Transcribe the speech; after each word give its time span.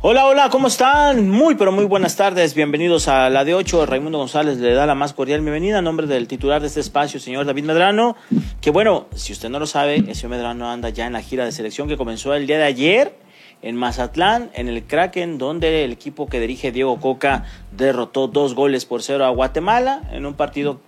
Hola, 0.00 0.26
hola, 0.26 0.48
¿cómo 0.48 0.68
están? 0.68 1.28
Muy, 1.28 1.56
pero 1.56 1.72
muy 1.72 1.84
buenas 1.84 2.14
tardes. 2.14 2.54
Bienvenidos 2.54 3.08
a 3.08 3.28
la 3.30 3.44
de 3.44 3.56
8. 3.56 3.84
Raimundo 3.84 4.18
González 4.18 4.58
le 4.58 4.72
da 4.72 4.86
la 4.86 4.94
más 4.94 5.12
cordial 5.12 5.40
bienvenida 5.40 5.78
a 5.78 5.82
nombre 5.82 6.06
del 6.06 6.28
titular 6.28 6.60
de 6.60 6.68
este 6.68 6.78
espacio, 6.78 7.18
señor 7.18 7.46
David 7.46 7.64
Medrano. 7.64 8.14
Que 8.60 8.70
bueno, 8.70 9.08
si 9.16 9.32
usted 9.32 9.48
no 9.48 9.58
lo 9.58 9.66
sabe, 9.66 9.96
el 9.96 10.14
señor 10.14 10.30
Medrano 10.30 10.70
anda 10.70 10.90
ya 10.90 11.08
en 11.08 11.14
la 11.14 11.20
gira 11.20 11.44
de 11.44 11.50
selección 11.50 11.88
que 11.88 11.96
comenzó 11.96 12.32
el 12.32 12.46
día 12.46 12.58
de 12.58 12.64
ayer 12.64 13.16
en 13.60 13.74
Mazatlán, 13.74 14.52
en 14.54 14.68
el 14.68 14.84
Kraken, 14.84 15.36
donde 15.36 15.84
el 15.84 15.90
equipo 15.90 16.28
que 16.28 16.38
dirige 16.38 16.70
Diego 16.70 17.00
Coca 17.00 17.44
derrotó 17.76 18.28
dos 18.28 18.54
goles 18.54 18.84
por 18.84 19.02
cero 19.02 19.24
a 19.24 19.30
Guatemala 19.30 20.02
en 20.12 20.26
un 20.26 20.34
partido 20.34 20.78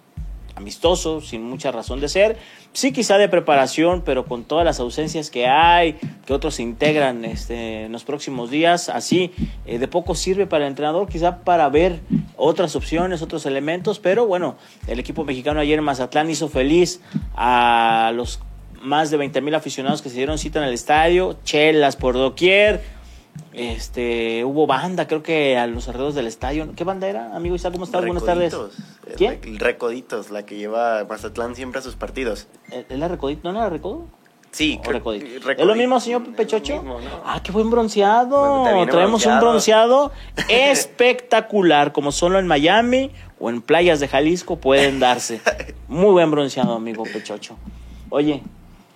amistoso, 0.61 1.21
sin 1.21 1.43
mucha 1.43 1.73
razón 1.73 2.01
de 2.01 2.09
ser. 2.09 2.37
Sí, 2.73 2.93
quizá 2.93 3.19
de 3.19 3.29
preparación, 3.29 4.03
pero 4.05 4.25
con 4.27 4.45
todas 4.45 4.65
las 4.65 4.79
ausencias 4.79 5.31
que 5.31 5.49
hay, 5.49 5.95
que 6.25 6.33
otros 6.33 6.55
se 6.55 6.63
integran 6.63 7.25
este, 7.25 7.85
en 7.87 7.93
los 7.93 8.05
próximos 8.05 8.51
días, 8.51 8.89
así 8.89 9.33
eh, 9.67 9.79
de 9.79 9.89
poco 9.89 10.15
sirve 10.15 10.47
para 10.47 10.65
el 10.65 10.71
entrenador, 10.71 11.09
quizá 11.09 11.39
para 11.39 11.69
ver 11.69 12.01
otras 12.37 12.77
opciones, 12.77 13.23
otros 13.23 13.45
elementos, 13.47 13.99
pero 13.99 14.27
bueno, 14.27 14.57
el 14.87 15.01
equipo 15.01 15.25
mexicano 15.25 15.61
ayer 15.61 15.79
en 15.79 15.85
Mazatlán 15.85 16.31
hizo 16.31 16.49
feliz 16.49 17.01
a 17.35 18.13
los 18.15 18.41
más 18.81 19.11
de 19.11 19.17
20 19.17 19.41
mil 19.41 19.55
aficionados 19.55 20.01
que 20.01 20.09
se 20.09 20.17
dieron 20.17 20.39
cita 20.39 20.61
en 20.61 20.69
el 20.69 20.75
estadio, 20.75 21.37
chelas 21.45 21.97
por 21.97 22.15
doquier, 22.15 22.83
este, 23.53 24.45
hubo 24.45 24.67
banda, 24.67 25.07
creo 25.07 25.23
que 25.23 25.59
a 25.59 25.67
los 25.67 25.89
alrededores 25.89 26.15
del 26.15 26.27
estadio. 26.27 26.73
¿Qué 26.75 26.85
banda 26.85 27.09
era, 27.09 27.35
amigo 27.35 27.55
Isaac? 27.55 27.73
¿Cómo 27.73 27.85
estás? 27.85 28.05
Buenas 28.05 28.25
tardes. 28.25 28.57
¿Quién? 29.17 29.41
Recoditos, 29.59 30.31
la 30.31 30.47
que 30.47 30.57
lleva 30.57 31.05
Mazatlán 31.05 31.55
siempre 31.55 31.81
a 31.81 31.83
sus 31.83 31.97
partidos. 31.97 32.47
¿Es 32.71 32.99
la 32.99 33.09
Recodito? 33.09 33.53
¿No 33.53 33.59
era 33.59 33.69
Recodo? 33.69 34.07
Sí, 34.51 34.81
Recodito. 34.83 35.51
¿Es 35.51 35.65
lo 35.65 35.75
mismo, 35.75 36.01
señor 36.01 36.35
Pechocho? 36.35 36.85
Ah, 37.25 37.41
qué 37.43 37.53
buen 37.53 37.71
bronceado. 37.71 38.65
Traemos 38.87 39.25
un 39.27 39.39
bronceado 39.39 40.13
espectacular, 40.49 41.93
como 41.93 42.13
solo 42.13 42.39
en 42.39 42.47
Miami 42.47 43.11
o 43.39 43.49
en 43.49 43.63
playas 43.63 44.01
de 44.01 44.09
Jalisco 44.09 44.57
pueden 44.57 45.01
darse. 45.01 45.41
Muy 45.89 46.13
buen 46.13 46.31
bronceado, 46.31 46.75
amigo 46.75 47.05
Pechocho. 47.05 47.57
Oye, 48.11 48.43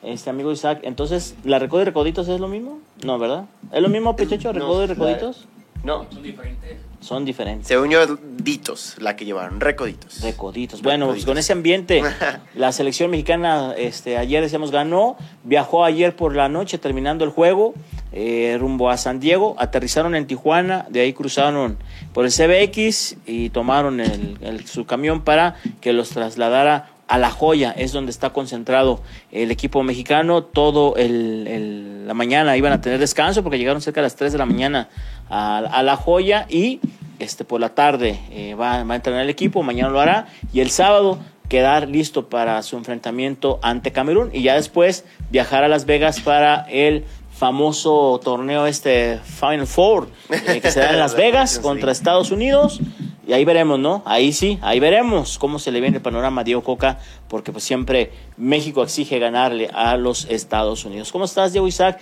este 0.05 0.31
amigo 0.31 0.53
Isaac, 0.53 0.81
entonces, 0.83 1.35
¿la 1.45 1.59
recodo 1.59 1.83
y 1.83 1.85
recoditos 1.85 2.29
es 2.29 2.41
lo 2.41 2.49
mismo? 2.49 2.79
No, 3.05 3.19
¿verdad? 3.19 3.47
¿Es 3.73 3.83
lo 3.83 3.89
mismo, 3.89 4.17
Pechecho, 4.17 4.53
recodo 4.53 4.85
y 4.85 4.87
recoditos? 4.87 5.47
No. 5.83 6.07
Son 6.11 6.23
diferentes. 6.23 6.79
Son 7.01 7.25
diferentes. 7.27 7.69
Se 7.69 7.79
unió 7.79 8.19
Ditos, 8.39 8.97
la 8.99 9.15
que 9.15 9.27
llevaron, 9.27 9.61
Recoditos. 9.61 10.23
Recoditos. 10.23 10.81
Bueno, 10.81 11.09
pues 11.09 11.27
con 11.27 11.37
ese 11.37 11.53
ambiente, 11.53 12.03
la 12.55 12.73
selección 12.73 13.11
mexicana 13.11 13.75
este, 13.77 14.17
ayer, 14.17 14.43
decíamos, 14.43 14.71
ganó, 14.71 15.19
viajó 15.43 15.85
ayer 15.85 16.17
por 16.17 16.35
la 16.35 16.49
noche 16.49 16.79
terminando 16.79 17.25
el 17.25 17.31
juego, 17.31 17.75
eh, 18.13 18.57
rumbo 18.59 18.89
a 18.89 18.97
San 18.97 19.21
Diego, 19.21 19.55
aterrizaron 19.59 20.15
en 20.15 20.27
Tijuana, 20.27 20.87
de 20.89 21.01
ahí 21.01 21.13
cruzaron 21.13 21.77
por 22.15 22.25
el 22.25 22.33
CBX 22.33 23.17
y 23.27 23.51
tomaron 23.51 24.01
el, 24.01 24.67
su 24.67 24.87
camión 24.87 25.23
para 25.23 25.57
que 25.83 25.93
los 25.93 26.09
trasladara 26.09 26.94
a 27.09 27.19
La 27.19 27.31
Joya, 27.31 27.73
es 27.73 27.93
donde 27.93 28.11
está 28.11 28.31
concentrado 28.31 29.01
el 29.31 29.51
equipo 29.51 29.83
mexicano. 29.83 30.43
Todo 30.45 30.97
el, 30.97 32.07
la 32.07 32.15
mañana 32.15 32.57
iban 32.57 32.73
a 32.73 32.81
tener 32.81 32.99
descanso 32.99 33.43
porque 33.43 33.59
llegaron 33.59 33.83
cerca 33.83 34.01
de 34.01 34.07
las 34.07 34.17
3 34.17 34.33
de 34.33 34.39
la 34.39 34.47
mañana 34.47 34.89
a, 35.29 35.83
La 35.83 35.97
Joya 35.97 36.47
y 36.49 36.81
este, 37.19 37.45
por 37.45 37.61
la 37.61 37.71
tarde 37.71 38.21
eh, 38.31 38.55
va, 38.55 38.83
va, 38.85 38.95
a 38.95 38.97
entrenar 38.97 39.23
el 39.23 39.31
equipo, 39.31 39.63
mañana 39.63 39.91
lo 39.91 40.01
hará 40.01 40.27
y 40.53 40.61
el 40.61 40.71
sábado 40.71 41.19
quedar 41.49 41.89
listo 41.89 42.29
para 42.29 42.63
su 42.63 42.77
enfrentamiento 42.77 43.59
ante 43.63 43.93
Camerún 43.93 44.31
y 44.33 44.43
ya 44.43 44.55
después 44.55 45.05
viajar 45.31 45.63
a 45.63 45.69
Las 45.69 45.85
Vegas 45.85 46.21
para 46.21 46.67
el 46.71 47.05
famoso 47.31 48.21
torneo 48.23 48.67
este 48.67 49.19
Final 49.19 49.67
Four 49.67 50.09
eh, 50.31 50.61
que 50.61 50.71
se 50.71 50.81
da 50.81 50.91
en 50.91 50.99
Las 50.99 51.17
Vegas 51.17 51.59
contra 51.59 51.93
Estados 51.93 52.31
Unidos 52.31 52.81
y 53.27 53.33
ahí 53.33 53.45
veremos, 53.45 53.79
¿no? 53.79 54.03
Ahí 54.05 54.33
sí, 54.33 54.59
ahí 54.63 54.81
veremos 54.81 55.39
cómo 55.39 55.59
se 55.59 55.73
le 55.73 55.81
viene 55.81 55.97
el 55.97 56.03
panorama 56.03 56.43
a 56.43 56.45
Diego 56.45 56.63
Coca, 56.63 56.99
porque 57.29 57.53
pues 57.53 57.65
siempre 57.65 58.13
México 58.37 58.83
exige 58.83 59.19
ganarle 59.19 59.71
a 59.73 59.97
los 59.97 60.27
Estados 60.27 60.85
Unidos. 60.85 61.11
¿Cómo 61.11 61.25
estás, 61.25 61.53
Diego 61.53 61.67
Isaac? 61.67 62.01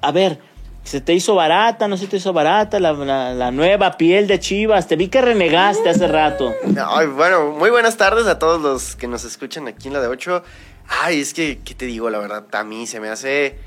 A 0.00 0.12
ver, 0.12 0.38
¿se 0.84 1.00
te 1.00 1.12
hizo 1.12 1.34
barata? 1.34 1.88
¿No 1.88 1.96
se 1.96 2.06
te 2.06 2.18
hizo 2.18 2.32
barata 2.32 2.78
la, 2.78 2.92
la, 2.92 3.50
nueva 3.50 3.96
piel 3.96 4.26
de 4.26 4.38
Chivas? 4.38 4.86
Te 4.86 4.96
vi 4.96 5.08
que 5.08 5.20
renegaste 5.20 5.88
hace 5.88 6.06
rato. 6.06 6.54
Ay, 6.86 7.08
bueno, 7.08 7.52
muy 7.52 7.70
buenas 7.70 7.96
tardes 7.96 8.26
a 8.26 8.38
todos 8.38 8.60
los 8.60 8.94
que 8.94 9.08
nos 9.08 9.24
escuchan 9.24 9.66
aquí 9.66 9.88
en 9.88 9.94
la 9.94 10.00
de 10.00 10.08
8. 10.08 10.44
Ay, 10.88 11.20
es 11.20 11.34
que, 11.34 11.60
¿qué 11.64 11.74
te 11.74 11.86
digo? 11.86 12.10
La 12.10 12.18
verdad, 12.18 12.44
a 12.52 12.64
mí 12.64 12.86
se 12.86 13.00
me 13.00 13.08
hace 13.08 13.58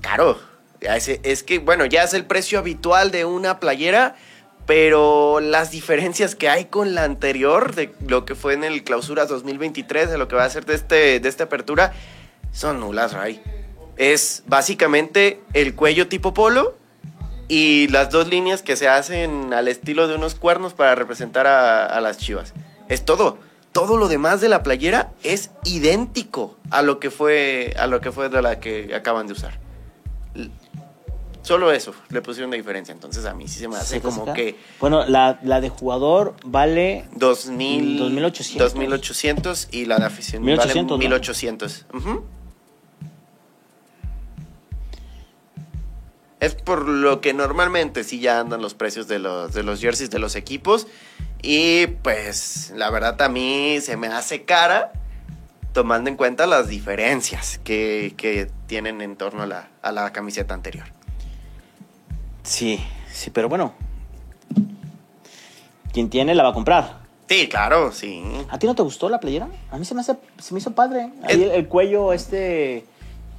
caro. 0.00 0.38
Es 0.80 1.42
que, 1.42 1.58
bueno, 1.58 1.84
ya 1.84 2.04
es 2.04 2.14
el 2.14 2.24
precio 2.26 2.58
habitual 2.58 3.10
de 3.10 3.24
una 3.24 3.60
playera 3.60 4.14
pero 4.66 5.38
las 5.40 5.70
diferencias 5.70 6.34
que 6.34 6.48
hay 6.48 6.66
con 6.66 6.94
la 6.94 7.04
anterior, 7.04 7.74
de 7.74 7.94
lo 8.06 8.24
que 8.24 8.34
fue 8.34 8.54
en 8.54 8.64
el 8.64 8.82
clausura 8.82 9.26
2023, 9.26 10.10
de 10.10 10.18
lo 10.18 10.26
que 10.26 10.34
va 10.34 10.44
a 10.44 10.50
ser 10.50 10.66
de, 10.66 10.74
este, 10.74 11.20
de 11.20 11.28
esta 11.28 11.44
apertura, 11.44 11.92
son 12.52 12.80
nulas, 12.80 13.12
Ray. 13.12 13.40
Es 13.96 14.42
básicamente 14.46 15.40
el 15.52 15.74
cuello 15.74 16.08
tipo 16.08 16.34
polo 16.34 16.76
y 17.48 17.86
las 17.88 18.10
dos 18.10 18.28
líneas 18.28 18.62
que 18.62 18.76
se 18.76 18.88
hacen 18.88 19.52
al 19.52 19.68
estilo 19.68 20.08
de 20.08 20.16
unos 20.16 20.34
cuernos 20.34 20.74
para 20.74 20.94
representar 20.94 21.46
a, 21.46 22.00
las 22.00 22.18
chivas. 22.18 22.52
Es 22.88 23.04
todo. 23.04 23.38
Todo 23.72 23.96
lo 23.96 24.08
demás 24.08 24.40
de 24.40 24.48
la 24.48 24.62
playera 24.62 25.12
es 25.22 25.50
idéntico 25.64 26.56
a 26.70 26.82
lo 26.82 26.98
que 26.98 27.10
fue, 27.10 27.74
a 27.78 27.86
lo 27.86 28.00
que 28.00 28.10
fue 28.10 28.30
de 28.30 28.42
la 28.42 28.58
que 28.58 28.94
acaban 28.94 29.26
de 29.26 29.34
usar. 29.34 29.65
Solo 31.46 31.70
eso 31.70 31.94
le 32.08 32.22
pusieron 32.22 32.50
de 32.50 32.56
diferencia. 32.56 32.92
Entonces 32.92 33.24
a 33.24 33.32
mí 33.32 33.46
sí 33.46 33.60
se 33.60 33.68
me 33.68 33.76
hace 33.76 34.00
como 34.00 34.32
que. 34.34 34.56
Bueno, 34.80 35.06
la, 35.06 35.38
la 35.44 35.60
de 35.60 35.68
jugador 35.68 36.34
vale. 36.44 37.04
2000, 37.14 37.98
2800. 37.98 38.72
2800 38.72 39.68
y 39.70 39.84
la 39.84 39.98
de 39.98 40.06
afición 40.06 40.42
1800, 40.42 40.98
vale 40.98 41.08
1800. 41.08 41.86
Es 46.40 46.56
por 46.56 46.88
lo 46.88 47.20
que 47.20 47.32
normalmente 47.32 48.02
sí 48.02 48.18
ya 48.18 48.40
andan 48.40 48.60
los 48.60 48.74
precios 48.74 49.06
de 49.06 49.20
los, 49.20 49.54
de 49.54 49.62
los 49.62 49.80
jerseys 49.80 50.10
de 50.10 50.18
los 50.18 50.34
equipos. 50.34 50.88
Y 51.42 51.86
pues 51.86 52.72
la 52.74 52.90
verdad 52.90 53.22
a 53.22 53.28
mí 53.28 53.78
se 53.80 53.96
me 53.96 54.08
hace 54.08 54.42
cara 54.42 54.90
tomando 55.72 56.10
en 56.10 56.16
cuenta 56.16 56.48
las 56.48 56.66
diferencias 56.66 57.60
que, 57.62 58.14
que 58.16 58.50
tienen 58.66 59.00
en 59.00 59.14
torno 59.14 59.44
a 59.44 59.46
la, 59.46 59.68
a 59.82 59.92
la 59.92 60.12
camiseta 60.12 60.52
anterior. 60.52 60.95
Sí, 62.46 62.80
sí, 63.12 63.30
pero 63.30 63.48
bueno. 63.48 63.74
Quien 65.92 66.08
tiene 66.08 66.34
la 66.34 66.44
va 66.44 66.50
a 66.50 66.54
comprar. 66.54 67.00
Sí, 67.28 67.48
claro, 67.48 67.90
sí. 67.90 68.22
¿A 68.48 68.58
ti 68.58 68.66
no 68.66 68.74
te 68.76 68.82
gustó 68.82 69.08
la 69.08 69.18
playera? 69.18 69.48
A 69.70 69.78
mí 69.78 69.84
se 69.84 69.94
me, 69.94 70.00
hace, 70.00 70.16
se 70.38 70.54
me 70.54 70.60
hizo 70.60 70.70
padre. 70.72 71.10
Ahí 71.24 71.42
el, 71.42 71.66
cuello 71.66 72.12
este 72.12 72.84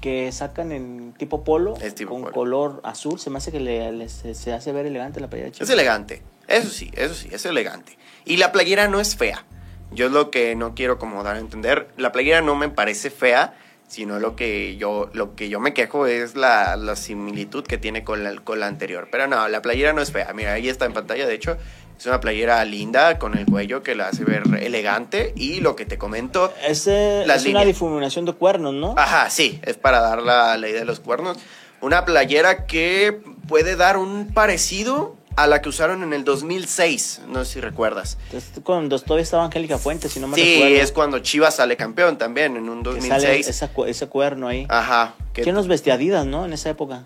que 0.02 0.32
sacan 0.32 0.72
en 0.72 1.14
tipo 1.18 1.44
polo 1.44 1.76
con 2.08 2.24
color 2.24 2.82
azul, 2.84 3.20
se 3.20 3.30
me 3.30 3.38
hace 3.38 3.52
que 3.52 3.60
le, 3.60 4.10
se, 4.10 4.54
hace 4.54 4.72
ver 4.74 4.86
elegante 4.86 5.22
la 5.22 5.30
playera. 5.30 5.52
Es 5.58 5.70
elegante, 5.70 6.22
eso 6.48 6.70
sí, 6.70 6.92
eso 6.94 7.16
sí, 7.16 7.30
es 7.32 7.46
elegante. 7.46 7.98
Y 8.26 8.38
la 8.38 8.52
playera 8.52 8.90
no 8.90 9.00
es 9.00 9.16
fea. 9.16 9.46
Yo 9.92 10.08
es 10.08 10.12
lo 10.12 10.32
que 10.32 10.56
no 10.56 10.76
quiero 10.76 11.00
como 11.00 11.24
dar 11.24 11.38
a 11.38 11.40
entender. 11.40 11.88
La 11.96 12.12
playera 12.12 12.42
no 12.42 12.56
me 12.56 12.68
parece 12.68 13.10
fea 13.10 13.56
sino 13.88 14.20
lo 14.20 14.36
que 14.36 14.76
yo, 14.78 15.10
lo 15.14 15.36
que 15.36 15.50
yo 15.50 15.60
me 15.60 15.74
quejo 15.74 16.08
es 16.08 16.36
la, 16.36 16.76
la 16.76 16.96
similitud 16.96 17.64
que 17.64 17.78
tiene 17.78 18.04
con 18.04 18.24
la, 18.24 18.36
con 18.36 18.60
la 18.60 18.68
anterior. 18.68 19.08
Pero 19.12 19.28
no, 19.28 19.48
la 19.48 19.62
playera 19.62 19.94
no 19.94 20.02
es 20.02 20.12
fea. 20.12 20.34
Mira, 20.34 20.54
ahí 20.54 20.70
está 20.70 20.86
en 20.86 20.94
pantalla, 20.94 21.26
de 21.26 21.34
hecho, 21.34 21.58
es 21.98 22.06
una 22.06 22.20
playera 22.20 22.64
linda 22.66 23.18
con 23.18 23.38
el 23.38 23.46
cuello 23.46 23.82
que 23.82 23.96
la 23.96 24.10
hace 24.10 24.24
ver 24.24 24.44
elegante 24.62 25.34
y 25.36 25.62
lo 25.62 25.76
que 25.76 25.86
te 25.86 25.98
comento... 25.98 26.54
Es, 26.64 26.86
es 26.86 27.46
una 27.46 27.66
difuminación 27.66 28.26
de 28.26 28.34
cuernos, 28.34 28.74
¿no? 28.74 28.94
Ajá, 28.98 29.30
sí, 29.30 29.60
es 29.64 29.78
para 29.78 30.02
dar 30.02 30.22
la, 30.22 30.58
la 30.58 30.70
idea 30.70 30.82
de 30.82 30.86
los 30.86 31.00
cuernos. 31.00 31.38
Una 31.80 32.06
playera 32.06 32.66
que 32.66 33.20
puede 33.48 33.76
dar 33.76 33.98
un 33.98 34.34
parecido 34.34 35.16
a 35.38 35.46
la 35.46 35.62
que 35.62 35.70
usaron 35.70 36.02
en 36.02 36.14
el 36.14 36.24
2006, 36.24 37.22
no 37.28 37.46
sé 37.46 37.54
si 37.54 37.62
recuerdas. 37.62 38.18
cuando 38.64 39.00
todavía 39.00 39.22
estaba 39.22 39.46
Angélica 39.46 39.78
Fuentes, 39.78 40.12
si 40.12 40.20
no 40.20 40.28
me 40.28 40.36
sí, 40.36 40.64
es 40.64 40.92
cuando 40.92 41.20
Chivas 41.20 41.58
sale 41.58 41.78
campeón 41.78 42.18
también, 42.18 42.58
en 42.58 42.68
un 42.68 42.82
2006. 42.82 43.48
ese 43.48 44.08
cuerno 44.08 44.48
ahí. 44.48 44.66
Ajá. 44.68 45.14
¿Quién 45.34 45.54
los 45.54 45.68
vestía 45.68 45.94
Adidas, 45.94 46.26
no? 46.26 46.44
En 46.44 46.54
esa 46.54 46.72
época. 46.72 47.04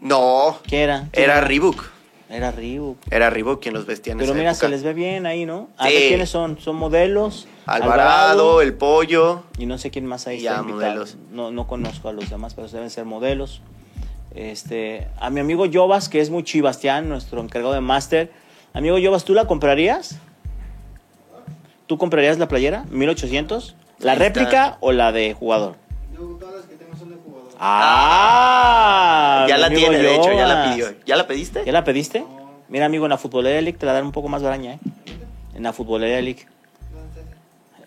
No. 0.00 0.58
¿Qué 0.66 0.82
era? 0.82 1.08
era, 1.12 1.40
Reebok. 1.40 1.84
Era 2.28 2.50
Reebok. 2.50 2.98
Era 3.10 3.30
Reebok 3.30 3.62
quien 3.62 3.74
los 3.74 3.86
vestía 3.86 4.12
en 4.12 4.18
Pero 4.18 4.32
esa 4.32 4.38
mira, 4.38 4.54
se 4.54 4.68
les 4.68 4.82
ve 4.82 4.92
bien 4.92 5.24
ahí, 5.24 5.46
¿no? 5.46 5.70
A 5.78 5.84
ver, 5.84 6.08
¿quiénes 6.08 6.30
son? 6.30 6.58
¿Son 6.58 6.74
modelos? 6.74 7.46
Alvarado, 7.64 8.60
El 8.60 8.74
Pollo. 8.74 9.44
Y 9.56 9.66
no 9.66 9.78
sé 9.78 9.92
quién 9.92 10.04
más 10.04 10.26
ahí 10.26 10.40
ya, 10.40 10.62
modelos. 10.62 11.16
No, 11.30 11.52
no 11.52 11.68
conozco 11.68 12.08
a 12.08 12.12
los 12.12 12.28
demás, 12.28 12.54
pero 12.54 12.66
deben 12.66 12.90
ser 12.90 13.04
modelos. 13.04 13.62
Este, 14.38 15.08
a 15.18 15.30
mi 15.30 15.40
amigo 15.40 15.66
Jovas, 15.70 16.08
que 16.08 16.20
es 16.20 16.30
muy 16.30 16.44
chibastián, 16.44 17.08
nuestro 17.08 17.40
encargado 17.40 17.74
de 17.74 17.80
máster. 17.80 18.30
Amigo 18.72 18.96
Jovas, 19.02 19.24
¿tú 19.24 19.34
la 19.34 19.48
comprarías? 19.48 20.16
¿Tú 21.88 21.98
comprarías 21.98 22.38
la 22.38 22.46
playera? 22.46 22.84
¿1800? 22.92 23.74
¿La 23.98 24.14
réplica 24.14 24.78
o 24.78 24.92
la 24.92 25.10
de 25.10 25.34
jugador? 25.34 25.74
Yo, 26.14 26.36
todas 26.38 26.54
las 26.54 26.66
que 26.66 26.76
tengo 26.76 26.96
son 26.96 27.10
de 27.10 27.16
jugador. 27.16 27.50
Ah, 27.58 29.46
ya 29.48 29.56
mi 29.56 29.60
la 29.62 29.68
tiene, 29.70 29.98
de 29.98 30.14
hecho, 30.14 30.32
ya 30.32 30.46
la 30.46 30.70
pidió. 30.70 30.86
¿Ya 31.04 31.16
la 31.16 31.26
pediste? 31.26 31.64
¿Ya 31.66 31.72
la 31.72 31.82
pediste? 31.82 32.24
Mira, 32.68 32.86
amigo, 32.86 33.06
en 33.06 33.10
la 33.10 33.18
Futbolera 33.18 33.60
League 33.60 33.76
te 33.76 33.86
la 33.86 33.92
dan 33.92 34.04
un 34.04 34.12
poco 34.12 34.28
más 34.28 34.44
baraña, 34.44 34.74
¿eh? 34.74 34.78
En 35.56 35.64
la 35.64 35.72
Futbolera 35.72 36.20
League. 36.20 36.46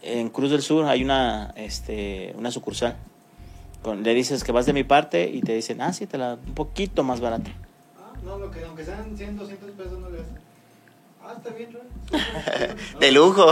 En 0.01 0.27
Cruz 0.27 0.51
del 0.51 0.62
Sur 0.62 0.83
hay 0.86 1.01
una, 1.01 1.53
este, 1.56 2.33
una 2.38 2.51
sucursal. 2.51 2.98
Con- 3.81 4.04
le 4.04 4.13
dices 4.13 4.44
que 4.44 4.51
vas 4.51 4.66
de 4.66 4.74
mi 4.74 4.83
parte 4.83 5.30
y 5.30 5.42
te 5.42 5.54
dicen, 5.54 5.81
ah, 5.81 5.92
sí, 5.94 6.06
te 6.06 6.18
la 6.18 6.33
un 6.36 6.54
poquito 6.54 7.04
más 7.04 7.19
barata. 7.19 7.50
Ah, 7.98 8.13
no, 8.24 8.38
lo 8.38 8.51
que, 8.51 8.63
aunque 8.63 8.86
sean 8.86 9.18
100, 9.18 9.38
200 9.38 9.72
pesos 9.72 10.00
no 10.00 10.10
le 10.10 10.19
hacen. 10.19 10.38
Ah, 11.24 11.33
está 11.38 11.50
bien, 11.51 11.69
Ron. 11.74 12.19
De 13.00 13.12
lujo. 13.12 13.48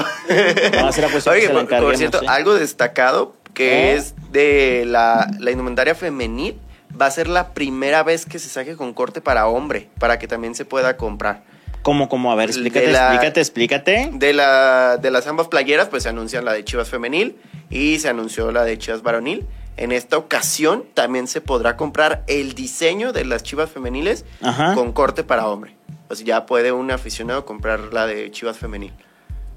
No, 0.82 0.92
será 0.92 1.08
que 1.08 1.30
Oye, 1.30 1.50
por, 1.50 1.98
cierto, 1.98 2.22
¿eh? 2.22 2.26
algo 2.28 2.54
destacado 2.56 3.34
que 3.54 3.92
¿Eh? 3.92 3.96
es 3.96 4.14
de 4.32 4.84
la, 4.86 5.30
la 5.40 5.52
indumentaria 5.52 5.96
femenil. 5.96 6.58
Va 7.00 7.06
a 7.06 7.12
ser 7.12 7.28
la 7.28 7.50
primera 7.54 8.04
vez 8.04 8.26
que 8.26 8.40
se 8.40 8.50
saque 8.50 8.76
con 8.76 8.94
corte 8.94 9.22
para 9.22 9.48
hombre, 9.48 9.90
para 10.00 10.18
que 10.20 10.28
también 10.28 10.56
se 10.56 10.66
pueda 10.66 10.98
comprar. 10.98 11.44
¿Cómo, 11.84 12.10
cómo? 12.10 12.32
A 12.32 12.36
ver, 12.36 12.48
De 12.50 12.54
explícate, 12.54 12.92
la- 12.92 13.14
explícate, 13.14 13.40
explícate. 13.40 14.10
De, 14.14 14.34
la, 14.34 14.98
de 14.98 15.12
las 15.12 15.26
ambas 15.28 15.48
playeras, 15.48 15.88
pues 15.88 16.04
se 16.04 16.10
anuncian 16.10 16.44
la 16.46 16.54
de 16.54 16.64
Chivas 16.66 16.90
femenil 16.90 17.38
y 17.70 18.00
se 18.00 18.10
anunció 18.10 18.52
la 18.52 18.64
de 18.66 18.78
Chivas 18.78 19.02
varonil. 19.02 19.46
En 19.80 19.92
esta 19.94 20.18
ocasión 20.18 20.84
también 20.94 21.28
se 21.28 21.40
podrá 21.40 21.78
comprar 21.78 22.24
el 22.28 22.54
diseño 22.54 23.14
de 23.14 23.24
las 23.24 23.44
Chivas 23.44 23.70
femeniles 23.72 24.26
Ajá. 24.42 24.74
con 24.76 24.92
corte 24.92 25.24
para 25.24 25.48
hombre. 25.48 25.76
O 26.10 26.16
sea, 26.16 26.26
ya 26.26 26.46
puede 26.46 26.72
un 26.74 26.92
aficionado 26.92 27.46
comprar 27.46 27.94
la 27.94 28.06
de 28.06 28.30
Chivas 28.30 28.58
femenil. 28.58 28.92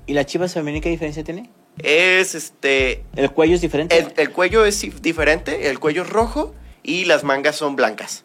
¿Y 0.07 0.15
la 0.15 0.25
chivas 0.27 0.55
femenina 0.55 0.81
qué 0.83 0.91
diferencia 0.91 1.23
tiene? 1.25 1.51
Es 1.79 2.35
este. 2.35 3.05
¿El 3.17 3.31
cuello 3.33 3.55
es 3.55 3.61
diferente? 3.63 3.97
El, 3.99 4.13
el 4.17 4.31
cuello 4.31 4.65
es 4.65 4.83
dif- 4.85 5.01
diferente, 5.01 5.71
el 5.71 5.79
cuello 5.81 6.03
es 6.03 6.09
rojo 6.11 6.55
y 6.83 7.05
las 7.07 7.25
mangas 7.25 7.57
son 7.57 7.77
blancas 7.77 8.23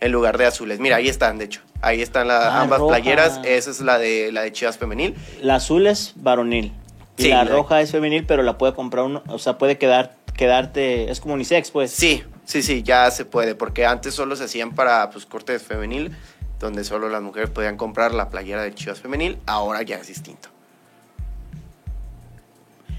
en 0.00 0.12
lugar 0.12 0.38
de 0.38 0.46
azules. 0.46 0.78
Mira, 0.80 0.96
ahí 0.96 1.08
están, 1.08 1.38
de 1.38 1.46
hecho. 1.46 1.62
Ahí 1.80 2.02
están 2.02 2.28
las 2.28 2.44
Ah, 2.44 2.60
ambas 2.62 2.78
roja. 2.80 2.96
playeras. 2.96 3.40
Esa 3.44 3.70
es 3.70 3.80
la 3.80 3.98
de 3.98 4.30
la 4.32 4.42
de 4.42 4.52
Chivas 4.52 4.76
femenil. 4.78 5.14
La 5.40 5.56
azul 5.56 5.86
es 5.86 6.12
varonil. 6.16 6.72
Y 7.16 7.22
Sí, 7.24 7.28
la 7.28 7.44
la- 7.44 7.50
roja 7.52 7.80
es 7.80 7.90
femenil, 7.92 8.24
pero 8.26 8.42
la 8.42 8.58
puede 8.58 8.74
comprar 8.74 9.04
uno. 9.04 9.22
O 9.28 9.38
sea, 9.38 9.56
puede 9.56 9.78
quedar, 9.78 10.16
quedarte. 10.36 11.10
Es 11.10 11.20
como 11.20 11.34
unisex, 11.34 11.70
pues. 11.70 11.90
Sí, 11.90 12.22
sí, 12.44 12.62
sí, 12.62 12.82
ya 12.82 13.10
se 13.10 13.24
puede, 13.24 13.54
porque 13.54 13.86
antes 13.86 14.14
solo 14.14 14.36
se 14.36 14.44
hacían 14.44 14.74
para 14.74 15.10
pues 15.10 15.26
cortes 15.26 15.62
femenil, 15.62 16.16
donde 16.58 16.84
solo 16.84 17.08
las 17.08 17.22
mujeres 17.22 17.50
podían 17.50 17.76
comprar 17.76 18.14
la 18.14 18.30
playera 18.30 18.62
de 18.62 18.74
Chivas 18.74 19.00
femenil. 19.00 19.38
Ahora 19.46 19.82
ya 19.82 19.96
es 19.96 20.08
distinto. 20.08 20.48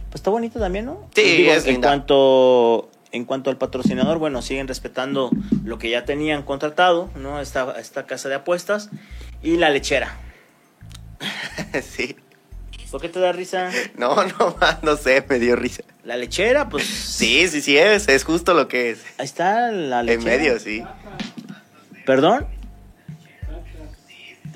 Pues 0.10 0.16
está 0.16 0.30
bonito 0.30 0.60
también, 0.60 0.86
¿no? 0.86 1.10
Sí, 1.14 1.48
es 1.48 1.66
en 1.66 1.74
linda. 1.74 1.90
cuanto 1.90 2.90
en 3.16 3.24
cuanto 3.24 3.50
al 3.50 3.58
patrocinador, 3.58 4.18
bueno, 4.18 4.42
siguen 4.42 4.68
respetando 4.68 5.30
lo 5.64 5.78
que 5.78 5.90
ya 5.90 6.04
tenían 6.04 6.44
contratado, 6.44 7.10
¿no? 7.16 7.40
Esta, 7.40 7.80
esta 7.80 8.06
casa 8.06 8.28
de 8.28 8.36
apuestas 8.36 8.90
y 9.42 9.56
la 9.56 9.70
lechera. 9.70 10.18
sí. 11.82 12.18
¿Por 12.92 13.02
qué 13.02 13.08
te 13.08 13.20
da 13.20 13.32
risa? 13.32 13.72
No, 13.98 14.16
no, 14.40 14.58
más, 14.60 14.84
no 14.84 14.98
sé, 14.98 15.26
me 15.30 15.40
dio 15.40 15.56
risa. 15.56 15.84
La 16.06 16.16
lechera, 16.18 16.70
pues 16.70 16.86
Sí, 16.86 17.48
sí, 17.48 17.62
sí 17.62 17.78
es, 17.78 18.08
es 18.08 18.24
justo 18.24 18.54
lo 18.54 18.68
que 18.68 18.92
es. 18.92 19.00
ahí 19.18 19.26
está 19.26 19.72
la 19.72 20.04
lechera. 20.04 20.34
En 20.34 20.40
medio, 20.40 20.60
sí. 20.60 20.84
¿Perdón? 22.06 22.46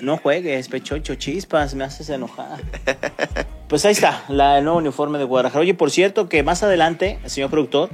No 0.00 0.16
juegues, 0.16 0.68
pechocho, 0.68 1.14
chispas, 1.16 1.74
me 1.74 1.84
haces 1.84 2.08
enojar. 2.10 2.60
Pues 3.70 3.84
ahí 3.84 3.92
está, 3.92 4.24
la, 4.28 4.58
el 4.58 4.64
nuevo 4.64 4.80
uniforme 4.80 5.16
de 5.18 5.22
Guadalajara. 5.24 5.60
Oye, 5.60 5.74
por 5.74 5.92
cierto, 5.92 6.28
que 6.28 6.42
más 6.42 6.64
adelante, 6.64 7.20
señor 7.26 7.50
productor, 7.50 7.88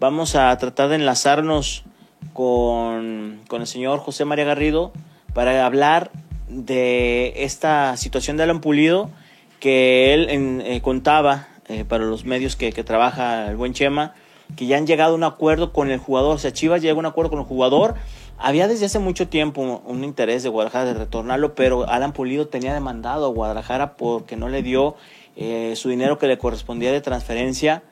vamos 0.00 0.34
a 0.34 0.58
tratar 0.58 0.88
de 0.88 0.96
enlazarnos 0.96 1.84
con, 2.32 3.38
con 3.46 3.60
el 3.60 3.68
señor 3.68 4.00
José 4.00 4.24
María 4.24 4.44
Garrido 4.46 4.92
para 5.32 5.64
hablar 5.64 6.10
de 6.48 7.34
esta 7.44 7.96
situación 7.96 8.36
de 8.36 8.42
Alan 8.42 8.60
Pulido 8.60 9.10
que 9.60 10.12
él 10.12 10.28
en- 10.30 10.60
eh, 10.62 10.80
contaba 10.82 11.46
eh, 11.72 11.84
para 11.84 12.04
los 12.04 12.24
medios 12.24 12.54
que, 12.54 12.72
que 12.72 12.84
trabaja 12.84 13.48
el 13.48 13.56
buen 13.56 13.72
Chema, 13.72 14.14
que 14.56 14.66
ya 14.66 14.76
han 14.76 14.86
llegado 14.86 15.12
a 15.12 15.16
un 15.16 15.24
acuerdo 15.24 15.72
con 15.72 15.90
el 15.90 15.98
jugador. 15.98 16.36
O 16.36 16.38
sea, 16.38 16.52
Chivas 16.52 16.82
llegó 16.82 16.98
a 16.98 17.00
un 17.00 17.06
acuerdo 17.06 17.30
con 17.30 17.40
el 17.40 17.46
jugador. 17.46 17.94
Había 18.38 18.68
desde 18.68 18.86
hace 18.86 18.98
mucho 18.98 19.28
tiempo 19.28 19.82
un 19.84 20.04
interés 20.04 20.42
de 20.42 20.48
Guadalajara 20.48 20.84
de 20.84 20.94
retornarlo, 20.94 21.54
pero 21.54 21.88
Alan 21.88 22.12
Pulido 22.12 22.48
tenía 22.48 22.74
demandado 22.74 23.26
a 23.26 23.28
Guadalajara 23.30 23.96
porque 23.96 24.36
no 24.36 24.48
le 24.48 24.62
dio 24.62 24.96
eh, 25.36 25.74
su 25.76 25.88
dinero 25.88 26.18
que 26.18 26.26
le 26.26 26.36
correspondía 26.36 26.92
de 26.92 27.00
transferencia 27.00 27.82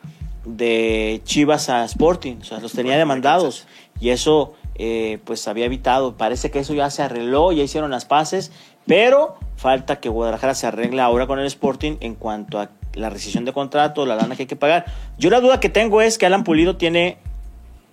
de 0.45 1.21
Chivas 1.25 1.69
a 1.69 1.85
Sporting. 1.85 2.37
O 2.41 2.45
sea, 2.45 2.61
los 2.61 2.73
tenía 2.73 2.99
demandados. 2.99 3.67
Y 4.01 4.11
eso, 4.11 4.55
eh, 4.75 5.21
pues, 5.25 5.47
había 5.49 5.67
evitado. 5.67 6.17
Parece 6.17 6.51
que 6.51 6.59
eso 6.59 6.75
ya 6.75 6.91
se 6.91 7.03
arregló, 7.03 7.53
ya 7.53 7.63
hicieron 7.63 7.91
las 7.91 8.05
paces, 8.05 8.53
pero 8.87 9.37
falta 9.57 10.01
que 10.01 10.09
Guadalajara 10.09 10.55
se 10.55 10.67
arregle 10.67 11.01
ahora 11.01 11.27
con 11.27 11.39
el 11.39 11.47
Sporting 11.47 11.97
en 12.01 12.15
cuanto 12.15 12.59
a 12.59 12.71
la 12.95 13.11
rescisión 13.11 13.45
de 13.45 13.53
contrato, 13.53 14.07
la 14.07 14.17
lana 14.17 14.37
que 14.37 14.43
hay 14.43 14.47
que 14.47 14.57
pagar. 14.57 14.87
Yo 15.19 15.31
la 15.31 15.41
duda 15.41 15.61
que 15.61 15.69
tengo 15.69 16.01
es 16.01 16.19
que 16.19 16.27
Alan 16.27 16.45
Pulido 16.45 16.77
tiene 16.77 17.19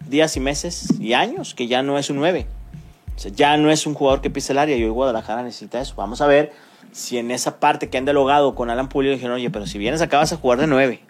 días 0.07 0.35
y 0.37 0.39
meses 0.39 0.93
y 0.99 1.13
años 1.13 1.53
que 1.53 1.67
ya 1.67 1.83
no 1.83 1.97
es 1.97 2.09
un 2.09 2.17
9. 2.17 2.47
O 3.15 3.19
sea, 3.19 3.31
ya 3.31 3.57
no 3.57 3.71
es 3.71 3.87
un 3.87 3.93
jugador 3.93 4.21
que 4.21 4.29
pisa 4.29 4.53
el 4.53 4.59
área 4.59 4.75
y 4.75 4.83
hoy 4.83 4.89
Guadalajara 4.89 5.43
necesita 5.43 5.81
eso. 5.81 5.95
Vamos 5.95 6.21
a 6.21 6.27
ver 6.27 6.53
si 6.91 7.17
en 7.17 7.31
esa 7.31 7.59
parte 7.59 7.89
que 7.89 7.97
han 7.97 8.05
dialogado 8.05 8.55
con 8.55 8.69
Alan 8.69 8.89
Pulido 8.89 9.13
dijeron, 9.13 9.35
oye, 9.35 9.49
pero 9.49 9.65
si 9.65 9.77
vienes 9.77 10.01
acá 10.01 10.17
vas 10.17 10.33
a 10.33 10.37
jugar 10.37 10.59
de 10.59 10.67
9. 10.67 11.01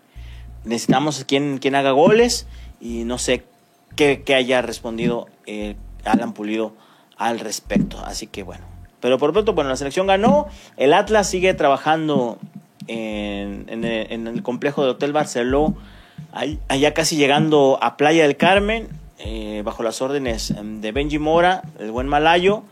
Necesitamos 0.64 1.24
quien, 1.26 1.60
quien 1.60 1.76
haga 1.76 1.92
goles 1.92 2.48
y 2.80 3.04
no 3.04 3.18
sé 3.18 3.46
qué, 3.96 4.24
haya 4.36 4.62
respondido 4.62 5.28
eh, 5.46 5.76
Alan 6.06 6.34
Pulido 6.34 6.74
al 7.18 7.40
respecto. 7.40 8.00
Así 8.06 8.28
que 8.28 8.44
bueno. 8.44 8.66
Pero 9.00 9.18
por 9.18 9.32
pronto, 9.32 9.54
bueno, 9.54 9.70
la 9.70 9.76
selección 9.76 10.08
ganó. 10.08 10.48
El 10.76 10.94
Atlas 10.94 11.30
sigue 11.30 11.54
trabajando 11.54 12.40
en, 12.88 13.66
en 13.70 13.84
el, 13.84 14.12
en 14.12 14.28
el 14.28 14.44
complejo 14.44 14.82
del 14.82 14.92
Hotel 14.92 15.14
Barceló, 15.14 15.76
ahí- 16.34 16.60
allá 16.68 16.94
casi 16.94 17.16
llegando 17.18 17.80
a 17.82 17.98
Playa 17.98 18.24
del 18.24 18.38
Carmen, 18.38 18.88
eh, 19.20 19.62
bajo 19.66 19.84
las 19.84 20.02
órdenes 20.02 20.52
em, 20.52 20.82
de 20.82 20.92
Benji 20.92 21.20
Mora, 21.20 21.64
el 21.80 21.92
buen 21.92 22.08
malayo. 22.08 22.64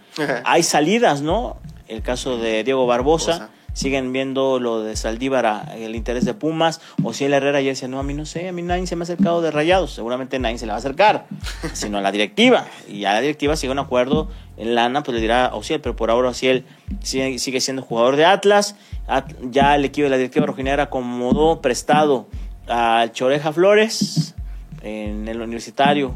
Hay 0.46 0.64
salidas, 0.64 1.22
¿no? 1.22 1.58
El 1.88 2.02
caso 2.02 2.38
de 2.38 2.64
Diego 2.64 2.86
Barbosa. 2.88 3.32
Barbosa. 3.32 3.50
Siguen 3.74 4.14
viendo 4.14 4.58
lo 4.58 4.84
de 4.84 4.96
Saldívar, 4.96 5.46
a- 5.46 5.76
el 5.76 5.96
interés 5.96 6.24
de 6.24 6.34
Pumas. 6.34 6.80
O 7.04 7.12
si 7.12 7.26
el 7.26 7.34
Herrera 7.34 7.60
ya 7.60 7.72
decía, 7.72 7.90
no, 7.90 8.00
a 8.00 8.04
mí 8.04 8.14
no 8.14 8.26
sé, 8.26 8.48
a 8.48 8.54
mí 8.54 8.62
nadie 8.62 8.88
se 8.88 8.96
me 8.96 9.02
ha 9.02 9.04
acercado 9.04 9.42
de 9.42 9.52
rayados. 9.52 9.92
Seguramente 9.92 10.40
nadie 10.40 10.58
se 10.58 10.66
le 10.66 10.70
va 10.72 10.76
a 10.78 10.80
acercar, 10.80 11.26
sino 11.74 11.98
a 11.98 12.02
la 12.02 12.14
directiva. 12.14 12.68
Y 12.88 13.04
a 13.04 13.12
la 13.12 13.20
directiva 13.20 13.58
sigue 13.58 13.74
un 13.74 13.80
acuerdo 13.80 14.30
en 14.58 14.76
lana, 14.76 15.04
pues 15.04 15.16
le 15.16 15.22
dirá 15.22 15.46
a 15.48 15.56
Ociel, 15.56 15.82
pero 15.82 15.96
por 15.96 16.10
ahora 16.12 16.30
Ociel 16.30 16.66
sigue, 17.02 17.40
sigue 17.40 17.60
siendo 17.62 17.82
jugador 17.82 18.16
de 18.16 18.26
Atlas. 18.26 18.76
At- 19.08 19.34
Ya 19.42 19.76
el 19.76 19.86
equipo 19.86 20.06
de 20.06 20.10
la 20.12 20.18
directiva 20.18 20.46
rojinegra 20.46 20.84
acomodó 20.84 21.62
prestado 21.62 22.28
al 22.68 23.12
Choreja 23.12 23.52
Flores 23.54 24.34
en 24.82 25.28
el 25.28 25.42
universitario. 25.42 26.16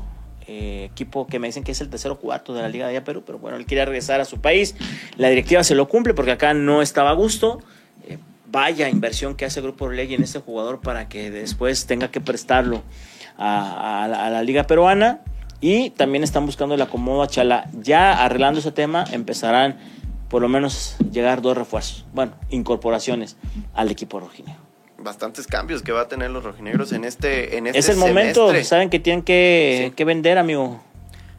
eh, 0.51 0.85
equipo 0.91 1.27
que 1.27 1.37
me 1.37 1.45
dicen 1.45 1.63
que 1.63 1.73
es 1.73 1.79
el 1.81 1.89
tercero 1.91 2.17
cuarto 2.17 2.55
de 2.55 2.63
la 2.63 2.69
Liga 2.69 2.87
de 2.87 2.95
allá 2.97 3.03
Perú, 3.05 3.21
pero 3.23 3.37
bueno, 3.37 3.55
él 3.57 3.67
quería 3.67 3.85
regresar 3.85 4.19
a 4.19 4.25
su 4.25 4.41
país. 4.41 4.73
La 5.15 5.29
directiva 5.29 5.63
se 5.63 5.75
lo 5.75 5.87
cumple 5.87 6.15
porque 6.15 6.31
acá 6.31 6.55
no 6.55 6.81
estaba 6.81 7.11
a 7.11 7.13
gusto. 7.13 7.59
Eh, 8.07 8.17
vaya 8.51 8.89
inversión 8.89 9.35
que 9.35 9.45
hace 9.45 9.61
Grupo 9.61 9.85
Orlegui 9.85 10.15
en 10.15 10.23
este 10.23 10.39
jugador 10.39 10.81
para 10.81 11.07
que 11.07 11.29
después 11.29 11.85
tenga 11.85 12.09
que 12.09 12.19
prestarlo 12.19 12.81
a 13.37 14.29
la 14.31 14.41
Liga 14.41 14.63
Peruana. 14.63 15.19
Y 15.61 15.89
también 15.91 16.23
están 16.23 16.45
buscando 16.45 16.75
el 16.75 16.81
acomodo 16.81 17.21
a 17.21 17.27
Chala. 17.27 17.69
Ya 17.81 18.23
arreglando 18.23 18.59
ese 18.59 18.71
tema, 18.71 19.05
empezarán 19.11 19.77
por 20.29 20.41
lo 20.41 20.47
menos 20.47 20.95
llegar 21.11 21.41
dos 21.41 21.57
refuerzos, 21.57 22.05
bueno, 22.13 22.33
incorporaciones 22.49 23.35
al 23.73 23.89
equipo 23.91 24.19
rojinegro. 24.19 24.61
Bastantes 24.99 25.47
cambios 25.47 25.81
que 25.81 25.91
va 25.91 26.01
a 26.01 26.07
tener 26.07 26.29
los 26.29 26.43
rojinegros 26.43 26.91
en 26.91 27.03
este, 27.05 27.57
en 27.57 27.67
este 27.67 27.79
Es 27.79 27.89
el 27.89 27.97
momento, 27.97 28.53
saben 28.63 28.89
que 28.89 28.99
tienen 28.99 29.23
que, 29.23 29.85
Sí. 29.89 29.95
que 29.95 30.05
vender, 30.05 30.37
amigo. 30.37 30.81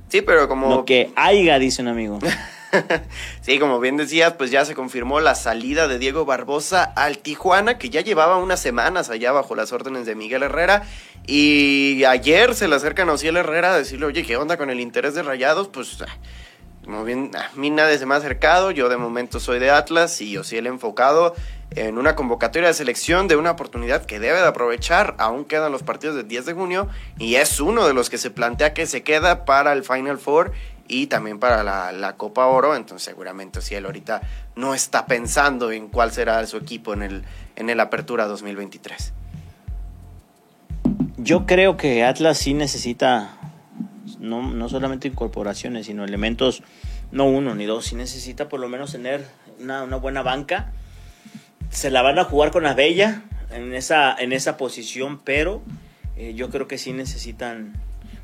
Sí, 0.09 0.23
pero 0.23 0.49
como 0.49 0.69
Lo 0.69 0.85
que 0.85 1.11
haya, 1.15 1.59
dice 1.59 1.83
un 1.83 1.89
amigo. 1.89 2.19
sí, 3.41 3.59
como 3.59 3.81
bien 3.81 3.97
decías, 3.97 4.35
pues 4.35 4.51
ya 4.51 4.65
se 4.65 4.75
confirmó 4.75 5.21
la 5.21 5.35
salida 5.35 5.89
de 5.89 5.99
Diego 5.99 6.25
Barbosa 6.25 6.85
al 6.85 7.19
Tijuana, 7.19 7.79
que 7.79 7.91
ya 7.91 8.01
llevaba 8.01 8.39
unas 8.39 8.61
semanas 8.61 9.11
allá 9.11 9.33
bajo 9.33 9.55
las 9.55 9.73
órdenes 9.73 10.07
de 10.07 10.15
Miguel 10.15 10.43
Herrera. 10.43 10.85
Y 11.27 12.05
ayer 12.05 12.55
se 12.55 12.69
le 12.69 12.77
acercan 12.77 13.09
a 13.09 13.13
Ociel 13.13 13.37
Herrera 13.37 13.75
a 13.75 13.79
decirle, 13.79 14.07
oye, 14.07 14.25
¿qué 14.25 14.37
onda 14.37 14.57
con 14.57 14.71
el 14.71 14.81
interés 14.81 15.15
de 15.15 15.23
Rayados? 15.23 15.69
Pues, 15.69 15.99
ah, 16.03 16.17
como 16.85 17.05
bien, 17.05 17.31
a 17.37 17.51
mí 17.57 17.71
nadie 17.71 17.99
se 17.99 18.07
me 18.07 18.15
ha 18.15 18.19
acercado, 18.19 18.71
yo 18.71 18.89
de 18.89 18.97
momento 18.97 19.39
soy 19.39 19.59
de 19.59 19.71
Atlas 19.71 20.21
y 20.21 20.37
Ociel 20.37 20.67
enfocado 20.67 21.35
en 21.77 21.99
una 21.99 22.17
convocatoria 22.17 22.69
de 22.69 22.75
selección 22.75 23.29
de 23.29 23.37
una 23.37 23.53
oportunidad 23.53 24.05
que 24.07 24.19
debe 24.19 24.41
de 24.41 24.47
aprovechar, 24.47 25.15
aún 25.19 25.45
quedan 25.45 25.71
los 25.71 25.85
partidos 25.85 26.17
del 26.17 26.27
10 26.27 26.47
de 26.47 26.53
junio, 26.55 26.89
y 27.19 27.37
es 27.37 27.61
uno 27.61 27.87
de 27.87 27.95
los 27.95 28.11
que 28.11 28.19
se 28.19 28.31
plantea 28.31 28.75
que 28.75 28.87
se 28.87 29.03
queda 29.03 29.45
para 29.45 29.73
el 29.73 29.85
Final 29.85 30.19
Four 30.19 30.53
y 30.91 31.07
también 31.07 31.39
para 31.39 31.63
la, 31.63 32.17
Copa 32.17 32.47
Oro, 32.47 32.75
entonces 32.75 33.07
seguramente 33.07 33.61
si 33.61 33.77
él 33.77 33.87
ahorita 33.87 34.21
no 34.57 34.75
está 34.75 35.07
pensando 35.07 35.71
en 35.71 35.89
cuál 35.89 36.11
será 36.11 36.45
su 36.47 36.57
equipo 36.57 36.93
en 36.93 37.03
el, 37.03 37.25
en 37.57 37.71
el 37.71 37.79
Apertura 37.79 38.27
2023. 38.27 39.13
Yo 41.17 41.47
creo 41.47 41.77
que 41.77 42.05
Atlas 42.05 42.39
sí 42.39 42.55
necesita 42.55 43.39
no, 44.19 44.43
no 44.51 44.69
solamente 44.69 45.07
incorporaciones, 45.07 45.87
sino 45.87 46.05
elementos, 46.05 46.63
no 47.13 47.27
uno 47.27 47.55
ni 47.55 47.67
dos, 47.67 47.87
sí 47.87 47.95
necesita 47.95 48.49
por 48.49 48.59
lo 48.59 48.69
menos 48.69 48.93
tener 48.93 49.25
una, 49.61 49.85
una 49.85 49.97
buena 49.97 50.23
banca. 50.23 50.73
Se 51.71 51.91
la 51.91 52.03
van 52.03 52.19
a 52.19 52.25
jugar 52.25 52.51
con 52.51 52.65
la 52.65 52.75
Bella 52.75 53.23
en 53.53 53.75
esa, 53.75 54.15
en 54.19 54.33
esa 54.33 54.57
posición, 54.57 55.21
pero 55.23 55.63
eh, 56.17 56.35
yo 56.35 56.51
creo 56.51 56.67
que 56.67 56.79
sí 56.79 56.93
necesitan, 56.93 57.75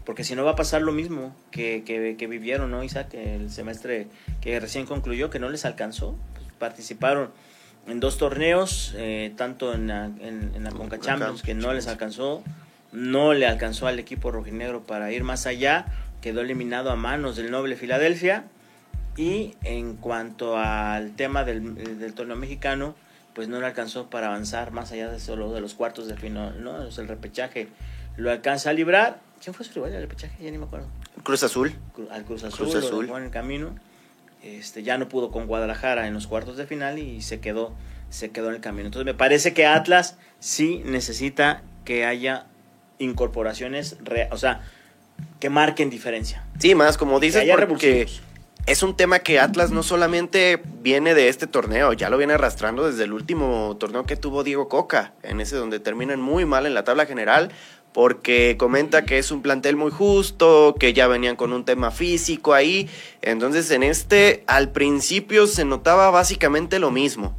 porque 0.06 0.22
si 0.22 0.36
no 0.36 0.44
va 0.44 0.52
a 0.52 0.56
pasar 0.56 0.82
lo 0.82 0.92
mismo 0.92 1.34
que, 1.50 1.82
que, 1.84 2.16
que 2.16 2.26
vivieron, 2.28 2.70
¿no, 2.70 2.84
Isaac? 2.84 3.12
El 3.12 3.50
semestre 3.50 4.06
que 4.40 4.58
recién 4.60 4.86
concluyó, 4.86 5.30
que 5.30 5.40
no 5.40 5.50
les 5.50 5.64
alcanzó. 5.64 6.16
Pues, 6.34 6.46
participaron 6.58 7.30
en 7.88 7.98
dos 7.98 8.16
torneos, 8.16 8.94
eh, 8.96 9.32
tanto 9.36 9.74
en 9.74 9.88
la, 9.88 10.04
en, 10.06 10.52
en 10.54 10.64
la 10.64 10.70
Conca 10.70 11.00
Champions, 11.00 11.42
que 11.42 11.54
no 11.54 11.72
les 11.72 11.88
alcanzó, 11.88 12.44
no 12.92 13.34
le 13.34 13.46
alcanzó 13.46 13.88
al 13.88 13.98
equipo 13.98 14.30
rojinegro 14.30 14.82
para 14.86 15.10
ir 15.10 15.24
más 15.24 15.44
allá, 15.46 15.86
quedó 16.22 16.40
eliminado 16.40 16.90
a 16.90 16.96
manos 16.96 17.34
del 17.34 17.50
Noble 17.50 17.74
Filadelfia. 17.74 18.44
Y 19.16 19.54
en 19.64 19.96
cuanto 19.96 20.56
al 20.56 21.16
tema 21.16 21.44
del, 21.44 21.98
del 21.98 22.14
torneo 22.14 22.36
mexicano, 22.36 22.94
pues 23.34 23.48
no 23.48 23.58
le 23.58 23.66
alcanzó 23.66 24.08
para 24.08 24.28
avanzar 24.28 24.70
más 24.70 24.92
allá 24.92 25.10
de 25.10 25.18
solo 25.18 25.52
de 25.52 25.60
los 25.60 25.74
cuartos 25.74 26.06
de 26.06 26.16
final, 26.16 26.62
¿no? 26.62 26.86
Es 26.86 26.98
el 26.98 27.08
repechaje 27.08 27.68
lo 28.16 28.30
alcanza 28.30 28.70
a 28.70 28.72
librar. 28.72 29.18
¿Quién 29.46 29.54
fue 29.54 29.64
su 29.64 29.74
rival 29.74 29.92
del 29.92 30.00
repechaje? 30.00 30.34
Ya 30.42 30.50
ni 30.50 30.58
me 30.58 30.64
acuerdo. 30.64 30.88
Cruz 31.22 31.40
Azul. 31.44 31.72
Cru- 31.96 32.10
Al 32.10 32.24
Cruz 32.24 32.42
Azul, 32.42 32.66
Cruz 32.68 32.72
lo 32.74 32.78
Azul. 32.80 33.06
dejó 33.06 33.18
en 33.18 33.22
el 33.26 33.30
camino. 33.30 33.76
Este, 34.42 34.82
ya 34.82 34.98
no 34.98 35.08
pudo 35.08 35.30
con 35.30 35.46
Guadalajara 35.46 36.08
en 36.08 36.14
los 36.14 36.26
cuartos 36.26 36.56
de 36.56 36.66
final 36.66 36.98
y 36.98 37.22
se 37.22 37.38
quedó, 37.38 37.72
se 38.10 38.32
quedó 38.32 38.48
en 38.48 38.56
el 38.56 38.60
camino. 38.60 38.86
Entonces 38.86 39.04
me 39.06 39.14
parece 39.14 39.54
que 39.54 39.64
Atlas 39.64 40.16
sí 40.40 40.82
necesita 40.84 41.62
que 41.84 42.04
haya 42.04 42.46
incorporaciones, 42.98 43.96
o 44.32 44.36
sea, 44.36 44.62
que 45.38 45.48
marquen 45.48 45.90
diferencia. 45.90 46.44
Sí, 46.58 46.74
más 46.74 46.98
como 46.98 47.20
dices, 47.20 47.42
haya 47.42 47.54
porque 47.68 48.08
es 48.66 48.82
un 48.82 48.96
tema 48.96 49.20
que 49.20 49.38
Atlas 49.38 49.70
no 49.70 49.84
solamente 49.84 50.60
viene 50.82 51.14
de 51.14 51.28
este 51.28 51.46
torneo, 51.46 51.92
ya 51.92 52.10
lo 52.10 52.18
viene 52.18 52.32
arrastrando 52.32 52.84
desde 52.90 53.04
el 53.04 53.12
último 53.12 53.76
torneo 53.78 54.06
que 54.06 54.16
tuvo 54.16 54.42
Diego 54.42 54.68
Coca, 54.68 55.12
en 55.22 55.40
ese 55.40 55.54
donde 55.54 55.78
terminan 55.78 56.20
muy 56.20 56.44
mal 56.46 56.66
en 56.66 56.74
la 56.74 56.82
tabla 56.82 57.06
general, 57.06 57.52
porque 57.96 58.56
comenta 58.58 59.06
que 59.06 59.16
es 59.16 59.30
un 59.30 59.40
plantel 59.40 59.74
muy 59.74 59.90
justo, 59.90 60.76
que 60.78 60.92
ya 60.92 61.06
venían 61.06 61.34
con 61.34 61.54
un 61.54 61.64
tema 61.64 61.90
físico 61.90 62.52
ahí. 62.52 62.90
Entonces, 63.22 63.70
en 63.70 63.82
este, 63.82 64.44
al 64.46 64.70
principio 64.70 65.46
se 65.46 65.64
notaba 65.64 66.10
básicamente 66.10 66.78
lo 66.78 66.90
mismo 66.90 67.34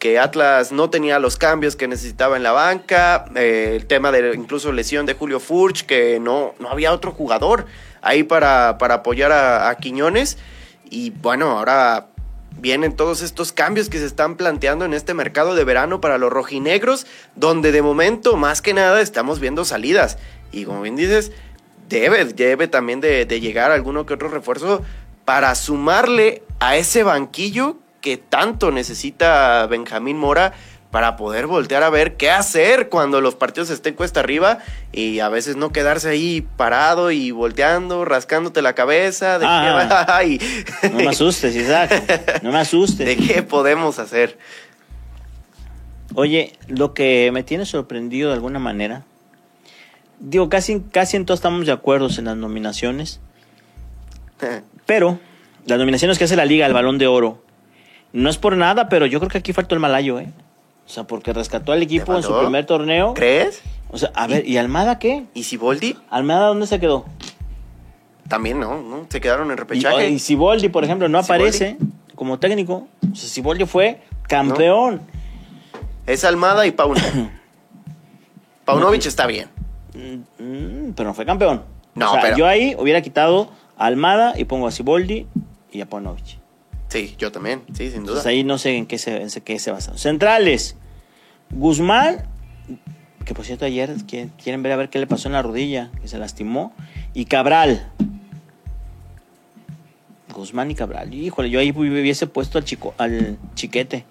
que 0.00 0.18
Atlas 0.18 0.72
no 0.72 0.90
tenía 0.90 1.20
los 1.20 1.36
cambios 1.36 1.76
que 1.76 1.86
necesitaba 1.86 2.36
en 2.36 2.42
la 2.42 2.50
banca, 2.50 3.26
eh, 3.36 3.74
el 3.76 3.86
tema 3.86 4.10
de 4.10 4.34
incluso 4.34 4.72
lesión 4.72 5.06
de 5.06 5.14
Julio 5.14 5.38
Furch, 5.38 5.86
que 5.86 6.18
no, 6.18 6.56
no 6.58 6.70
había 6.70 6.92
otro 6.92 7.12
jugador 7.12 7.66
ahí 8.02 8.24
para, 8.24 8.78
para 8.78 8.94
apoyar 8.94 9.30
a, 9.30 9.68
a 9.68 9.76
Quiñones. 9.76 10.38
Y 10.90 11.10
bueno, 11.10 11.52
ahora 11.52 12.08
vienen 12.60 12.96
todos 12.96 13.22
estos 13.22 13.52
cambios 13.52 13.88
que 13.88 13.98
se 13.98 14.06
están 14.06 14.36
planteando 14.36 14.84
en 14.84 14.94
este 14.94 15.14
mercado 15.14 15.54
de 15.54 15.64
verano 15.64 16.00
para 16.00 16.18
los 16.18 16.32
rojinegros, 16.32 17.06
donde 17.36 17.72
de 17.72 17.82
momento, 17.82 18.36
más 18.36 18.62
que 18.62 18.74
nada, 18.74 19.00
estamos 19.00 19.40
viendo 19.40 19.64
salidas. 19.64 20.18
Y 20.52 20.64
como 20.64 20.82
bien 20.82 20.96
dices, 20.96 21.32
debe, 21.88 22.24
debe 22.24 22.68
también 22.68 23.00
de, 23.00 23.26
de 23.26 23.40
llegar 23.40 23.70
alguno 23.70 24.06
que 24.06 24.14
otro 24.14 24.28
refuerzo 24.28 24.82
para 25.24 25.54
sumarle 25.54 26.42
a 26.60 26.76
ese 26.76 27.02
banquillo 27.02 27.76
que 28.00 28.18
tanto 28.18 28.70
necesita 28.70 29.66
Benjamín 29.66 30.18
Mora 30.18 30.52
para 30.94 31.16
poder 31.16 31.48
voltear 31.48 31.82
a 31.82 31.90
ver 31.90 32.16
qué 32.16 32.30
hacer 32.30 32.88
cuando 32.88 33.20
los 33.20 33.34
partidos 33.34 33.68
estén 33.70 33.94
cuesta 33.94 34.20
arriba 34.20 34.60
y 34.92 35.18
a 35.18 35.28
veces 35.28 35.56
no 35.56 35.72
quedarse 35.72 36.08
ahí 36.08 36.46
parado 36.56 37.10
y 37.10 37.32
volteando, 37.32 38.04
rascándote 38.04 38.62
la 38.62 38.74
cabeza 38.74 39.40
de, 39.40 39.44
Ah. 39.44 40.06
qué, 40.20 40.38
No 40.92 40.98
me 40.98 41.08
asustes, 41.08 41.56
Isaac. 41.56 42.40
No 42.44 42.52
me 42.52 42.58
asustes. 42.58 43.04
de 43.04 43.16
qué 43.16 43.42
podemos 43.42 43.98
hacer. 43.98 44.38
Oye, 46.14 46.52
lo 46.68 46.94
que 46.94 47.28
me 47.32 47.42
tiene 47.42 47.66
sorprendido 47.66 48.28
de 48.28 48.34
alguna 48.34 48.60
manera, 48.60 49.02
digo, 50.20 50.48
casi, 50.48 50.80
casi 50.92 51.16
en 51.16 51.26
todo 51.26 51.34
estamos 51.34 51.66
de 51.66 51.72
acuerdo 51.72 52.06
en 52.16 52.26
las 52.26 52.36
nominaciones, 52.36 53.18
pero 54.86 55.18
las 55.66 55.76
nominaciones 55.80 56.18
que 56.18 56.24
hace 56.26 56.36
la 56.36 56.44
liga 56.44 56.66
al 56.66 56.72
balón 56.72 56.98
de 56.98 57.08
oro, 57.08 57.42
no 58.12 58.30
es 58.30 58.38
por 58.38 58.56
nada, 58.56 58.88
pero 58.88 59.06
yo 59.06 59.18
creo 59.18 59.28
que 59.28 59.38
aquí 59.38 59.52
faltó 59.52 59.74
el 59.74 59.80
malayo, 59.80 60.20
¿eh? 60.20 60.28
O 60.86 60.88
sea, 60.88 61.04
porque 61.04 61.32
rescató 61.32 61.72
al 61.72 61.82
equipo 61.82 62.14
en 62.14 62.22
su 62.22 62.38
primer 62.38 62.66
torneo. 62.66 63.14
¿Crees? 63.14 63.62
O 63.90 63.98
sea, 63.98 64.10
a 64.14 64.26
ver, 64.26 64.46
¿y 64.46 64.56
Almada 64.58 64.98
qué? 64.98 65.24
¿Y 65.34 65.44
Siboldi? 65.44 65.96
¿Almada 66.10 66.48
dónde 66.48 66.66
se 66.66 66.78
quedó? 66.80 67.04
También 68.28 68.58
no, 68.60 68.82
¿no? 68.82 69.06
Se 69.08 69.20
quedaron 69.20 69.46
en 69.48 69.52
Y, 69.54 69.56
repechaje. 69.56 70.10
y 70.10 70.18
Siboldi, 70.18 70.68
por 70.68 70.84
ejemplo, 70.84 71.08
no 71.08 71.18
aparece 71.18 71.76
como 72.14 72.38
técnico. 72.38 72.86
O 73.12 73.14
sea, 73.14 73.28
Siboldi 73.28 73.64
fue 73.66 74.02
campeón. 74.28 75.02
Es 76.06 76.24
Almada 76.24 76.66
y 76.66 76.70
Paunovic. 76.72 77.04
Paunovic 78.64 79.06
está 79.06 79.26
bien. 79.26 79.48
Mm, 79.94 80.90
pero 80.96 81.08
no 81.08 81.14
fue 81.14 81.24
campeón. 81.24 81.62
No, 81.94 82.08
o 82.10 82.12
sea, 82.12 82.22
pero- 82.22 82.36
yo 82.36 82.46
ahí 82.46 82.74
hubiera 82.78 83.00
quitado 83.02 83.48
a 83.78 83.86
Almada 83.86 84.34
y 84.38 84.44
pongo 84.44 84.66
a 84.66 84.70
Siboldi 84.70 85.26
y 85.72 85.80
a 85.80 85.86
Ponovich. 85.86 86.38
Sí, 86.94 87.16
yo 87.18 87.32
también, 87.32 87.64
sí, 87.72 87.90
sin 87.90 88.04
duda. 88.04 88.12
Entonces 88.12 88.26
ahí 88.26 88.44
no 88.44 88.56
sé 88.56 88.76
en 88.76 88.86
qué 88.86 88.98
se, 88.98 89.22
en 89.22 89.28
qué 89.28 89.58
se 89.58 89.72
basa. 89.72 89.98
Centrales. 89.98 90.76
Guzmán, 91.50 92.24
que 93.24 93.34
por 93.34 93.44
cierto 93.44 93.64
ayer 93.64 93.92
quieren 94.06 94.62
ver 94.62 94.70
a 94.70 94.76
ver 94.76 94.90
qué 94.90 95.00
le 95.00 95.08
pasó 95.08 95.26
en 95.26 95.32
la 95.32 95.42
rodilla, 95.42 95.90
que 96.00 96.06
se 96.06 96.18
lastimó. 96.18 96.72
Y 97.12 97.24
Cabral. 97.24 97.90
Guzmán 100.32 100.70
y 100.70 100.76
Cabral. 100.76 101.12
Híjole, 101.12 101.50
yo 101.50 101.58
ahí 101.58 101.72
hubiese 101.72 102.28
puesto 102.28 102.58
al 102.58 102.64
chico, 102.64 102.94
al 102.96 103.38
chiquete 103.56 104.06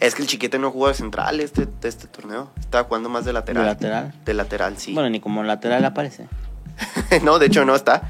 Es 0.00 0.14
que 0.14 0.20
el 0.20 0.28
chiquete 0.28 0.58
no 0.58 0.70
jugó 0.70 0.88
de 0.88 0.94
central 0.94 1.40
este, 1.40 1.64
de 1.64 1.88
este 1.88 2.08
torneo. 2.08 2.50
Estaba 2.60 2.84
jugando 2.84 3.08
más 3.08 3.24
de 3.24 3.32
lateral. 3.32 3.62
de 3.64 3.70
lateral. 3.70 4.14
De 4.22 4.34
lateral, 4.34 4.76
sí. 4.76 4.92
Bueno, 4.92 5.08
ni 5.08 5.18
como 5.18 5.42
lateral 5.42 5.82
aparece. 5.86 6.28
no, 7.22 7.38
de 7.38 7.46
hecho 7.46 7.64
no 7.64 7.74
está. 7.74 8.02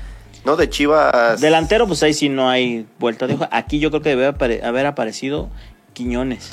No, 0.45 0.57
de 0.57 0.69
Chivas. 0.69 1.41
Delantero, 1.41 1.87
pues 1.87 2.03
ahí 2.03 2.13
sí 2.15 2.29
no 2.29 2.49
hay 2.51 2.87
vuelta 2.99 3.27
de 3.27 3.35
hoja. 3.35 3.49
Aquí 3.51 3.79
yo 3.79 3.91
creo 3.91 4.03
que 4.03 4.11
debe 4.11 4.29
apare- 4.29 4.63
haber 4.63 4.87
aparecido 4.87 5.49
Quiñones. 5.95 6.51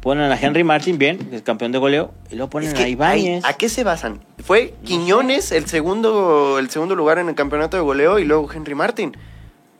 Ponen 0.00 0.32
a 0.32 0.40
Henry 0.40 0.64
Martin, 0.64 0.96
bien, 0.98 1.18
que 1.18 1.36
es 1.36 1.42
campeón 1.42 1.72
de 1.72 1.78
goleo, 1.78 2.12
y 2.30 2.36
luego 2.36 2.48
ponen 2.50 2.70
Es 2.70 2.74
que, 2.74 2.84
a 2.84 2.88
Ibáñez. 2.88 3.44
¿A 3.44 3.52
qué 3.52 3.68
se 3.68 3.84
basan? 3.84 4.20
Fue 4.42 4.74
Quiñones 4.84 5.52
el 5.52 5.66
segundo, 5.66 6.58
el 6.58 6.70
segundo 6.70 6.96
lugar 6.96 7.18
en 7.18 7.28
el 7.28 7.34
campeonato 7.34 7.76
de 7.76 7.82
goleo 7.82 8.18
y 8.18 8.24
luego 8.24 8.50
Henry 8.50 8.74
Martin. 8.74 9.14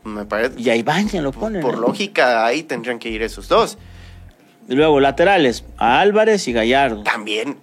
Me 0.04 0.26
parece. 0.26 0.60
Y 0.60 0.68
a 0.70 0.76
Ibáñez 0.76 1.22
lo 1.22 1.32
ponen. 1.32 1.62
por 1.62 1.78
lógica, 1.78 2.44
ahí 2.46 2.62
tendrían 2.62 2.98
que 2.98 3.08
ir 3.08 3.22
esos 3.22 3.48
dos. 3.48 3.78
Y 4.68 4.74
luego 4.74 5.00
laterales, 5.00 5.64
a 5.78 6.00
Álvarez 6.00 6.46
y 6.48 6.52
Gallardo. 6.52 7.02
También. 7.02 7.56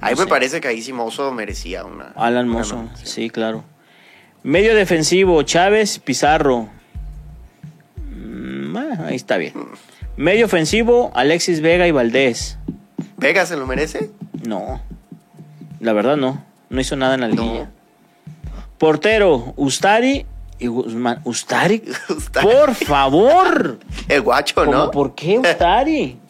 Ahí 0.00 0.12
No 0.14 0.18
me 0.20 0.24
sé. 0.24 0.28
parece 0.28 0.60
que 0.60 0.68
ahí 0.68 0.82
sí 0.82 0.92
Mozo 0.92 1.32
merecía 1.32 1.84
una. 1.84 2.12
Alan 2.16 2.46
Mozo, 2.48 2.84
sí, 3.02 3.30
claro. 3.30 3.64
Medio 4.46 4.76
defensivo, 4.76 5.42
Chávez, 5.42 5.98
Pizarro. 5.98 6.68
Mm, 7.96 8.72
bueno, 8.72 9.04
ahí 9.04 9.16
está 9.16 9.38
bien. 9.38 9.52
Medio 10.16 10.46
ofensivo, 10.46 11.10
Alexis 11.16 11.60
Vega 11.60 11.88
y 11.88 11.90
Valdés. 11.90 12.56
¿Vega 13.16 13.44
se 13.44 13.56
lo 13.56 13.66
merece? 13.66 14.12
No, 14.46 14.80
la 15.80 15.92
verdad 15.92 16.16
no. 16.16 16.44
No 16.70 16.80
hizo 16.80 16.94
nada 16.94 17.16
en 17.16 17.22
la 17.22 17.28
No. 17.28 17.42
liguilla. 17.42 17.70
Portero, 18.78 19.52
Ustari 19.56 20.26
y 20.60 20.68
Guzmán. 20.68 21.22
¿Ustari? 21.24 21.82
Ustari. 22.08 22.46
Por 22.46 22.72
favor. 22.76 23.80
El 24.08 24.20
guacho, 24.20 24.54
¿Cómo, 24.54 24.70
¿no? 24.70 24.90
¿Por 24.92 25.16
qué 25.16 25.40
Ustari? 25.40 26.20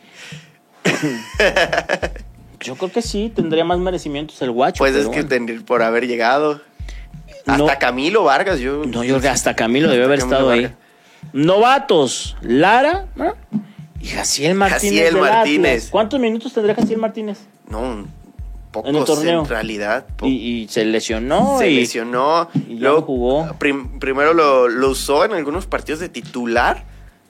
Yo 2.61 2.77
creo 2.77 2.91
que 2.91 3.03
sí, 3.03 3.31
tendría 3.37 3.65
más 3.65 3.79
merecimientos 3.79 4.41
el 4.41 4.53
guacho. 4.53 4.79
Pues 4.79 4.97
es 4.97 5.07
que 5.09 5.23
bueno. 5.23 5.63
por 5.67 5.83
haber 5.83 6.07
llegado. 6.07 6.63
Hasta 7.47 7.57
No. 7.59 7.79
Camilo 7.79 8.25
Vargas, 8.25 8.59
yo. 8.59 8.83
No, 8.87 9.05
yo 9.05 9.17
hasta 9.31 9.55
Camilo 9.55 9.89
debe 9.89 10.05
haber 10.05 10.19
Camilo 10.21 10.37
estado 10.37 10.51
ahí. 10.51 10.71
Novatos, 11.33 12.37
Lara 12.41 13.07
¿no? 13.15 13.35
y 14.01 14.07
Jaciel 14.09 14.55
Martínez. 14.55 15.05
Jaciel 15.05 15.17
Martínez. 15.21 15.89
¿Cuántos 15.91 16.19
minutos 16.21 16.53
tendría 16.53 16.75
Jaciel 16.75 16.99
Martínez? 16.99 17.39
No, 17.69 18.07
pocos 18.73 18.91
En 18.91 18.97
el 18.97 19.05
torneo. 19.05 19.41
en 19.43 19.49
realidad. 19.49 20.07
po- 20.17 20.27
Y, 20.27 20.31
y 20.63 20.69
se 20.69 20.85
lesionó. 20.85 21.59
se 21.59 21.71
y, 21.71 21.77
lesionó. 21.77 22.49
y 22.69 22.75
luego 22.79 23.03
jugó. 23.03 23.55
prim- 23.59 23.99
primero 23.99 24.35
lo, 24.35 24.69
lo 24.69 24.91
usó 24.91 25.25
en 25.25 25.33
algunos 25.33 25.67
partidos 25.67 26.01
de 26.01 26.09
titular. 26.09 26.85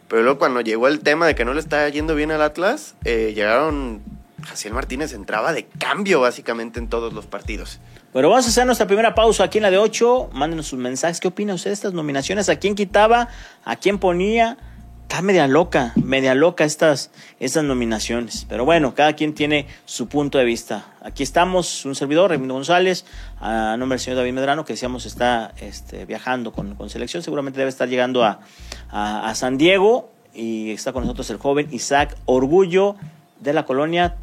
Pero 0.09 0.23
luego 0.23 0.39
cuando 0.39 0.61
llegó 0.61 0.87
el 0.87 1.01
tema 1.01 1.27
de 1.27 1.35
que 1.35 1.45
no 1.45 1.53
le 1.53 1.59
estaba 1.61 1.89
yendo 1.89 2.15
bien 2.15 2.31
al 2.31 2.41
Atlas, 2.43 2.95
eh, 3.05 3.33
llegaron. 3.35 4.01
Jaciel 4.45 4.73
Martínez 4.75 5.13
entraba 5.13 5.53
de 5.53 5.65
cambio 5.79 6.21
básicamente 6.21 6.79
en 6.79 6.87
todos 6.89 7.13
los 7.13 7.27
partidos. 7.27 7.81
Pero 8.17 8.31
vamos 8.31 8.47
a 8.47 8.49
hacer 8.49 8.65
nuestra 8.65 8.87
primera 8.87 9.15
pausa 9.15 9.45
aquí 9.45 9.59
en 9.59 9.63
la 9.63 9.71
de 9.71 9.77
8. 9.77 10.31
Mándenos 10.33 10.69
sus 10.69 10.79
mensajes. 10.79 11.21
¿Qué 11.21 11.29
opina 11.29 11.53
usted 11.53 11.69
de 11.69 11.75
estas 11.75 11.93
nominaciones? 11.93 12.49
¿A 12.49 12.57
quién 12.57 12.75
quitaba? 12.75 13.29
¿A 13.63 13.77
quién 13.77 13.99
ponía? 13.99 14.57
está 15.03 15.21
media 15.21 15.47
loca, 15.47 15.93
media 15.97 16.35
loca 16.35 16.65
estas, 16.65 17.11
estas 17.41 17.63
nominaciones. 17.65 18.47
Pero 18.49 18.65
bueno, 18.65 18.95
cada 18.95 19.13
quien 19.13 19.35
tiene 19.35 19.67
su 19.85 20.09
punto 20.09 20.39
de 20.39 20.47
vista. 20.47 20.95
Aquí 21.03 21.23
estamos, 21.23 21.85
un 21.85 21.95
servidor, 21.95 22.31
Raimundo 22.31 22.55
González, 22.55 23.05
a 23.39 23.77
nombre 23.79 23.97
del 23.97 24.01
señor 24.01 24.17
David 24.17 24.33
Medrano, 24.33 24.65
que 24.65 24.73
decíamos 24.73 25.05
está 25.05 25.53
este, 25.61 26.07
viajando 26.07 26.53
con, 26.53 26.75
con 26.75 26.89
selección, 26.89 27.23
seguramente 27.23 27.59
debe 27.59 27.69
estar 27.69 27.87
llegando 27.87 28.25
a, 28.25 28.41
a, 28.89 29.29
a 29.29 29.35
San 29.35 29.59
Diego 29.59 30.11
y 30.33 30.71
está 30.71 30.95
con 30.95 31.03
nosotros 31.03 31.29
el 31.29 31.37
joven 31.37 31.69
Isaac 31.71 32.17
Orgullo 32.25 32.97
de 33.41 33.53
la 33.53 33.67
colonia 33.67 34.17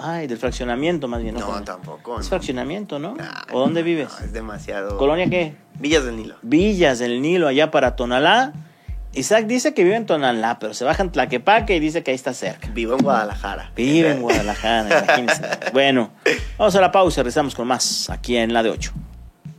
Ay, 0.00 0.26
del 0.26 0.38
fraccionamiento 0.38 1.08
más 1.08 1.22
bien. 1.22 1.34
No, 1.34 1.40
Colonia? 1.42 1.64
tampoco. 1.64 2.18
Es 2.18 2.26
no. 2.26 2.28
fraccionamiento, 2.30 2.98
¿no? 2.98 3.14
Nah, 3.14 3.42
¿O 3.52 3.60
dónde 3.60 3.80
no, 3.80 3.86
vives? 3.86 4.08
es 4.24 4.32
demasiado. 4.32 4.96
¿Colonia 4.96 5.28
qué? 5.28 5.54
Villas 5.78 6.04
del 6.04 6.16
Nilo. 6.16 6.36
Villas 6.42 6.98
del 6.98 7.20
Nilo, 7.22 7.48
allá 7.48 7.70
para 7.70 7.96
Tonalá. 7.96 8.52
Isaac 9.14 9.46
dice 9.46 9.72
que 9.74 9.84
vive 9.84 9.96
en 9.96 10.06
Tonalá, 10.06 10.58
pero 10.58 10.74
se 10.74 10.84
baja 10.84 11.02
en 11.02 11.10
Tlaquepaque 11.10 11.74
y 11.74 11.80
dice 11.80 12.02
que 12.02 12.10
ahí 12.10 12.14
está 12.14 12.34
cerca. 12.34 12.68
Vivo 12.68 12.92
en 12.94 13.00
Guadalajara. 13.02 13.72
Vive 13.74 14.10
en 14.12 14.20
Guadalajara, 14.22 15.02
imagínense. 15.04 15.42
Bueno, 15.72 16.10
vamos 16.58 16.74
a 16.76 16.80
la 16.80 16.92
pausa, 16.92 17.22
regresamos 17.22 17.54
con 17.54 17.66
más 17.66 18.10
aquí 18.10 18.36
en 18.36 18.52
la 18.52 18.62
de 18.62 18.70
8. 18.70 18.92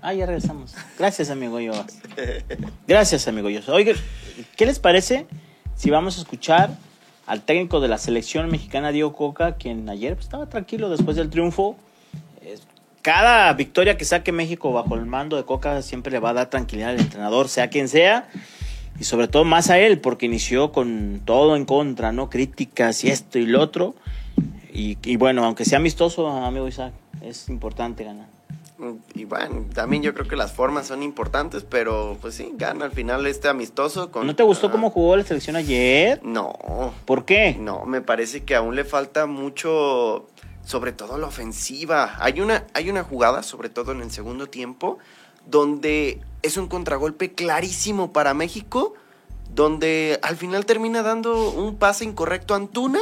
Ah, 0.02 0.14
ya 0.14 0.26
regresamos. 0.26 0.76
Gracias, 0.98 1.30
amigo 1.30 1.60
yo. 1.60 1.74
Gracias, 2.88 3.28
amigo 3.28 3.50
yo. 3.50 3.60
Oiga, 3.74 3.94
¿qué 4.56 4.66
les 4.66 4.80
parece 4.80 5.26
si 5.76 5.90
vamos 5.90 6.18
a 6.18 6.22
escuchar 6.22 6.70
al 7.30 7.44
técnico 7.44 7.80
de 7.80 7.88
la 7.88 8.00
selección 8.00 8.50
mexicana, 8.50 8.92
Diego 8.92 9.14
Coca, 9.14 9.54
quien 9.54 9.88
ayer 9.88 10.16
pues, 10.16 10.26
estaba 10.26 10.50
tranquilo 10.50 10.90
después 10.90 11.16
del 11.16 11.30
triunfo? 11.30 11.78
Cada 13.04 13.54
victoria 13.54 13.98
que 13.98 14.04
saque 14.04 14.32
México 14.32 14.74
bajo 14.74 14.96
el 14.96 15.06
mando 15.06 15.38
de 15.38 15.46
Coca 15.46 15.84
siempre 15.84 16.12
le 16.12 16.20
va 16.20 16.32
a 16.32 16.34
dar 16.34 16.50
tranquilidad 16.50 16.90
al 16.90 17.00
entrenador, 17.00 17.48
sea 17.48 17.70
quien 17.70 17.88
sea. 17.88 18.28
Y 19.00 19.04
sobre 19.04 19.28
todo 19.28 19.46
más 19.46 19.70
a 19.70 19.78
él, 19.78 20.00
porque 20.00 20.26
inició 20.26 20.72
con 20.72 21.22
todo 21.24 21.56
en 21.56 21.66
contra, 21.66 22.12
¿no? 22.12 22.32
Críticas 22.32 23.04
y 23.04 23.10
esto 23.10 23.38
y 23.38 23.46
lo 23.46 23.62
otro. 23.62 23.94
Y, 24.74 24.98
y 25.04 25.16
bueno, 25.16 25.46
aunque 25.46 25.66
sea 25.66 25.78
amistoso, 25.78 26.28
amigo 26.28 26.68
Isaac, 26.68 26.94
es 27.22 27.48
importante 27.48 28.04
ganar. 28.04 28.39
Y 29.14 29.26
bueno, 29.26 29.66
también 29.74 30.04
yo 30.04 30.14
creo 30.14 30.28
que 30.28 30.38
las 30.38 30.54
formas 30.54 30.88
son 30.88 31.04
importantes, 31.04 31.66
pero 31.70 32.18
pues 32.22 32.36
sí, 32.36 32.54
gana 32.56 32.86
al 32.86 32.92
final 32.92 33.26
este 33.28 33.50
amistoso. 33.50 34.10
Con, 34.10 34.26
¿No 34.26 34.36
te 34.36 34.44
gustó 34.44 34.68
ah, 34.68 34.72
cómo 34.72 34.90
jugó 34.90 35.18
la 35.18 35.24
selección 35.24 35.58
ayer? 35.58 36.22
No, 36.24 36.94
¿Por 37.06 37.26
qué? 37.26 37.58
no, 37.60 37.86
me 37.86 38.02
parece 38.02 38.44
que 38.44 38.56
aún 38.56 38.76
le 38.76 38.86
falta 38.86 39.26
mucho, 39.26 40.30
sobre 40.64 40.94
todo 40.94 41.18
la 41.18 41.28
ofensiva. 41.28 42.16
Hay 42.20 42.40
una, 42.40 42.66
hay 42.74 42.90
una 42.90 43.04
jugada, 43.04 43.44
sobre 43.44 43.70
todo 43.70 43.92
en 43.92 44.02
el 44.02 44.12
segundo 44.12 44.48
tiempo, 44.48 44.98
donde 45.46 46.22
es 46.42 46.56
un 46.56 46.68
contragolpe 46.68 47.34
clarísimo 47.34 48.14
para 48.14 48.34
México, 48.34 48.94
donde 49.54 50.20
al 50.22 50.38
final 50.38 50.66
termina 50.66 51.04
dando 51.04 51.52
un 51.52 51.76
pase 51.76 52.06
incorrecto 52.06 52.54
a 52.54 52.58
Antuna, 52.58 53.00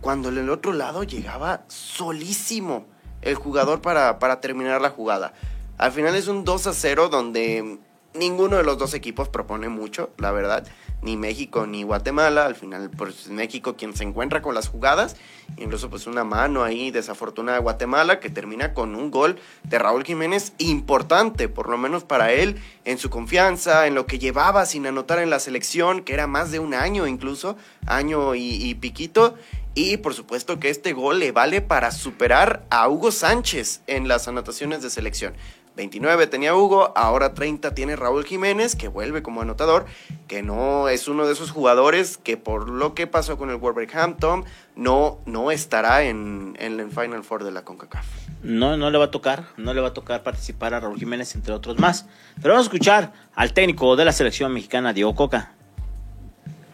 cuando 0.00 0.30
en 0.30 0.38
el 0.38 0.48
otro 0.48 0.72
lado 0.72 1.02
llegaba 1.02 1.64
solísimo 1.68 2.86
el 3.24 3.34
jugador 3.34 3.80
para, 3.80 4.18
para 4.18 4.40
terminar 4.40 4.80
la 4.80 4.90
jugada. 4.90 5.32
Al 5.78 5.92
final 5.92 6.14
es 6.14 6.28
un 6.28 6.44
2 6.44 6.66
a 6.68 6.72
0 6.72 7.08
donde 7.08 7.78
ninguno 8.14 8.56
de 8.56 8.62
los 8.62 8.78
dos 8.78 8.94
equipos 8.94 9.28
propone 9.28 9.68
mucho, 9.68 10.10
la 10.18 10.30
verdad. 10.30 10.66
Ni 11.02 11.16
México 11.16 11.66
ni 11.66 11.82
Guatemala. 11.82 12.46
Al 12.46 12.54
final, 12.54 12.90
pues 12.90 13.28
México 13.28 13.74
quien 13.76 13.94
se 13.94 14.04
encuentra 14.04 14.40
con 14.40 14.54
las 14.54 14.68
jugadas. 14.68 15.16
Incluso 15.58 15.90
pues 15.90 16.06
una 16.06 16.24
mano 16.24 16.64
ahí 16.64 16.90
desafortunada 16.90 17.58
de 17.58 17.62
Guatemala 17.62 18.20
que 18.20 18.30
termina 18.30 18.72
con 18.72 18.94
un 18.94 19.10
gol 19.10 19.38
de 19.64 19.78
Raúl 19.78 20.04
Jiménez 20.04 20.54
importante, 20.58 21.48
por 21.48 21.68
lo 21.68 21.76
menos 21.76 22.04
para 22.04 22.32
él, 22.32 22.58
en 22.84 22.96
su 22.96 23.10
confianza, 23.10 23.86
en 23.86 23.94
lo 23.94 24.06
que 24.06 24.18
llevaba 24.18 24.64
sin 24.64 24.86
anotar 24.86 25.18
en 25.18 25.28
la 25.28 25.40
selección, 25.40 26.02
que 26.02 26.14
era 26.14 26.26
más 26.26 26.50
de 26.50 26.60
un 26.60 26.72
año 26.72 27.06
incluso, 27.06 27.56
año 27.86 28.34
y, 28.34 28.54
y 28.64 28.74
piquito. 28.76 29.34
Y 29.74 29.96
por 29.96 30.14
supuesto 30.14 30.60
que 30.60 30.70
este 30.70 30.92
gol 30.92 31.18
le 31.18 31.32
vale 31.32 31.60
para 31.60 31.90
superar 31.90 32.64
a 32.70 32.88
Hugo 32.88 33.10
Sánchez 33.10 33.82
en 33.86 34.06
las 34.06 34.28
anotaciones 34.28 34.82
de 34.82 34.90
selección. 34.90 35.34
29 35.76 36.28
tenía 36.28 36.54
Hugo, 36.54 36.92
ahora 36.96 37.34
30 37.34 37.74
tiene 37.74 37.96
Raúl 37.96 38.24
Jiménez, 38.24 38.76
que 38.76 38.86
vuelve 38.86 39.22
como 39.22 39.42
anotador, 39.42 39.86
que 40.28 40.42
no 40.42 40.88
es 40.88 41.08
uno 41.08 41.26
de 41.26 41.32
esos 41.32 41.50
jugadores 41.50 42.16
que 42.16 42.36
por 42.36 42.68
lo 42.68 42.94
que 42.94 43.08
pasó 43.08 43.36
con 43.36 43.50
el 43.50 43.56
Wolverhampton 43.56 44.44
no, 44.76 45.18
no 45.26 45.50
estará 45.50 46.04
en, 46.04 46.56
el 46.60 46.90
Final 46.90 47.24
Four 47.24 47.42
de 47.42 47.50
la 47.50 47.64
CONCACAF. 47.64 48.06
No, 48.42 48.76
no 48.76 48.90
le 48.90 48.98
va 48.98 49.06
a 49.06 49.10
tocar, 49.10 49.46
no 49.56 49.74
le 49.74 49.80
va 49.80 49.88
a 49.88 49.94
tocar 49.94 50.22
participar 50.22 50.74
a 50.74 50.80
Raúl 50.80 50.98
Jiménez, 50.98 51.34
entre 51.34 51.52
otros 51.52 51.78
más. 51.78 52.06
Pero 52.36 52.54
vamos 52.54 52.66
a 52.66 52.70
escuchar 52.70 53.12
al 53.34 53.52
técnico 53.52 53.96
de 53.96 54.04
la 54.04 54.12
selección 54.12 54.52
mexicana, 54.52 54.92
Diego 54.92 55.14
Coca. 55.16 55.53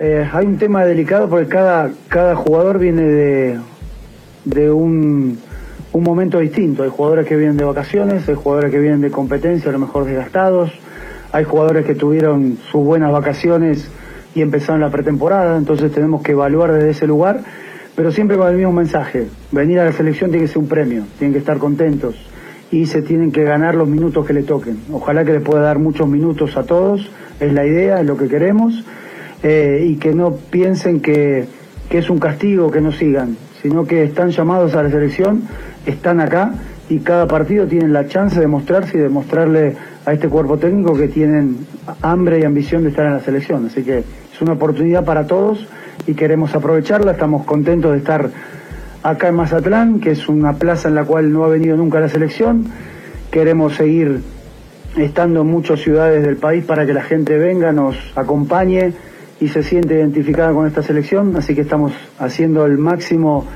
Eh, 0.02 0.26
hay 0.32 0.46
un 0.46 0.56
tema 0.56 0.86
delicado 0.86 1.28
porque 1.28 1.46
cada, 1.46 1.90
cada 2.08 2.34
jugador 2.34 2.78
viene 2.78 3.02
de, 3.02 3.58
de 4.46 4.70
un, 4.70 5.38
un 5.92 6.02
momento 6.02 6.38
distinto. 6.38 6.84
Hay 6.84 6.88
jugadores 6.88 7.26
que 7.26 7.36
vienen 7.36 7.58
de 7.58 7.64
vacaciones, 7.64 8.26
hay 8.26 8.34
jugadores 8.34 8.70
que 8.70 8.78
vienen 8.78 9.02
de 9.02 9.10
competencia, 9.10 9.68
a 9.68 9.72
lo 9.74 9.78
mejor 9.78 10.06
desgastados, 10.06 10.72
hay 11.32 11.44
jugadores 11.44 11.84
que 11.84 11.94
tuvieron 11.94 12.56
sus 12.70 12.82
buenas 12.82 13.12
vacaciones 13.12 13.90
y 14.34 14.40
empezaron 14.40 14.80
la 14.80 14.88
pretemporada, 14.88 15.58
entonces 15.58 15.92
tenemos 15.92 16.22
que 16.22 16.32
evaluar 16.32 16.72
desde 16.72 16.88
ese 16.88 17.06
lugar, 17.06 17.40
pero 17.94 18.10
siempre 18.10 18.38
con 18.38 18.48
el 18.48 18.56
mismo 18.56 18.72
mensaje. 18.72 19.26
Venir 19.52 19.80
a 19.80 19.84
la 19.84 19.92
selección 19.92 20.30
tiene 20.30 20.46
que 20.46 20.48
ser 20.48 20.62
un 20.62 20.68
premio, 20.68 21.04
tienen 21.18 21.34
que 21.34 21.40
estar 21.40 21.58
contentos 21.58 22.14
y 22.70 22.86
se 22.86 23.02
tienen 23.02 23.32
que 23.32 23.44
ganar 23.44 23.74
los 23.74 23.86
minutos 23.86 24.26
que 24.26 24.32
le 24.32 24.44
toquen. 24.44 24.78
Ojalá 24.90 25.26
que 25.26 25.32
le 25.32 25.40
pueda 25.40 25.60
dar 25.60 25.78
muchos 25.78 26.08
minutos 26.08 26.56
a 26.56 26.62
todos, 26.62 27.12
es 27.38 27.52
la 27.52 27.66
idea, 27.66 28.00
es 28.00 28.06
lo 28.06 28.16
que 28.16 28.28
queremos 28.28 28.82
eh, 29.42 29.86
y 29.86 29.96
que 29.96 30.14
no 30.14 30.32
piensen 30.32 31.00
que, 31.00 31.46
que 31.88 31.98
es 31.98 32.10
un 32.10 32.18
castigo 32.18 32.70
que 32.70 32.80
no 32.80 32.92
sigan, 32.92 33.36
sino 33.62 33.86
que 33.86 34.04
están 34.04 34.30
llamados 34.30 34.74
a 34.74 34.82
la 34.82 34.90
selección, 34.90 35.42
están 35.86 36.20
acá 36.20 36.52
y 36.88 36.98
cada 36.98 37.26
partido 37.26 37.66
tienen 37.66 37.92
la 37.92 38.06
chance 38.06 38.38
de 38.38 38.46
mostrarse 38.46 38.98
y 38.98 39.00
de 39.00 39.08
mostrarle 39.08 39.76
a 40.04 40.12
este 40.12 40.28
cuerpo 40.28 40.58
técnico 40.58 40.96
que 40.96 41.08
tienen 41.08 41.58
hambre 42.02 42.40
y 42.40 42.44
ambición 42.44 42.82
de 42.82 42.90
estar 42.90 43.06
en 43.06 43.14
la 43.14 43.20
selección. 43.20 43.66
Así 43.66 43.82
que 43.82 43.98
es 43.98 44.42
una 44.42 44.52
oportunidad 44.52 45.04
para 45.04 45.26
todos 45.26 45.66
y 46.06 46.14
queremos 46.14 46.54
aprovecharla. 46.54 47.12
Estamos 47.12 47.44
contentos 47.44 47.92
de 47.92 47.98
estar 47.98 48.30
acá 49.02 49.28
en 49.28 49.36
Mazatlán, 49.36 50.00
que 50.00 50.10
es 50.10 50.28
una 50.28 50.54
plaza 50.54 50.88
en 50.88 50.96
la 50.96 51.04
cual 51.04 51.32
no 51.32 51.44
ha 51.44 51.48
venido 51.48 51.76
nunca 51.76 52.00
la 52.00 52.08
selección. 52.08 52.66
Queremos 53.30 53.76
seguir 53.76 54.20
estando 54.96 55.42
en 55.42 55.46
muchas 55.46 55.80
ciudades 55.80 56.24
del 56.24 56.36
país 56.36 56.64
para 56.64 56.84
que 56.84 56.92
la 56.92 57.02
gente 57.02 57.38
venga, 57.38 57.70
nos 57.72 57.96
acompañe 58.16 58.92
y 59.40 59.48
se 59.48 59.62
siente 59.62 59.94
identificada 59.94 60.52
con 60.52 60.66
esta 60.66 60.82
selección, 60.82 61.34
así 61.36 61.54
que 61.54 61.62
estamos 61.62 61.92
haciendo 62.18 62.66
el 62.66 62.78
máximo 62.78 63.46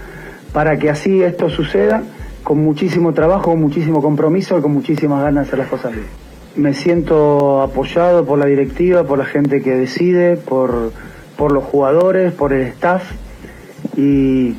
para 0.52 0.78
que 0.78 0.88
así 0.88 1.22
esto 1.22 1.50
suceda, 1.50 2.02
con 2.42 2.58
muchísimo 2.58 3.12
trabajo, 3.12 3.50
con 3.50 3.60
muchísimo 3.60 4.00
compromiso 4.00 4.58
y 4.58 4.62
con 4.62 4.72
muchísimas 4.72 5.22
ganas 5.22 5.44
de 5.44 5.48
hacer 5.48 5.58
las 5.58 5.68
cosas 5.68 5.92
bien. 5.92 6.06
Me 6.56 6.72
siento 6.72 7.62
apoyado 7.62 8.24
por 8.24 8.38
la 8.38 8.46
directiva, 8.46 9.04
por 9.04 9.18
la 9.18 9.24
gente 9.24 9.60
que 9.60 9.74
decide, 9.74 10.36
por, 10.36 10.92
por 11.36 11.52
los 11.52 11.64
jugadores, 11.64 12.32
por 12.32 12.52
el 12.52 12.62
staff 12.68 13.02
y 13.96 14.54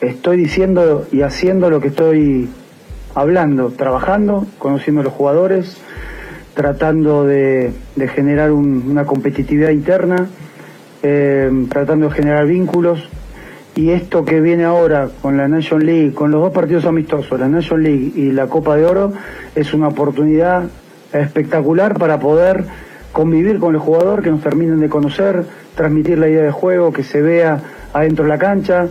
estoy 0.00 0.36
diciendo 0.38 1.06
y 1.12 1.22
haciendo 1.22 1.70
lo 1.70 1.80
que 1.80 1.88
estoy 1.88 2.48
hablando, 3.14 3.70
trabajando, 3.70 4.46
conociendo 4.58 5.02
a 5.02 5.04
los 5.04 5.12
jugadores, 5.12 5.76
tratando 6.58 7.24
de, 7.24 7.70
generar 8.16 8.50
un- 8.50 8.82
una 8.90 9.04
competitividad 9.04 9.70
interna, 9.70 10.26
eh, 11.04 11.48
tratando 11.70 12.08
de 12.08 12.14
generar 12.16 12.46
vínculos. 12.46 13.08
Y 13.76 13.90
esto 13.90 14.24
que 14.24 14.40
viene 14.40 14.64
ahora 14.64 15.08
con 15.22 15.36
la 15.36 15.46
Nation 15.46 15.86
League, 15.86 16.12
con 16.14 16.32
los 16.32 16.40
dos 16.42 16.52
partidos 16.52 16.84
amistosos, 16.84 17.38
la 17.38 17.46
Nation 17.48 17.80
League 17.80 18.10
y 18.16 18.32
la 18.32 18.48
Copa 18.48 18.74
de 18.74 18.86
Oro, 18.86 19.12
es 19.54 19.72
una 19.72 19.86
oportunidad 19.86 20.64
espectacular 21.12 21.96
para 21.96 22.18
poder 22.18 22.64
convivir 23.12 23.60
con 23.60 23.74
el 23.76 23.80
jugador, 23.80 24.20
que 24.24 24.30
nos 24.32 24.42
terminen 24.42 24.80
de 24.80 24.88
conocer, 24.88 25.44
transmitir 25.76 26.18
la 26.18 26.28
idea 26.28 26.42
de 26.42 26.50
juego, 26.50 26.92
que 26.92 27.04
se 27.04 27.22
vea 27.22 27.60
adentro 27.92 28.24
de 28.24 28.30
la 28.30 28.38
cancha. 28.38 28.88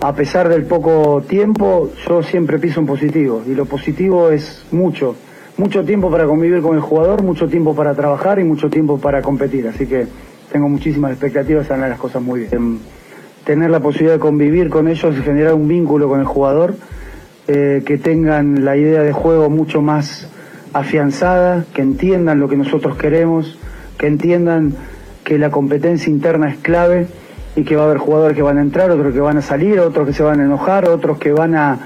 A 0.00 0.14
pesar 0.14 0.48
del 0.48 0.64
poco 0.64 1.22
tiempo, 1.28 1.90
yo 2.08 2.22
siempre 2.22 2.58
piso 2.58 2.80
en 2.80 2.86
positivo. 2.86 3.42
Y 3.46 3.54
lo 3.54 3.66
positivo 3.66 4.30
es 4.30 4.64
mucho. 4.72 5.14
Mucho 5.58 5.84
tiempo 5.84 6.10
para 6.10 6.26
convivir 6.26 6.60
con 6.60 6.76
el 6.76 6.82
jugador, 6.82 7.22
mucho 7.22 7.48
tiempo 7.48 7.74
para 7.74 7.94
trabajar 7.94 8.38
y 8.38 8.44
mucho 8.44 8.68
tiempo 8.68 8.98
para 8.98 9.22
competir. 9.22 9.66
Así 9.68 9.86
que 9.86 10.06
tengo 10.52 10.68
muchísimas 10.68 11.12
expectativas, 11.12 11.66
salen 11.66 11.88
las 11.88 11.98
cosas 11.98 12.22
muy 12.22 12.40
bien. 12.40 12.54
Em, 12.54 12.78
Tener 13.46 13.70
la 13.70 13.78
posibilidad 13.78 14.14
de 14.14 14.18
convivir 14.18 14.68
con 14.70 14.88
ellos 14.88 15.16
y 15.16 15.22
generar 15.22 15.54
un 15.54 15.68
vínculo 15.68 16.08
con 16.08 16.18
el 16.18 16.26
jugador, 16.26 16.74
eh, 17.46 17.84
que 17.86 17.96
tengan 17.96 18.64
la 18.64 18.76
idea 18.76 19.02
de 19.02 19.12
juego 19.12 19.48
mucho 19.48 19.80
más 19.80 20.28
afianzada, 20.72 21.64
que 21.72 21.80
entiendan 21.80 22.40
lo 22.40 22.48
que 22.48 22.56
nosotros 22.56 22.96
queremos, 22.96 23.56
que 23.98 24.08
entiendan 24.08 24.74
que 25.22 25.38
la 25.38 25.50
competencia 25.50 26.10
interna 26.10 26.50
es 26.50 26.56
clave 26.56 27.06
y 27.54 27.62
que 27.62 27.76
va 27.76 27.82
a 27.82 27.84
haber 27.86 27.98
jugadores 27.98 28.36
que 28.36 28.42
van 28.42 28.58
a 28.58 28.62
entrar, 28.62 28.90
otros 28.90 29.14
que 29.14 29.20
van 29.20 29.38
a 29.38 29.42
salir, 29.42 29.78
otros 29.78 30.08
que 30.08 30.12
se 30.12 30.24
van 30.24 30.40
a 30.40 30.44
enojar, 30.44 30.88
otros 30.88 31.16
que 31.18 31.30
van 31.30 31.54
a, 31.54 31.78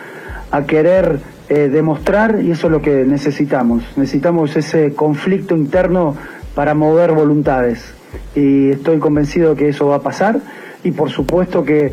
a 0.51 0.65
querer 0.65 1.21
eh, 1.53 1.69
demostrar 1.69 2.41
y 2.41 2.53
eso 2.53 2.69
es 2.69 2.73
lo 2.73 2.81
que 2.81 3.05
necesitamos. 3.05 3.83
Necesitamos 3.97 4.57
ese 4.57 4.95
conflicto 4.95 5.57
interno 5.57 6.15
para 6.55 6.75
mover 6.75 7.11
voluntades. 7.11 7.93
y 8.37 8.71
estoy 8.71 9.01
convencido 9.01 9.57
que 9.57 9.69
eso 9.69 9.89
va 9.89 9.97
a 9.97 10.01
pasar 10.01 10.41
y 10.85 10.93
por 10.93 11.11
supuesto 11.11 11.65
que 11.65 11.93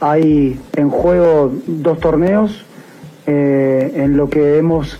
hay 0.00 0.58
en 0.74 0.90
juego 0.90 1.52
dos 1.68 2.00
torneos 2.00 2.64
eh, 3.28 3.92
en 3.94 4.16
lo 4.16 4.28
que 4.28 4.58
hemos 4.58 4.98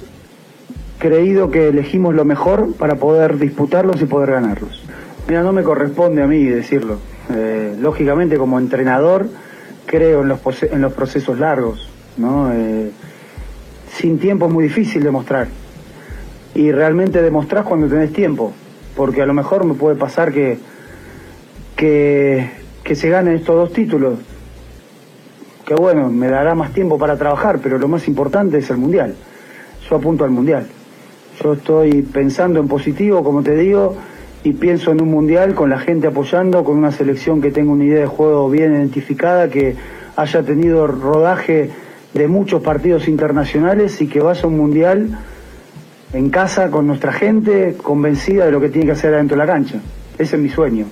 creído 1.00 1.50
que 1.50 1.68
elegimos 1.68 2.14
lo 2.14 2.24
mejor 2.24 2.74
para 2.74 2.94
poder 2.94 3.38
disputarlos 3.38 4.00
y 4.02 4.04
poder 4.04 4.30
ganarlos. 4.30 4.84
Mira, 5.26 5.42
no 5.42 5.52
me 5.52 5.64
corresponde 5.64 6.22
a 6.22 6.28
mí 6.28 6.44
decirlo. 6.44 6.98
Eh, 7.34 7.74
lógicamente 7.80 8.36
como 8.36 8.60
entrenador 8.60 9.26
creo 9.86 10.22
en 10.22 10.28
los, 10.28 10.40
en 10.62 10.80
los 10.80 10.92
procesos 10.92 11.40
largos, 11.40 11.90
¿no? 12.16 12.52
Sin 14.00 14.18
tiempo 14.18 14.46
es 14.46 14.52
muy 14.52 14.64
difícil 14.64 15.02
demostrar. 15.02 15.48
Y 16.54 16.72
realmente 16.72 17.22
demostrás 17.22 17.64
cuando 17.64 17.86
tenés 17.88 18.12
tiempo. 18.12 18.52
Porque 18.96 19.22
a 19.22 19.26
lo 19.26 19.34
mejor 19.34 19.64
me 19.64 19.74
puede 19.74 19.96
pasar 19.96 20.32
que, 20.32 20.58
que, 21.76 22.50
que 22.82 22.94
se 22.94 23.08
ganen 23.08 23.34
estos 23.34 23.54
dos 23.54 23.72
títulos. 23.72 24.18
Que 25.66 25.74
bueno, 25.74 26.10
me 26.10 26.28
dará 26.28 26.54
más 26.54 26.72
tiempo 26.72 26.98
para 26.98 27.16
trabajar, 27.16 27.60
pero 27.62 27.78
lo 27.78 27.88
más 27.88 28.08
importante 28.08 28.58
es 28.58 28.70
el 28.70 28.78
Mundial. 28.78 29.14
Yo 29.88 29.96
apunto 29.96 30.24
al 30.24 30.30
Mundial. 30.30 30.66
Yo 31.42 31.52
estoy 31.52 32.02
pensando 32.02 32.58
en 32.58 32.68
positivo, 32.68 33.22
como 33.22 33.42
te 33.42 33.54
digo, 33.54 33.96
y 34.42 34.52
pienso 34.52 34.90
en 34.90 35.02
un 35.02 35.10
Mundial 35.10 35.54
con 35.54 35.70
la 35.70 35.78
gente 35.78 36.06
apoyando, 36.06 36.64
con 36.64 36.76
una 36.76 36.90
selección 36.90 37.40
que 37.40 37.50
tenga 37.50 37.72
una 37.72 37.84
idea 37.84 38.00
de 38.00 38.06
juego 38.06 38.50
bien 38.50 38.72
identificada, 38.72 39.48
que 39.48 39.76
haya 40.16 40.42
tenido 40.42 40.86
rodaje 40.86 41.70
de 42.14 42.28
muchos 42.28 42.62
partidos 42.62 43.08
internacionales 43.08 44.00
y 44.00 44.08
que 44.08 44.20
vaya 44.20 44.42
a 44.42 44.46
un 44.46 44.56
Mundial 44.56 45.18
en 46.12 46.30
casa 46.30 46.70
con 46.70 46.86
nuestra 46.86 47.12
gente 47.12 47.76
convencida 47.82 48.46
de 48.46 48.52
lo 48.52 48.60
que 48.60 48.68
tiene 48.68 48.86
que 48.86 48.92
hacer 48.92 49.14
adentro 49.14 49.36
de 49.36 49.46
la 49.46 49.52
cancha. 49.52 49.80
Ese 50.18 50.36
es 50.36 50.42
mi 50.42 50.48
sueño. 50.48 50.86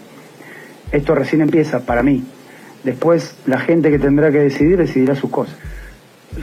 Esto 0.93 1.15
recién 1.15 1.43
empieza 1.43 1.81
para 1.81 2.03
mí. 2.03 2.25
Después 2.85 3.37
la 3.47 3.59
gente 3.59 3.91
que 3.91 3.99
tendrá 3.99 4.31
que 4.31 4.39
decidir 4.39 4.79
decidirá 4.79 5.15
sus 5.15 5.31
cosas. 5.31 5.57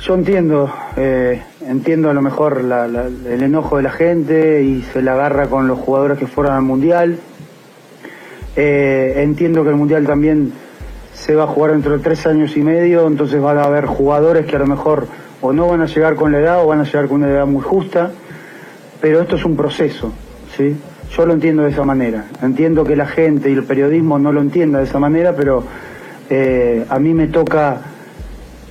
Yo 0.01 0.15
entiendo, 0.15 0.73
eh, 0.97 1.41
entiendo 1.65 2.09
a 2.09 2.13
lo 2.13 2.21
mejor 2.21 2.59
el 2.59 3.43
enojo 3.43 3.77
de 3.77 3.83
la 3.83 3.91
gente 3.91 4.61
y 4.61 4.81
se 4.81 5.01
la 5.01 5.13
agarra 5.13 5.47
con 5.47 5.67
los 5.67 5.79
jugadores 5.79 6.17
que 6.17 6.27
fueron 6.27 6.53
al 6.53 6.63
Mundial. 6.63 7.17
Eh, 8.57 9.13
entiendo 9.17 9.63
que 9.63 9.69
el 9.69 9.75
Mundial 9.75 10.05
también 10.05 10.51
se 11.25 11.35
va 11.35 11.43
a 11.43 11.47
jugar 11.47 11.71
dentro 11.71 11.97
de 11.97 12.03
tres 12.03 12.27
años 12.27 12.55
y 12.55 12.61
medio, 12.61 13.07
entonces 13.07 13.41
van 13.41 13.57
a 13.57 13.63
haber 13.63 13.85
jugadores 13.85 14.45
que 14.45 14.55
a 14.55 14.59
lo 14.59 14.67
mejor 14.67 15.07
o 15.41 15.53
no 15.53 15.67
van 15.67 15.81
a 15.81 15.85
llegar 15.85 16.15
con 16.15 16.31
la 16.31 16.39
edad 16.39 16.63
o 16.63 16.67
van 16.67 16.81
a 16.81 16.83
llegar 16.83 17.07
con 17.07 17.23
una 17.23 17.29
edad 17.29 17.45
muy 17.45 17.61
justa 17.61 18.11
pero 19.05 19.21
esto 19.21 19.35
es 19.35 19.45
un 19.45 19.55
proceso, 19.55 20.11
¿sí? 20.57 20.75
Yo 21.15 21.27
lo 21.27 21.33
entiendo 21.33 21.61
de 21.61 21.69
esa 21.69 21.83
manera. 21.83 22.25
Entiendo 22.41 22.83
que 22.83 22.95
la 22.95 23.05
gente 23.05 23.51
y 23.51 23.53
el 23.53 23.63
periodismo 23.63 24.17
no 24.17 24.31
lo 24.31 24.41
entienda 24.41 24.79
de 24.79 24.85
esa 24.85 24.97
manera, 24.97 25.35
pero 25.35 25.63
eh, 26.27 26.83
a 26.89 26.97
mí 26.97 27.13
me 27.13 27.27
toca 27.27 27.81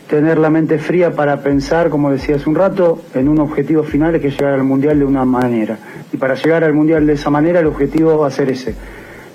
tener 0.08 0.38
la 0.38 0.50
mente 0.50 0.78
fría 0.78 1.12
para 1.12 1.40
pensar, 1.40 1.88
como 1.88 2.10
decía 2.10 2.34
hace 2.34 2.48
un 2.48 2.56
rato, 2.56 3.00
en 3.14 3.28
un 3.28 3.38
objetivo 3.38 3.84
final 3.84 4.20
que 4.20 4.26
es 4.26 4.36
llegar 4.36 4.54
al 4.54 4.64
Mundial 4.64 4.98
de 4.98 5.04
una 5.04 5.24
manera. 5.24 5.78
Y 6.12 6.16
para 6.16 6.34
llegar 6.34 6.64
al 6.64 6.74
Mundial 6.74 7.06
de 7.06 7.12
esa 7.12 7.30
manera, 7.30 7.60
el 7.60 7.66
objetivo 7.66 8.18
va 8.18 8.26
a 8.26 8.30
ser 8.30 8.50
ese. 8.50 8.74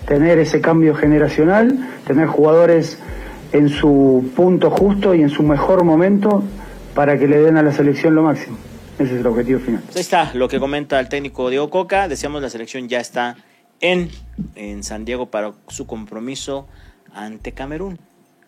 Tener 0.10 0.40
ese 0.40 0.60
cambio 0.60 0.94
generacional, 0.96 1.88
tener 2.06 2.28
jugadores 2.28 3.00
en 3.54 3.70
su 3.70 4.30
punto 4.36 4.70
justo 4.72 5.16
y 5.16 5.22
en 5.22 5.30
su 5.30 5.44
mejor 5.44 5.86
momento 5.86 6.44
para 6.94 7.18
que 7.18 7.28
le 7.28 7.38
den 7.40 7.58
a 7.58 7.64
la 7.64 7.72
selección 7.72 8.16
lo 8.16 8.24
máximo. 8.24 8.58
Ese 8.96 9.14
es 9.14 9.20
el 9.22 9.28
objetivo 9.28 9.60
final. 9.60 9.82
Ahí 9.96 10.02
está 10.02 10.32
lo 10.34 10.50
que 10.50 10.60
comenta 10.60 11.00
el 11.00 11.08
técnico 11.08 11.50
Diego 11.50 11.70
Coca. 11.70 12.08
Decíamos 12.08 12.42
la 12.42 12.50
selección 12.50 12.90
ya 12.90 13.00
está 13.00 13.38
en, 13.80 14.10
en 14.56 14.84
San 14.84 15.06
Diego 15.06 15.28
para 15.28 15.54
su 15.68 15.88
compromiso 15.88 16.68
ante 17.14 17.54
Camerún. 17.54 18.00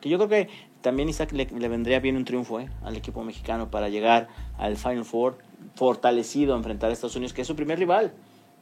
Que 0.01 0.09
yo 0.09 0.17
creo 0.17 0.29
que 0.29 0.49
también 0.81 1.09
Isaac 1.09 1.31
le, 1.31 1.45
vendría 1.45 1.99
bien 1.99 2.17
un 2.17 2.25
triunfo 2.25 2.59
¿eh? 2.59 2.67
al 2.83 2.97
equipo 2.97 3.23
mexicano 3.23 3.69
para 3.69 3.87
llegar 3.87 4.27
al 4.57 4.77
Final 4.77 5.05
Four 5.05 5.37
fortalecido 5.75 6.53
a 6.53 6.57
enfrentar 6.57 6.89
a 6.89 6.93
Estados 6.93 7.15
Unidos, 7.15 7.33
que 7.33 7.41
es 7.41 7.47
su 7.47 7.55
primer 7.55 7.79
rival. 7.79 8.11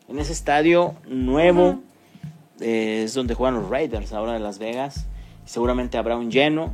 En 0.08 0.20
ese 0.20 0.34
estadio 0.34 0.96
nuevo 1.08 1.80
eh, 2.62 3.04
es 3.06 3.14
donde 3.14 3.34
juegan 3.34 3.56
los 3.56 3.70
Raiders 3.70 4.14
ahora 4.14 4.34
de 4.34 4.40
Las 4.40 4.60
Vegas. 4.60 5.06
Seguramente 5.46 5.98
habrá 5.98 6.16
un 6.16 6.32
lleno 6.32 6.74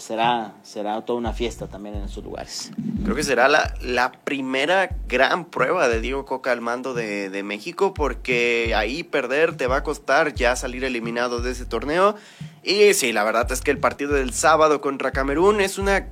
será, 0.00 0.54
será 0.62 1.00
toda 1.02 1.18
una 1.18 1.32
fiesta 1.32 1.66
también 1.68 1.96
en 1.96 2.04
esos 2.04 2.24
lugares. 2.24 2.70
Creo 3.02 3.14
que 3.14 3.22
será 3.22 3.48
la, 3.48 3.74
la 3.80 4.12
primera 4.12 4.96
gran 5.08 5.44
prueba 5.44 5.88
de 5.88 6.00
Diego 6.00 6.24
Coca 6.24 6.52
al 6.52 6.60
mando 6.60 6.94
de, 6.94 7.30
de, 7.30 7.42
México, 7.42 7.94
porque 7.94 8.74
ahí 8.76 9.02
perder 9.02 9.56
te 9.56 9.66
va 9.66 9.76
a 9.78 9.82
costar 9.82 10.34
ya 10.34 10.56
salir 10.56 10.84
eliminado 10.84 11.40
de 11.40 11.52
ese 11.52 11.66
torneo. 11.66 12.16
Y 12.62 12.94
sí, 12.94 13.12
la 13.12 13.24
verdad 13.24 13.50
es 13.52 13.60
que 13.60 13.70
el 13.70 13.78
partido 13.78 14.14
del 14.14 14.32
sábado 14.32 14.80
contra 14.80 15.12
Camerún 15.12 15.60
es 15.60 15.78
una 15.78 16.08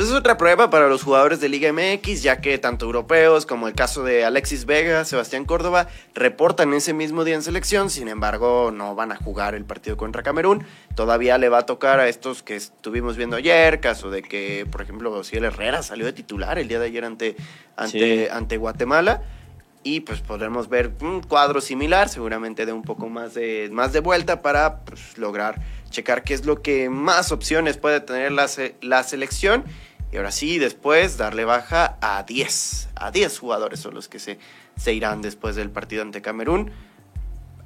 pues 0.00 0.08
es 0.12 0.16
otra 0.16 0.38
prueba 0.38 0.70
para 0.70 0.88
los 0.88 1.02
jugadores 1.02 1.40
de 1.40 1.50
Liga 1.50 1.70
MX, 1.74 2.22
ya 2.22 2.40
que 2.40 2.56
tanto 2.56 2.86
europeos 2.86 3.44
como 3.44 3.68
el 3.68 3.74
caso 3.74 4.02
de 4.02 4.24
Alexis 4.24 4.64
Vega, 4.64 5.04
Sebastián 5.04 5.44
Córdoba, 5.44 5.88
reportan 6.14 6.72
ese 6.72 6.94
mismo 6.94 7.22
día 7.22 7.34
en 7.34 7.42
selección, 7.42 7.90
sin 7.90 8.08
embargo 8.08 8.70
no 8.70 8.94
van 8.94 9.12
a 9.12 9.16
jugar 9.16 9.54
el 9.54 9.66
partido 9.66 9.98
contra 9.98 10.22
Camerún. 10.22 10.64
Todavía 10.94 11.36
le 11.36 11.50
va 11.50 11.58
a 11.58 11.66
tocar 11.66 12.00
a 12.00 12.08
estos 12.08 12.42
que 12.42 12.56
estuvimos 12.56 13.18
viendo 13.18 13.36
ayer, 13.36 13.80
caso 13.80 14.10
de 14.10 14.22
que, 14.22 14.66
por 14.72 14.80
ejemplo, 14.80 15.22
Ciel 15.22 15.44
Herrera 15.44 15.82
salió 15.82 16.06
de 16.06 16.14
titular 16.14 16.58
el 16.58 16.66
día 16.66 16.78
de 16.78 16.86
ayer 16.86 17.04
ante, 17.04 17.36
ante, 17.76 18.30
ante 18.30 18.56
Guatemala. 18.56 19.20
Y 19.82 20.00
pues 20.00 20.22
podremos 20.22 20.70
ver 20.70 20.92
un 21.02 21.22
cuadro 21.22 21.60
similar, 21.60 22.08
seguramente 22.08 22.64
de 22.64 22.72
un 22.72 22.82
poco 22.82 23.10
más 23.10 23.34
de, 23.34 23.68
más 23.70 23.92
de 23.92 24.00
vuelta 24.00 24.40
para 24.40 24.80
pues, 24.80 25.18
lograr 25.18 25.60
checar 25.90 26.22
qué 26.22 26.34
es 26.34 26.46
lo 26.46 26.62
que 26.62 26.88
más 26.88 27.32
opciones 27.32 27.76
puede 27.76 28.00
tener 28.00 28.32
la, 28.32 28.48
la 28.80 29.02
selección. 29.02 29.64
Y 30.12 30.16
ahora 30.16 30.32
sí, 30.32 30.58
después 30.58 31.16
darle 31.16 31.44
baja 31.44 31.96
a 32.00 32.24
10. 32.24 32.88
A 32.96 33.10
10 33.10 33.38
jugadores 33.38 33.80
son 33.80 33.94
los 33.94 34.08
que 34.08 34.18
se, 34.18 34.38
se 34.76 34.92
irán 34.92 35.22
después 35.22 35.54
del 35.56 35.70
partido 35.70 36.02
ante 36.02 36.20
Camerún. 36.20 36.72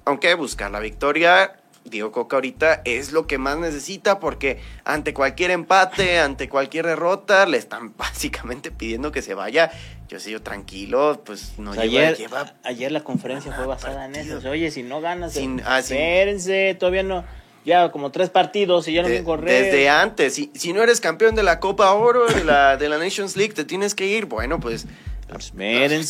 Aunque 0.05 0.35
buscar 0.35 0.71
la 0.71 0.81
victoria, 0.81 1.57
Diego 1.85 2.13
Coca 2.13 2.37
ahorita 2.37 2.83
es 2.85 3.13
lo 3.13 3.27
que 3.27 3.39
más 3.39 3.59
necesita 3.59 4.21
porque 4.21 4.61
ante 4.85 5.15
cualquier 5.15 5.51
empate, 5.51 6.19
ante 6.19 6.49
cualquier 6.51 6.87
derrota, 6.87 7.47
le 7.47 7.57
están 7.57 7.95
básicamente 7.97 8.71
pidiendo 8.71 9.11
que 9.11 9.23
se 9.23 9.35
vaya. 9.35 9.71
Yo 10.09 10.21
sé, 10.21 10.31
yo 10.31 10.43
tranquilo, 10.43 11.23
pues 11.25 11.59
no 11.59 11.73
ayer, 11.73 12.19
Ayer 12.63 12.93
la 12.93 13.03
conferencia 13.03 13.53
fue 13.53 13.65
basada 13.65 14.05
en 14.05 14.17
eso. 14.17 14.39
Oye, 14.51 14.71
si 14.71 14.83
no 14.83 15.01
ganas, 15.01 15.33
sin, 15.33 15.63
ah, 15.65 15.79
espérense, 15.79 16.77
todavía 16.79 17.03
no 17.03 17.25
ya 17.65 17.91
como 17.91 18.11
tres 18.11 18.31
partidos 18.31 18.89
y 18.89 18.95
ya 18.95 19.03
no 19.03 19.09
de, 19.09 19.25
correr. 19.25 19.65
Desde 19.65 19.89
antes, 19.89 20.35
si, 20.35 20.51
si 20.55 20.73
no 20.73 20.83
eres 20.83 21.01
campeón 21.01 21.35
de 21.35 21.43
la 21.43 21.61
Copa 21.61 21.93
Oro, 21.93 22.27
de 22.27 22.45
la, 22.45 22.77
de 22.77 22.89
la 22.89 22.99
Nations 22.99 23.37
League, 23.37 23.55
te 23.55 23.65
tienes 23.65 23.95
que 23.95 24.07
ir. 24.07 24.27
Bueno, 24.27 24.61
pues... 24.61 24.87
pues 25.29 25.53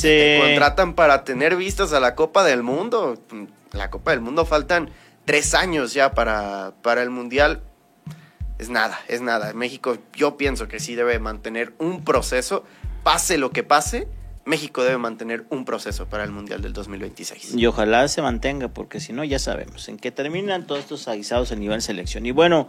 Te 0.02 0.40
contratan 0.40 0.94
para 0.94 1.24
tener 1.24 1.56
vistas 1.56 1.92
a 1.92 2.00
la 2.00 2.14
Copa 2.14 2.44
del 2.44 2.62
Mundo. 2.62 3.18
La 3.72 3.90
Copa 3.90 4.10
del 4.10 4.20
Mundo 4.20 4.44
faltan 4.44 4.90
tres 5.24 5.54
años 5.54 5.94
ya 5.94 6.12
para, 6.12 6.74
para 6.82 7.02
el 7.02 7.10
Mundial. 7.10 7.62
Es 8.58 8.68
nada, 8.68 8.98
es 9.08 9.20
nada. 9.20 9.52
México 9.52 9.98
yo 10.14 10.36
pienso 10.36 10.68
que 10.68 10.80
sí 10.80 10.94
debe 10.94 11.18
mantener 11.18 11.72
un 11.78 12.04
proceso, 12.04 12.64
pase 13.02 13.38
lo 13.38 13.50
que 13.50 13.62
pase 13.62 14.08
México 14.46 14.82
debe 14.82 14.98
mantener 14.98 15.46
un 15.48 15.64
proceso 15.64 16.06
para 16.06 16.24
el 16.24 16.30
Mundial 16.30 16.60
del 16.60 16.74
2026. 16.74 17.54
Y 17.54 17.66
ojalá 17.66 18.06
se 18.08 18.20
mantenga, 18.20 18.68
porque 18.68 19.00
si 19.00 19.12
no, 19.12 19.24
ya 19.24 19.38
sabemos 19.38 19.88
en 19.88 19.96
qué 19.96 20.10
terminan 20.10 20.66
todos 20.66 20.82
estos 20.82 21.08
aguisados 21.08 21.50
a 21.52 21.56
nivel 21.56 21.80
selección. 21.80 22.26
Y 22.26 22.30
bueno, 22.30 22.68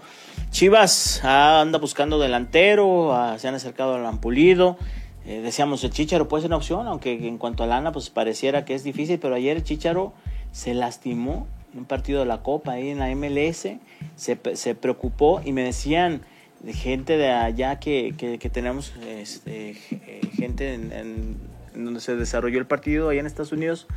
Chivas 0.52 1.24
anda 1.24 1.78
buscando 1.78 2.18
delantero, 2.18 3.14
se 3.38 3.48
han 3.48 3.56
acercado 3.56 3.96
al 3.96 4.06
Ampulido. 4.06 4.78
Eh, 5.26 5.42
decíamos, 5.42 5.84
el 5.84 5.92
Chicharo 5.92 6.28
puede 6.28 6.44
ser 6.44 6.50
una 6.50 6.58
opción, 6.58 6.88
aunque 6.88 7.28
en 7.28 7.38
cuanto 7.38 7.64
a 7.64 7.68
lana, 7.68 7.92
pues 7.92 8.10
pareciera 8.10 8.64
que 8.64 8.76
es 8.76 8.84
difícil, 8.84 9.20
pero 9.20 9.36
ayer 9.36 9.58
el 9.58 9.64
Chicharo 9.64 10.14
se 10.52 10.74
lastimó 10.74 11.48
en 11.74 11.80
un 11.80 11.86
partido 11.86 12.20
de 12.22 12.26
la 12.26 12.42
Copa 12.42 12.74
ahí 12.74 12.90
en 12.90 13.00
la 13.00 13.14
MLS, 13.14 13.68
se, 14.16 14.40
se 14.54 14.76
preocupó 14.76 15.42
y 15.44 15.52
me 15.52 15.64
decían 15.64 16.22
de 16.62 16.74
gente 16.74 17.18
de 17.18 17.32
allá 17.32 17.80
que, 17.80 18.14
que, 18.18 18.50
tenemos 18.50 18.94
este, 19.06 19.76
eh, 19.92 20.22
gente 20.38 20.74
en 20.74 20.92
en 20.94 21.55
donde 21.76 22.00
se 22.00 22.16
desarrolló 22.16 22.60
el 22.60 22.66
partido 22.66 23.10
allá 23.10 23.20
en 23.20 23.28
Estados 23.28 23.52
Unidos 23.52 23.88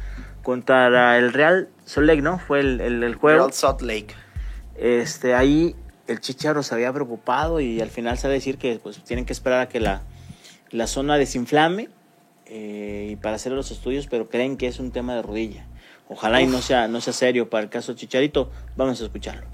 contra 0.42 1.18
el 1.18 1.32
Real 1.32 1.68
Salt 1.84 2.06
Lake, 2.06 2.22
¿no? 2.22 2.38
Fue 2.38 2.60
el, 2.60 2.80
el, 2.80 3.14
juego. 3.14 3.38
Real 3.38 3.52
Salt 3.52 3.82
Lake. 3.82 4.14
Este, 4.76 5.34
ahí 5.34 5.74
el 6.06 6.20
Chicharo 6.20 6.62
se 6.62 6.74
había 6.74 6.92
preocupado 6.92 7.60
y 7.60 7.80
al 7.80 7.90
final 7.90 8.16
se 8.18 8.28
va 8.28 8.32
a 8.32 8.34
decir 8.34 8.58
que 8.58 8.78
pues 8.82 9.02
tienen 9.04 9.24
que 9.24 9.32
esperar 9.32 9.60
a 9.60 9.68
que 9.68 9.80
la, 9.80 10.02
la 10.70 10.86
zona 10.86 11.16
desinflame 11.16 11.88
eh, 12.46 13.10
y 13.12 13.16
para 13.16 13.36
hacer 13.36 13.52
los 13.52 13.70
estudios, 13.70 14.06
pero 14.06 14.28
creen 14.28 14.56
que 14.56 14.66
es 14.66 14.78
un 14.78 14.90
tema 14.90 15.14
de 15.14 15.22
rodilla. 15.22 15.66
Ojalá 16.08 16.40
y 16.40 16.46
no 16.46 16.62
sea, 16.62 16.88
no 16.88 17.00
sea 17.00 17.12
serio 17.12 17.50
para 17.50 17.64
el 17.64 17.70
caso 17.70 17.92
Chicharito. 17.92 18.50
Vamos 18.76 19.00
a 19.00 19.04
escucharlo. 19.04 19.46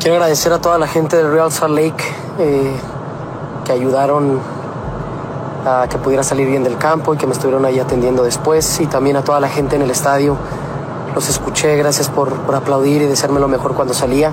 Quiero 0.00 0.14
agradecer 0.14 0.52
a 0.52 0.60
toda 0.60 0.78
la 0.78 0.86
gente 0.86 1.16
del 1.16 1.32
Real 1.32 1.50
Salt 1.50 1.74
Lake 1.74 2.04
eh, 2.38 2.72
que 3.64 3.72
ayudaron 3.72 4.38
a 5.66 5.88
que 5.90 5.98
pudiera 5.98 6.22
salir 6.22 6.46
bien 6.46 6.62
del 6.62 6.78
campo 6.78 7.14
y 7.14 7.16
que 7.16 7.26
me 7.26 7.32
estuvieron 7.32 7.64
ahí 7.64 7.80
atendiendo 7.80 8.22
después 8.22 8.78
y 8.78 8.86
también 8.86 9.16
a 9.16 9.24
toda 9.24 9.40
la 9.40 9.48
gente 9.48 9.74
en 9.74 9.82
el 9.82 9.90
estadio. 9.90 10.36
Los 11.16 11.28
escuché, 11.28 11.76
gracias 11.76 12.08
por, 12.10 12.32
por 12.32 12.54
aplaudir 12.54 13.02
y 13.02 13.06
desearme 13.06 13.40
lo 13.40 13.48
mejor 13.48 13.74
cuando 13.74 13.92
salía. 13.92 14.30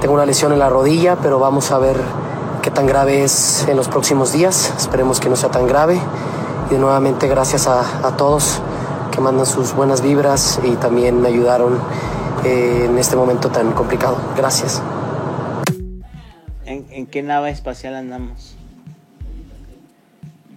Tengo 0.00 0.14
una 0.14 0.24
lesión 0.24 0.50
en 0.54 0.58
la 0.58 0.70
rodilla, 0.70 1.16
pero 1.16 1.38
vamos 1.38 1.70
a 1.72 1.78
ver 1.78 2.00
qué 2.62 2.70
tan 2.70 2.86
grave 2.86 3.22
es 3.22 3.66
en 3.68 3.76
los 3.76 3.88
próximos 3.88 4.32
días. 4.32 4.72
Esperemos 4.78 5.20
que 5.20 5.28
no 5.28 5.36
sea 5.36 5.50
tan 5.50 5.66
grave. 5.66 6.00
Y 6.70 6.76
nuevamente 6.76 7.28
gracias 7.28 7.66
a, 7.66 7.80
a 8.02 8.16
todos 8.16 8.60
que 9.10 9.20
mandan 9.20 9.44
sus 9.44 9.74
buenas 9.74 10.00
vibras 10.00 10.58
y 10.64 10.76
también 10.76 11.20
me 11.20 11.28
ayudaron 11.28 11.78
eh, 12.44 12.86
en 12.88 12.98
este 12.98 13.16
momento 13.16 13.50
tan 13.50 13.72
complicado. 13.72 14.18
Gracias. 14.36 14.82
¿En, 16.64 16.86
en 16.90 17.06
qué 17.06 17.22
nave 17.22 17.50
espacial 17.50 17.94
andamos? 17.94 18.56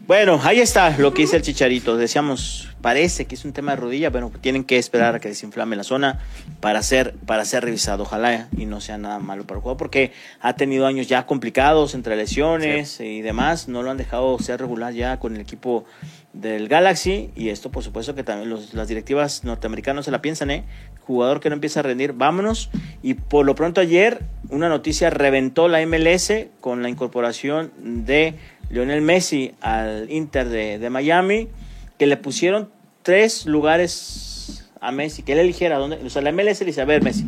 Bueno, 0.05 0.37
ahí 0.43 0.59
está 0.59 0.97
lo 0.97 1.13
que 1.13 1.21
dice 1.21 1.37
el 1.37 1.43
Chicharito. 1.43 1.95
Decíamos, 1.95 2.67
parece 2.81 3.25
que 3.25 3.35
es 3.35 3.45
un 3.45 3.53
tema 3.53 3.71
de 3.71 3.77
rodilla, 3.77 4.11
pero 4.11 4.29
tienen 4.41 4.65
que 4.65 4.77
esperar 4.77 5.15
a 5.15 5.19
que 5.19 5.29
desinflame 5.29 5.77
la 5.77 5.85
zona 5.85 6.19
para 6.59 6.83
ser, 6.83 7.13
para 7.25 7.45
ser 7.45 7.63
revisado. 7.63 8.03
Ojalá 8.03 8.49
y 8.57 8.65
no 8.65 8.81
sea 8.81 8.97
nada 8.97 9.19
malo 9.19 9.45
para 9.45 9.59
el 9.59 9.63
juego, 9.63 9.77
porque 9.77 10.11
ha 10.41 10.53
tenido 10.57 10.85
años 10.87 11.07
ya 11.07 11.25
complicados 11.25 11.95
entre 11.95 12.17
lesiones 12.17 12.99
y 12.99 13.21
demás. 13.21 13.69
No 13.69 13.81
lo 13.81 13.91
han 13.91 13.97
dejado 13.97 14.37
ser 14.39 14.59
regular 14.59 14.93
ya 14.93 15.19
con 15.19 15.35
el 15.35 15.41
equipo 15.41 15.85
del 16.33 16.67
Galaxy. 16.67 17.31
Y 17.33 17.47
esto, 17.47 17.71
por 17.71 17.81
supuesto, 17.81 18.13
que 18.13 18.23
también 18.25 18.49
los- 18.49 18.73
las 18.73 18.89
directivas 18.89 19.45
norteamericanas 19.45 20.03
se 20.03 20.11
la 20.11 20.21
piensan, 20.21 20.51
¿eh? 20.51 20.65
Jugador 21.05 21.39
que 21.39 21.49
no 21.49 21.55
empieza 21.55 21.81
a 21.81 21.83
rendir, 21.83 22.13
vámonos. 22.13 22.69
Y 23.01 23.15
por 23.15 23.45
lo 23.45 23.55
pronto 23.55 23.81
ayer, 23.81 24.21
una 24.49 24.69
noticia 24.69 25.09
reventó 25.09 25.67
la 25.67 25.85
MLS 25.85 26.31
con 26.61 26.81
la 26.81 26.89
incorporación 26.89 27.71
de 27.77 28.35
Lionel 28.69 29.01
Messi 29.01 29.53
al 29.61 30.09
Inter 30.09 30.47
de, 30.47 30.79
de 30.79 30.89
Miami, 30.89 31.49
que 31.97 32.07
le 32.07 32.17
pusieron 32.17 32.69
tres 33.01 33.45
lugares 33.45 34.69
a 34.79 34.91
Messi, 34.91 35.23
que 35.23 35.33
él 35.33 35.39
eligiera 35.39 35.77
dónde. 35.77 35.97
O 36.05 36.09
sea, 36.09 36.21
la 36.21 36.31
MLS 36.31 36.59
le 36.61 36.67
dice, 36.67 36.81
a 36.81 36.85
ver, 36.85 37.03
Messi, 37.03 37.25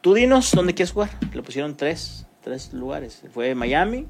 tú 0.00 0.14
dinos 0.14 0.50
dónde 0.52 0.74
quieres 0.74 0.92
jugar. 0.92 1.10
Le 1.32 1.42
pusieron 1.42 1.76
tres, 1.76 2.26
tres 2.42 2.72
lugares. 2.72 3.22
Fue 3.32 3.54
Miami, 3.54 4.06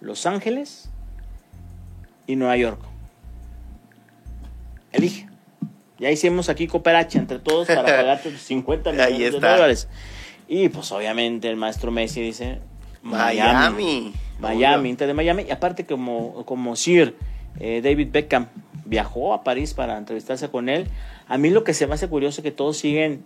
Los 0.00 0.26
Ángeles 0.26 0.90
y 2.26 2.36
Nueva 2.36 2.56
York. 2.56 2.80
Elige. 4.92 5.28
Ya 5.98 6.10
hicimos 6.10 6.48
aquí 6.48 6.66
cooperacha 6.66 7.18
entre 7.18 7.38
todos 7.38 7.66
para 7.66 7.82
pagarte 7.84 8.30
tus 8.30 8.42
50 8.42 8.90
Ahí 8.90 9.14
millones 9.14 9.32
de 9.32 9.40
dólares. 9.40 9.88
Y 10.48 10.68
pues 10.68 10.92
obviamente 10.92 11.48
el 11.48 11.56
maestro 11.56 11.90
Messi 11.90 12.20
dice 12.20 12.58
Miami. 13.02 13.42
Miami. 13.42 14.12
Miami. 14.38 14.88
Inter 14.90 15.08
de 15.08 15.14
Miami. 15.14 15.44
Y 15.48 15.50
aparte 15.50 15.86
como, 15.86 16.44
como 16.44 16.76
Sir 16.76 17.16
eh, 17.58 17.80
David 17.82 18.08
Beckham 18.12 18.48
viajó 18.84 19.34
a 19.34 19.42
París 19.42 19.74
para 19.74 19.98
entrevistarse 19.98 20.48
con 20.48 20.68
él, 20.68 20.86
a 21.26 21.38
mí 21.38 21.50
lo 21.50 21.64
que 21.64 21.74
se 21.74 21.86
me 21.86 21.94
hace 21.94 22.08
curioso 22.08 22.40
es 22.40 22.44
que 22.44 22.52
todos 22.52 22.76
siguen, 22.76 23.24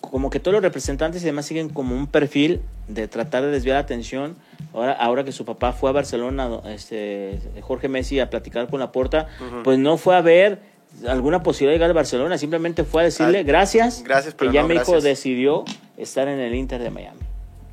como 0.00 0.30
que 0.30 0.38
todos 0.38 0.52
los 0.52 0.62
representantes 0.62 1.22
y 1.22 1.24
demás 1.24 1.46
siguen 1.46 1.68
como 1.68 1.96
un 1.96 2.06
perfil 2.06 2.60
de 2.86 3.08
tratar 3.08 3.42
de 3.42 3.50
desviar 3.50 3.74
la 3.74 3.80
atención. 3.80 4.36
Ahora, 4.72 4.92
ahora 4.92 5.24
que 5.24 5.32
su 5.32 5.44
papá 5.44 5.72
fue 5.72 5.90
a 5.90 5.92
Barcelona, 5.92 6.48
este, 6.66 7.40
Jorge 7.60 7.88
Messi, 7.88 8.20
a 8.20 8.30
platicar 8.30 8.68
con 8.68 8.78
la 8.78 8.92
porta, 8.92 9.26
pues 9.64 9.78
no 9.78 9.96
fue 9.96 10.16
a 10.16 10.20
ver 10.20 10.60
alguna 11.06 11.42
posibilidad 11.42 11.72
de 11.72 11.78
llegar 11.78 11.90
a 11.90 11.94
Barcelona, 11.94 12.36
simplemente 12.38 12.84
fue 12.84 13.02
a 13.02 13.04
decirle 13.06 13.38
Ah, 13.38 13.42
gracias, 13.42 14.02
gracias, 14.02 14.34
pero 14.34 14.50
que 14.50 14.54
ya 14.54 14.62
no, 14.62 14.68
mi 14.68 14.74
hijo 14.74 14.84
gracias. 14.92 15.04
decidió 15.04 15.64
estar 15.96 16.28
en 16.28 16.38
el 16.40 16.54
Inter 16.54 16.82
de 16.82 16.90
Miami. 16.90 17.20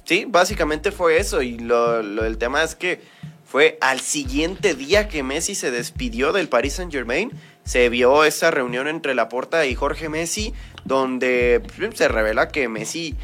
Sí, 0.06 0.26
básicamente 0.28 0.92
fue 0.92 1.18
eso. 1.20 1.42
Y 1.42 1.58
lo, 1.60 2.02
lo- 2.02 2.26
el 2.26 2.38
tema 2.38 2.64
es 2.64 2.76
que 2.76 3.02
fue 3.46 3.78
al 3.82 4.00
siguiente 4.00 4.74
día 4.74 5.08
que 5.10 5.24
Messi 5.24 5.56
se 5.56 5.72
despidió 5.72 6.32
del 6.32 6.48
Paris 6.48 6.74
Saint 6.74 6.92
Germain. 6.92 7.32
Se 7.66 7.90
vio 7.90 8.24
esa 8.24 8.50
reunión 8.52 8.88
entre 8.88 9.14
Laporta 9.16 9.66
y 9.66 9.76
Jorge 9.76 10.08
Messi, 10.08 10.54
donde 10.86 11.62
pues, 11.78 11.98
se 11.98 12.08
revela 12.08 12.48
que 12.48 12.70
Messi 12.70 13.16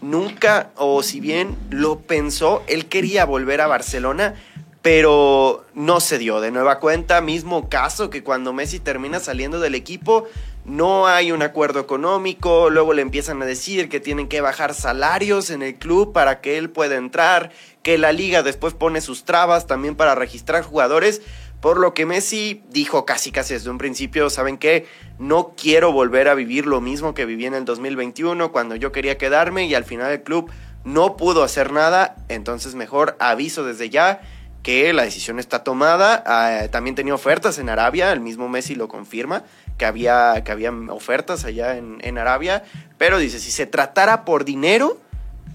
nunca, 0.00 0.70
o 0.76 1.02
si 1.02 1.20
bien 1.20 1.56
lo 1.70 1.98
pensó, 2.00 2.62
él 2.66 2.86
quería 2.86 3.26
volver 3.26 3.60
a 3.60 3.66
Barcelona, 3.66 4.34
pero 4.82 5.64
no 5.74 6.00
se 6.00 6.18
dio. 6.18 6.40
De 6.40 6.50
nueva 6.50 6.78
cuenta, 6.78 7.20
mismo 7.20 7.68
caso 7.68 8.10
que 8.10 8.22
cuando 8.22 8.52
Messi 8.52 8.80
termina 8.80 9.20
saliendo 9.20 9.60
del 9.60 9.74
equipo, 9.74 10.26
no 10.64 11.06
hay 11.06 11.32
un 11.32 11.42
acuerdo 11.42 11.80
económico, 11.80 12.70
luego 12.70 12.92
le 12.92 13.02
empiezan 13.02 13.42
a 13.42 13.46
decir 13.46 13.88
que 13.88 14.00
tienen 14.00 14.28
que 14.28 14.40
bajar 14.40 14.74
salarios 14.74 15.50
en 15.50 15.62
el 15.62 15.76
club 15.76 16.12
para 16.12 16.40
que 16.40 16.58
él 16.58 16.70
pueda 16.70 16.96
entrar, 16.96 17.50
que 17.82 17.98
la 17.98 18.12
liga 18.12 18.42
después 18.42 18.74
pone 18.74 19.00
sus 19.00 19.24
trabas 19.24 19.66
también 19.66 19.96
para 19.96 20.14
registrar 20.14 20.62
jugadores, 20.62 21.22
por 21.60 21.78
lo 21.78 21.92
que 21.92 22.06
Messi 22.06 22.62
dijo 22.70 23.04
casi 23.04 23.32
casi 23.32 23.54
desde 23.54 23.70
un 23.70 23.78
principio, 23.78 24.30
¿saben 24.30 24.56
qué? 24.56 24.86
No 25.18 25.54
quiero 25.60 25.92
volver 25.92 26.28
a 26.28 26.34
vivir 26.34 26.66
lo 26.66 26.80
mismo 26.80 27.12
que 27.12 27.26
viví 27.26 27.44
en 27.44 27.54
el 27.54 27.66
2021 27.66 28.50
cuando 28.50 28.76
yo 28.76 28.92
quería 28.92 29.18
quedarme 29.18 29.66
y 29.66 29.74
al 29.74 29.84
final 29.84 30.10
el 30.10 30.22
club 30.22 30.50
no 30.84 31.16
pudo 31.16 31.42
hacer 31.42 31.72
nada, 31.72 32.16
entonces 32.28 32.74
mejor 32.74 33.16
aviso 33.18 33.64
desde 33.64 33.90
ya 33.90 34.22
que 34.62 34.92
la 34.92 35.04
decisión 35.04 35.38
está 35.38 35.64
tomada. 35.64 36.22
Ah, 36.26 36.68
también 36.70 36.94
tenía 36.94 37.14
ofertas 37.14 37.58
en 37.58 37.68
Arabia, 37.68 38.12
el 38.12 38.20
mismo 38.20 38.48
Messi 38.48 38.74
lo 38.74 38.88
confirma, 38.88 39.44
que 39.78 39.86
había, 39.86 40.42
que 40.44 40.68
ofertas 40.90 41.44
allá 41.44 41.76
en, 41.76 41.98
en 42.02 42.18
Arabia, 42.18 42.64
pero 42.98 43.18
dice, 43.18 43.38
si 43.38 43.50
se 43.50 43.66
tratara 43.66 44.24
por 44.24 44.44
dinero, 44.44 44.98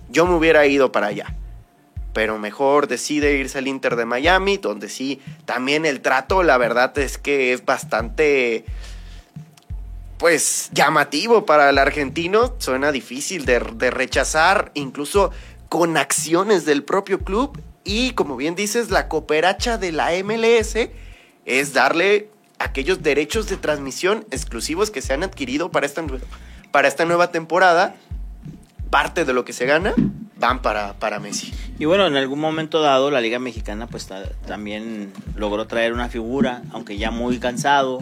yo 0.10 0.26
me 0.26 0.34
hubiera 0.34 0.66
ido 0.66 0.92
para 0.92 1.08
allá. 1.08 1.36
Pero 2.14 2.40
mejor 2.40 2.88
decide 2.88 3.36
irse 3.36 3.58
al 3.58 3.68
Inter 3.68 3.98
de 3.98 4.06
Miami, 4.06 4.58
donde 4.58 4.88
sí, 4.90 5.22
también 5.44 5.86
el 5.86 6.02
trato, 6.02 6.44
la 6.44 6.58
verdad 6.58 6.98
es 6.98 7.18
que 7.18 7.52
es 7.52 7.66
bastante, 7.66 8.64
pues, 10.18 10.70
llamativo 10.72 11.46
para 11.46 11.70
el 11.70 11.78
argentino. 11.78 12.56
Suena 12.58 12.94
difícil 12.94 13.46
de, 13.46 13.60
de 13.60 13.92
rechazar, 13.92 14.72
incluso 14.76 15.32
con 15.68 15.98
acciones 15.98 16.64
del 16.64 16.84
propio 16.84 17.20
club. 17.20 17.62
Y 17.86 18.12
como 18.12 18.36
bien 18.36 18.56
dices, 18.56 18.90
la 18.92 19.08
cooperacha 19.08 19.78
de 19.78 19.92
la 19.94 20.10
MLS 20.24 20.76
es 21.46 21.74
darle 21.74 22.30
aquellos 22.60 23.04
derechos 23.04 23.48
de 23.48 23.58
transmisión 23.58 24.26
exclusivos 24.32 24.90
que 24.92 25.02
se 25.02 25.14
han 25.14 25.24
adquirido 25.24 25.70
para 25.72 25.86
esta, 25.86 26.04
para 26.72 26.88
esta 26.88 27.06
nueva 27.06 27.32
temporada. 27.32 27.96
Parte 28.90 29.24
de 29.26 29.34
lo 29.34 29.46
que 29.46 29.54
se 29.54 29.66
gana 29.66 29.94
van 30.38 30.62
para, 30.62 30.94
para 31.00 31.20
Messi. 31.20 31.54
Y 31.80 31.86
bueno, 31.86 32.08
en 32.08 32.16
algún 32.16 32.40
momento 32.40 32.82
dado 32.82 33.12
la 33.12 33.22
Liga 33.22 33.40
Mexicana 33.40 33.88
pues 33.88 34.08
ta- 34.08 34.30
también 34.48 35.12
logró 35.36 35.68
traer 35.68 35.94
una 35.94 36.10
figura, 36.10 36.62
aunque 36.72 36.98
ya 36.98 37.12
muy 37.12 37.40
cansado, 37.40 38.00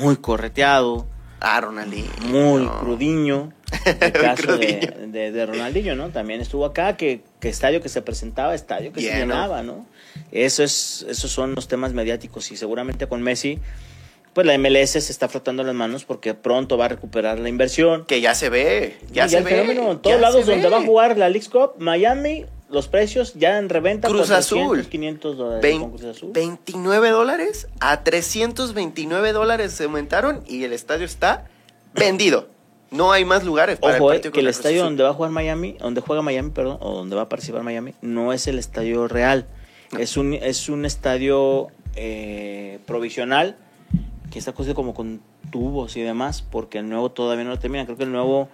muy 0.00 0.16
correteado, 0.16 1.06
Ah, 1.42 1.60
Ronaldinho. 1.60 2.10
muy 2.26 2.66
crudiño. 2.80 3.52
El 4.00 4.12
caso 4.12 4.58
de, 4.58 5.06
de- 5.08 5.32
de 5.32 5.46
Ronaldinho, 5.46 5.96
¿no? 5.96 6.10
También 6.10 6.40
estuvo 6.42 6.66
acá, 6.66 6.96
que, 6.98 7.22
que 7.40 7.48
estadio 7.48 7.80
que 7.80 7.88
se 7.88 8.02
presentaba, 8.02 8.54
estadio 8.54 8.92
que 8.92 9.00
se 9.00 9.08
llenaba, 9.16 9.62
¿no? 9.62 9.86
Eso 10.30 10.62
es, 10.62 11.04
esos 11.08 11.30
son 11.30 11.54
los 11.54 11.68
temas 11.68 11.92
mediáticos 11.92 12.50
y 12.52 12.56
seguramente 12.56 13.06
con 13.08 13.22
Messi, 13.22 13.58
pues 14.34 14.46
la 14.46 14.56
MLS 14.58 14.90
se 14.90 14.98
está 14.98 15.28
frotando 15.28 15.64
las 15.64 15.74
manos 15.74 16.04
porque 16.04 16.34
pronto 16.34 16.76
va 16.78 16.84
a 16.84 16.88
recuperar 16.88 17.40
la 17.40 17.48
inversión. 17.48 18.04
Que 18.06 18.20
ya 18.20 18.34
se 18.34 18.48
ve, 18.48 18.96
ya 19.10 19.26
Y 19.26 19.30
se 19.30 19.38
el 19.38 19.44
ve. 19.44 19.50
fenómeno 19.50 19.90
en 19.90 19.96
ya 19.96 20.02
todos 20.02 20.20
lados 20.20 20.46
donde 20.46 20.64
ve. 20.64 20.70
va 20.70 20.78
a 20.78 20.82
jugar 20.82 21.18
la 21.18 21.28
League 21.28 21.48
Cup, 21.50 21.72
Miami, 21.78 22.46
los 22.68 22.86
precios 22.86 23.34
ya 23.34 23.58
en 23.58 23.68
reventa 23.68 24.06
Cruz 24.08 24.28
400, 24.28 24.78
Azul. 24.78 24.88
500 24.88 25.36
dólares 25.36 25.76
con 25.80 25.90
Cruz 25.90 26.04
Azul. 26.04 26.30
29 26.32 27.08
dólares 27.10 27.66
a 27.80 28.04
329 28.04 29.32
dólares 29.32 29.72
se 29.72 29.84
aumentaron 29.84 30.44
y 30.46 30.62
el 30.64 30.72
estadio 30.72 31.06
está 31.06 31.46
vendido. 31.94 32.48
No 32.90 33.12
hay 33.12 33.24
más 33.24 33.44
lugares 33.44 33.78
para 33.78 33.96
Ojo, 33.96 34.12
el 34.12 34.18
eh, 34.18 34.20
que 34.20 34.28
el 34.28 34.32
Cruz 34.32 34.56
estadio 34.56 34.82
donde 34.82 35.02
va 35.02 35.10
a 35.10 35.14
jugar 35.14 35.30
Miami, 35.30 35.76
donde 35.78 36.00
juega 36.00 36.22
Miami, 36.22 36.50
perdón, 36.50 36.78
o 36.80 36.94
donde 36.94 37.14
va 37.14 37.22
a 37.22 37.28
participar 37.28 37.62
Miami, 37.62 37.94
no 38.02 38.32
es 38.32 38.48
el 38.48 38.58
estadio 38.58 39.06
real. 39.06 39.46
Es 39.98 40.16
un, 40.16 40.34
es 40.34 40.68
un 40.68 40.84
estadio 40.84 41.68
eh, 41.96 42.78
provisional 42.86 43.56
que 44.30 44.38
está 44.38 44.52
construido 44.52 44.76
como 44.76 44.94
con 44.94 45.20
tubos 45.50 45.96
y 45.96 46.02
demás, 46.02 46.42
porque 46.42 46.78
el 46.78 46.88
nuevo 46.88 47.10
todavía 47.10 47.44
no 47.44 47.50
lo 47.50 47.58
termina. 47.58 47.84
Creo 47.84 47.96
que 47.96 48.04
el 48.04 48.12
nuevo, 48.12 48.48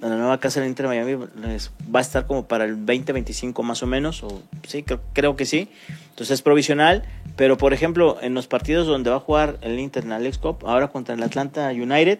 la 0.00 0.08
nueva 0.08 0.38
casa 0.38 0.60
del 0.60 0.68
Inter 0.68 0.86
Miami 0.86 1.14
va 1.14 1.98
a 1.98 2.02
estar 2.02 2.26
como 2.26 2.46
para 2.46 2.64
el 2.64 2.84
2025 2.84 3.62
más 3.62 3.82
o 3.82 3.86
menos, 3.86 4.22
o 4.22 4.42
sí, 4.66 4.82
creo, 4.82 5.00
creo 5.12 5.36
que 5.36 5.46
sí. 5.46 5.68
Entonces 6.10 6.34
es 6.34 6.42
provisional, 6.42 7.04
pero 7.36 7.56
por 7.56 7.72
ejemplo, 7.72 8.18
en 8.20 8.34
los 8.34 8.46
partidos 8.46 8.86
donde 8.86 9.10
va 9.10 9.16
a 9.16 9.20
jugar 9.20 9.58
el 9.62 9.78
Inter 9.78 10.04
en 10.04 10.32
Cup, 10.40 10.64
ahora 10.66 10.88
contra 10.88 11.14
el 11.14 11.22
Atlanta 11.22 11.70
United, 11.70 12.18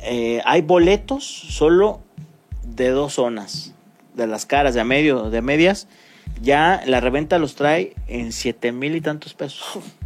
eh, 0.00 0.40
hay 0.44 0.62
boletos 0.62 1.24
solo 1.24 2.00
de 2.62 2.90
dos 2.90 3.14
zonas, 3.14 3.74
de 4.14 4.26
las 4.26 4.46
caras, 4.46 4.74
de 4.74 4.80
a 4.80 4.84
medio, 4.84 5.30
de 5.30 5.42
medias. 5.42 5.88
Ya 6.42 6.82
la 6.86 7.00
reventa 7.00 7.38
los 7.38 7.54
trae 7.54 7.94
en 8.06 8.32
siete 8.32 8.72
mil 8.72 8.94
y 8.94 9.00
tantos 9.00 9.34
pesos. 9.34 9.80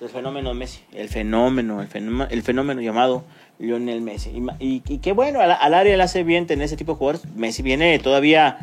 El 0.00 0.10
fenómeno 0.10 0.54
Messi, 0.54 0.78
el 0.92 1.08
fenómeno, 1.08 1.82
el 1.82 1.88
fenómeno, 1.88 2.28
el 2.30 2.42
fenómeno 2.44 2.80
llamado 2.80 3.24
Lionel 3.58 4.00
Messi. 4.00 4.30
Y, 4.60 4.80
y, 4.86 4.98
qué 4.98 5.10
bueno, 5.10 5.40
al, 5.40 5.74
área 5.74 5.96
le 5.96 6.02
hace 6.04 6.22
bien 6.22 6.46
tener 6.46 6.66
ese 6.66 6.76
tipo 6.76 6.92
de 6.92 6.98
jugadores. 6.98 7.34
Messi 7.34 7.62
viene 7.62 7.98
todavía 7.98 8.58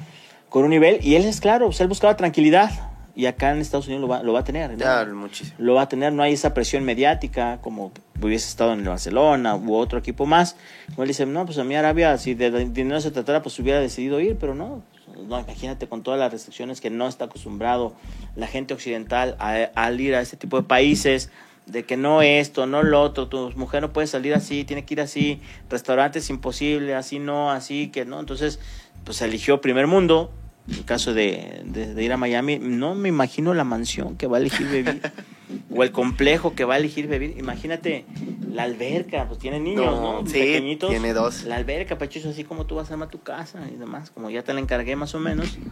con 0.47 0.63
un 0.63 0.69
nivel 0.69 0.99
y 1.03 1.15
él 1.15 1.25
es 1.25 1.41
claro, 1.41 1.69
él 1.77 1.87
buscaba 1.87 2.15
tranquilidad. 2.15 2.94
Y 3.15 3.27
acá 3.27 3.51
en 3.51 3.59
Estados 3.59 3.87
Unidos 3.87 4.01
lo 4.01 4.07
va, 4.07 4.23
lo 4.23 4.33
va 4.33 4.41
a 4.41 4.43
tener. 4.43 4.71
¿no? 4.71 4.77
Ya, 4.77 5.05
muchísimo. 5.05 5.55
Lo 5.59 5.75
va 5.75 5.83
a 5.83 5.89
tener, 5.89 6.11
no 6.13 6.21
hay 6.23 6.33
esa 6.33 6.53
presión 6.53 6.83
mediática 6.83 7.59
como 7.61 7.91
hubiese 8.21 8.47
estado 8.49 8.73
en 8.73 8.79
el 8.81 8.87
Barcelona 8.89 9.55
u 9.55 9.73
otro 9.75 9.97
equipo 9.99 10.25
más. 10.25 10.55
Como 10.89 11.03
él 11.03 11.07
dice, 11.07 11.25
no, 11.25 11.45
pues 11.45 11.57
a 11.57 11.63
mí 11.63 11.75
Arabia, 11.75 12.17
si 12.17 12.33
de 12.33 12.51
dinero 12.65 12.99
se 13.01 13.11
tratara, 13.11 13.41
pues 13.41 13.57
hubiera 13.59 13.79
decidido 13.79 14.19
ir, 14.19 14.37
pero 14.39 14.53
no. 14.53 14.83
No, 15.27 15.39
imagínate 15.39 15.87
con 15.87 16.03
todas 16.03 16.19
las 16.19 16.31
restricciones 16.31 16.81
que 16.81 16.89
no 16.89 17.07
está 17.07 17.25
acostumbrado 17.25 17.93
la 18.35 18.47
gente 18.47 18.73
occidental 18.73 19.37
a- 19.39 19.69
al 19.75 20.01
ir 20.01 20.13
a 20.13 20.19
este 20.21 20.35
tipo 20.35 20.57
de 20.57 20.63
países, 20.67 21.29
de 21.67 21.83
que 21.83 21.95
no 21.97 22.21
esto, 22.21 22.67
no 22.67 22.83
lo 22.83 23.01
otro, 23.01 23.27
tu 23.27 23.49
mujer 23.55 23.81
no 23.81 23.93
puede 23.93 24.07
salir 24.07 24.33
así, 24.33 24.65
tiene 24.65 24.83
que 24.85 24.93
ir 24.95 25.01
así, 25.01 25.41
restaurantes 25.69 26.29
imposible, 26.29 26.93
así 26.95 27.17
no, 27.19 27.49
así 27.51 27.87
que 27.91 28.03
no. 28.05 28.19
Entonces, 28.19 28.59
pues 29.05 29.21
eligió 29.21 29.61
primer 29.61 29.87
mundo, 29.87 30.31
en 30.67 30.73
el 30.75 30.85
caso 30.85 31.13
de, 31.13 31.61
de- 31.65 31.93
de 31.93 32.03
ir 32.03 32.11
a 32.13 32.17
Miami, 32.17 32.57
no 32.59 32.95
me 32.95 33.09
imagino 33.09 33.53
la 33.53 33.63
mansión 33.63 34.17
que 34.17 34.27
va 34.27 34.37
a 34.37 34.39
elegir 34.39 34.67
vivir. 34.67 35.01
o 35.75 35.83
el 35.83 35.91
complejo 35.91 36.55
que 36.55 36.65
va 36.65 36.73
a 36.75 36.77
elegir 36.77 37.07
vivir. 37.07 37.35
Imagínate 37.37 38.05
la 38.51 38.63
alberca, 38.63 39.27
pues 39.27 39.39
tiene 39.39 39.59
niños, 39.59 39.85
No, 39.85 40.21
¿no? 40.21 40.27
sí, 40.27 40.39
Pequeñitos. 40.39 40.89
tiene 40.89 41.13
dos. 41.13 41.43
La 41.43 41.55
alberca, 41.57 41.97
Pachucho, 41.97 42.29
así 42.29 42.43
como 42.43 42.65
tú 42.65 42.75
vas 42.75 42.89
a 42.89 42.93
armar 42.93 43.09
tu 43.09 43.21
casa 43.21 43.59
y 43.71 43.77
demás, 43.77 44.09
como 44.09 44.29
ya 44.29 44.41
te 44.43 44.53
la 44.53 44.59
encargué 44.59 44.95
más 44.95 45.13
o 45.15 45.19
menos. 45.19 45.57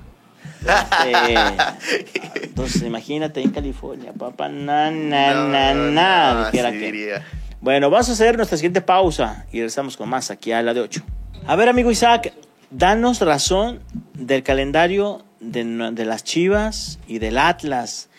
Este, 0.63 2.45
entonces, 2.45 2.81
imagínate 2.83 3.41
en 3.41 3.51
California, 3.51 4.13
papá, 4.13 4.49
na, 4.49 4.91
na, 4.91 5.33
No, 5.33 5.47
na, 5.49 5.73
na, 5.73 6.33
no, 6.33 6.45
dijera 6.51 6.69
así 6.69 6.79
que. 6.79 6.85
diría. 6.91 7.25
Bueno, 7.61 7.89
vamos 7.89 8.09
a 8.09 8.11
hacer 8.13 8.35
nuestra 8.37 8.57
siguiente 8.57 8.81
pausa 8.81 9.45
y 9.51 9.57
regresamos 9.57 9.95
con 9.97 10.09
más 10.09 10.31
aquí 10.31 10.51
a 10.51 10.61
la 10.61 10.73
de 10.73 10.81
8. 10.81 11.01
A 11.47 11.55
ver, 11.55 11.69
amigo 11.69 11.91
Isaac, 11.91 12.33
danos 12.73 13.21
razón 13.21 13.81
del 14.13 14.43
calendario 14.43 15.23
de, 15.39 15.63
las 16.05 16.23
Chivas 16.23 16.99
y 17.07 17.19
del 17.19 17.37
Atlas. 17.37 18.09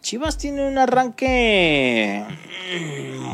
Chivas 0.00 0.38
tiene 0.38 0.66
un 0.66 0.78
arranque 0.78 2.24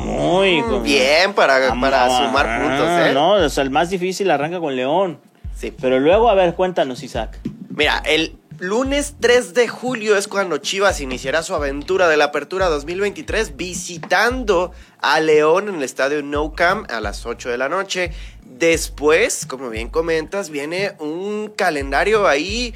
muy 0.05 0.61
Mm, 0.61 0.83
Bien 0.83 1.33
para, 1.33 1.73
para 1.79 2.05
Ah, 2.05 2.25
sumar 2.25 2.61
puntos, 2.61 2.89
¿eh? 2.89 3.13
No, 3.13 3.33
o 3.33 3.49
sea, 3.49 3.63
el 3.63 3.69
más 3.69 3.89
difícil 3.89 4.29
arranca 4.31 4.59
con 4.59 4.75
León. 4.75 5.19
Sí. 5.55 5.71
Pero 5.79 5.99
luego, 5.99 6.29
a 6.29 6.33
ver, 6.33 6.55
cuéntanos, 6.55 7.03
Isaac. 7.03 7.39
Mira, 7.69 8.01
el 8.05 8.35
lunes 8.59 9.15
3 9.19 9.53
de 9.53 9.67
julio 9.67 10.17
es 10.17 10.27
cuando 10.27 10.57
Chivas 10.57 10.99
iniciará 11.01 11.43
su 11.43 11.53
aventura 11.53 12.07
de 12.07 12.17
la 12.17 12.25
apertura 12.25 12.67
2023 12.69 13.55
visitando 13.55 14.71
a 14.99 15.19
León 15.19 15.69
en 15.69 15.75
el 15.75 15.83
estadio 15.83 16.23
No 16.23 16.53
Camp 16.53 16.89
a 16.91 17.01
las 17.01 17.25
8 17.25 17.49
de 17.49 17.57
la 17.57 17.69
noche. 17.69 18.11
Después, 18.57 19.45
como 19.45 19.69
bien 19.69 19.89
comentas, 19.89 20.49
viene 20.49 20.93
un 20.99 21.51
calendario 21.55 22.27
ahí 22.27 22.73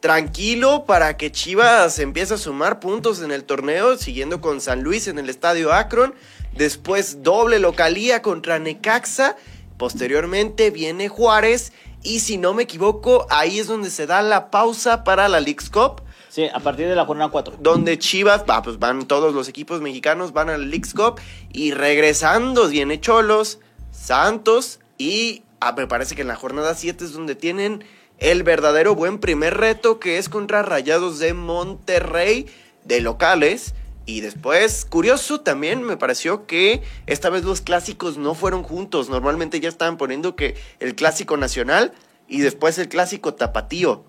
tranquilo 0.00 0.84
para 0.86 1.16
que 1.16 1.32
Chivas 1.32 1.98
empiece 1.98 2.34
a 2.34 2.38
sumar 2.38 2.80
puntos 2.80 3.20
en 3.20 3.30
el 3.30 3.44
torneo, 3.44 3.96
siguiendo 3.96 4.40
con 4.40 4.60
San 4.60 4.82
Luis 4.82 5.08
en 5.08 5.18
el 5.18 5.28
estadio 5.28 5.72
Akron. 5.72 6.14
Después 6.56 7.22
doble 7.22 7.58
localía 7.58 8.22
contra 8.22 8.58
Necaxa. 8.58 9.36
Posteriormente 9.76 10.70
viene 10.70 11.08
Juárez. 11.08 11.72
Y 12.02 12.20
si 12.20 12.38
no 12.38 12.54
me 12.54 12.62
equivoco, 12.62 13.26
ahí 13.28 13.58
es 13.58 13.66
donde 13.66 13.90
se 13.90 14.06
da 14.06 14.22
la 14.22 14.50
pausa 14.50 15.04
para 15.04 15.28
la 15.28 15.40
League's 15.40 15.68
Cup. 15.68 16.02
Sí, 16.28 16.46
a 16.52 16.60
partir 16.60 16.88
de 16.88 16.94
la 16.94 17.04
jornada 17.04 17.30
4. 17.30 17.56
Donde 17.60 17.98
Chivas, 17.98 18.44
va, 18.48 18.62
pues 18.62 18.78
van 18.78 19.06
todos 19.06 19.34
los 19.34 19.48
equipos 19.48 19.80
mexicanos, 19.80 20.32
van 20.32 20.48
a 20.48 20.56
la 20.56 20.64
League's 20.64 20.94
Cup. 20.94 21.20
Y 21.52 21.72
regresando 21.72 22.68
viene 22.68 23.00
Cholos, 23.00 23.58
Santos. 23.90 24.78
Y 24.98 25.44
ah, 25.60 25.72
me 25.76 25.86
parece 25.86 26.14
que 26.14 26.22
en 26.22 26.28
la 26.28 26.36
jornada 26.36 26.74
7 26.74 27.04
es 27.04 27.12
donde 27.12 27.36
tienen 27.36 27.84
el 28.18 28.42
verdadero 28.42 28.94
buen 28.94 29.18
primer 29.18 29.56
reto, 29.56 30.00
que 30.00 30.18
es 30.18 30.28
contra 30.28 30.62
Rayados 30.62 31.20
de 31.20 31.34
Monterrey, 31.34 32.46
de 32.84 33.00
locales. 33.00 33.74
Y 34.06 34.22
después, 34.22 34.84
curioso 34.86 35.40
también, 35.40 35.82
me 35.82 35.96
pareció 35.96 36.46
que 36.46 36.82
esta 37.06 37.30
vez 37.30 37.44
los 37.44 37.60
clásicos 37.60 38.18
no 38.18 38.34
fueron 38.34 38.62
juntos. 38.62 39.08
Normalmente 39.08 39.60
ya 39.60 39.68
estaban 39.68 39.98
poniendo 39.98 40.34
que 40.34 40.56
el 40.80 40.94
clásico 40.94 41.36
nacional 41.36 41.92
y 42.26 42.40
después 42.40 42.78
el 42.78 42.88
clásico 42.88 43.34
tapatío. 43.34 44.04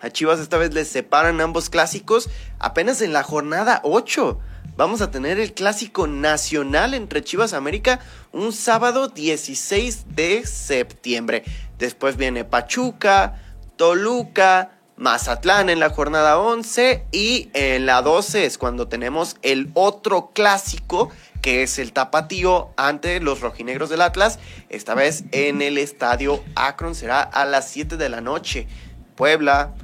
A 0.00 0.10
Chivas 0.10 0.38
esta 0.38 0.58
vez 0.58 0.72
les 0.72 0.88
separan 0.88 1.40
ambos 1.40 1.70
clásicos 1.70 2.28
apenas 2.60 3.00
en 3.02 3.12
la 3.12 3.24
jornada 3.24 3.80
8. 3.82 4.38
Vamos 4.78 5.00
a 5.00 5.10
tener 5.10 5.40
el 5.40 5.54
clásico 5.54 6.06
nacional 6.06 6.94
entre 6.94 7.24
Chivas 7.24 7.52
América 7.52 7.98
un 8.30 8.52
sábado 8.52 9.08
16 9.08 10.14
de 10.14 10.46
septiembre. 10.46 11.42
Después 11.78 12.16
viene 12.16 12.44
Pachuca, 12.44 13.42
Toluca, 13.74 14.78
Mazatlán 14.96 15.68
en 15.68 15.80
la 15.80 15.90
jornada 15.90 16.38
11 16.38 17.06
y 17.10 17.50
en 17.54 17.86
la 17.86 18.02
12 18.02 18.46
es 18.46 18.56
cuando 18.56 18.86
tenemos 18.86 19.34
el 19.42 19.72
otro 19.74 20.30
clásico 20.32 21.10
que 21.42 21.64
es 21.64 21.80
el 21.80 21.92
tapatío 21.92 22.70
ante 22.76 23.18
los 23.18 23.40
rojinegros 23.40 23.90
del 23.90 24.02
Atlas, 24.02 24.38
esta 24.68 24.94
vez 24.94 25.24
en 25.32 25.60
el 25.60 25.76
estadio 25.76 26.40
Akron 26.54 26.94
será 26.94 27.22
a 27.22 27.44
las 27.46 27.68
7 27.68 27.96
de 27.96 28.08
la 28.10 28.20
noche. 28.20 28.68
Puebla, 29.16 29.74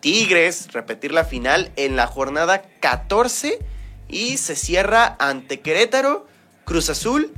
Tigres, 0.00 0.72
repetir 0.72 1.12
la 1.12 1.22
final 1.22 1.70
en 1.76 1.94
la 1.94 2.08
jornada 2.08 2.62
14 2.80 3.60
y 4.08 4.36
se 4.36 4.56
cierra 4.56 5.16
ante 5.18 5.60
Querétaro, 5.60 6.26
Cruz 6.64 6.90
Azul 6.90 7.32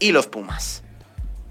y 0.00 0.12
los 0.12 0.26
Pumas. 0.26 0.82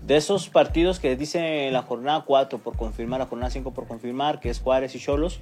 De 0.02 0.18
esos 0.18 0.50
partidos 0.50 1.00
que 1.00 1.16
dice 1.16 1.70
la 1.72 1.82
jornada 1.82 2.24
4 2.26 2.60
por 2.60 2.76
confirmar, 2.76 3.20
la 3.20 3.26
jornada 3.26 3.52
5 3.52 3.72
por 3.72 3.88
confirmar, 3.88 4.40
que 4.40 4.50
es 4.50 4.60
Juárez 4.60 4.96
y 4.96 5.00
Cholos, 5.00 5.40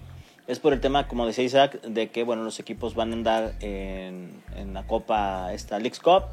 es 0.48 0.60
por 0.60 0.74
el 0.74 0.82
tema, 0.82 1.08
como 1.08 1.26
decía 1.26 1.44
Isaac, 1.44 1.82
de 1.82 2.10
que 2.10 2.24
bueno, 2.24 2.44
los 2.44 2.60
equipos 2.60 2.94
van 2.94 3.12
a 3.12 3.14
andar 3.14 3.54
en, 3.62 4.44
en 4.56 4.74
la 4.74 4.86
Copa, 4.86 5.54
esta 5.54 5.80
Leagues 5.80 6.00
Cup, 6.00 6.24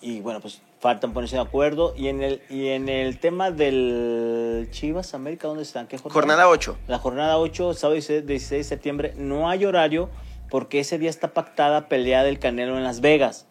y 0.00 0.20
bueno, 0.20 0.40
pues 0.40 0.62
faltan 0.80 1.12
ponerse 1.12 1.36
de 1.36 1.42
acuerdo. 1.42 1.94
Y 1.96 2.08
en 2.08 2.22
el, 2.22 2.42
y 2.48 2.68
en 2.68 2.88
el 2.88 3.18
tema 3.18 3.50
del 3.50 4.68
Chivas 4.70 5.14
América, 5.14 5.48
¿dónde 5.48 5.62
están? 5.62 5.86
¿Qué 5.86 5.98
jornada? 5.98 6.20
Jornada 6.20 6.48
8. 6.48 6.78
La 6.88 6.98
jornada 6.98 7.38
8, 7.38 7.74
sábado 7.74 7.94
16 7.94 8.26
16 8.26 8.58
de 8.58 8.64
septiembre, 8.64 9.14
no 9.16 9.48
hay 9.48 9.64
horario 9.64 10.08
porque 10.50 10.80
ese 10.80 10.98
día 10.98 11.10
está 11.10 11.28
pactada 11.32 11.88
pelea 11.88 12.22
del 12.24 12.38
Canelo 12.38 12.76
en 12.76 12.84
Las 12.84 13.00
Vegas. 13.00 13.46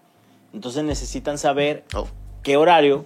Entonces 0.53 0.83
necesitan 0.83 1.37
saber 1.37 1.83
Oh. 1.95 2.07
qué 2.43 2.57
horario 2.57 3.05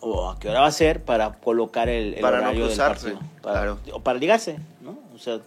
o 0.00 0.28
a 0.30 0.38
qué 0.38 0.48
hora 0.50 0.60
va 0.60 0.66
a 0.66 0.72
ser 0.72 1.02
para 1.04 1.32
colocar 1.34 1.88
el, 1.88 2.14
el 2.14 2.20
Para 2.20 2.38
no 2.38 2.42
horario 2.44 2.60
del 2.66 2.70
cruzarse, 2.70 3.10
partido. 3.12 3.30
Para, 3.42 3.54
claro. 3.60 3.78
O 3.92 4.00
para 4.00 4.18
ligarse, 4.18 4.58
¿no? 4.82 4.98
O 5.14 5.18
sea, 5.18 5.38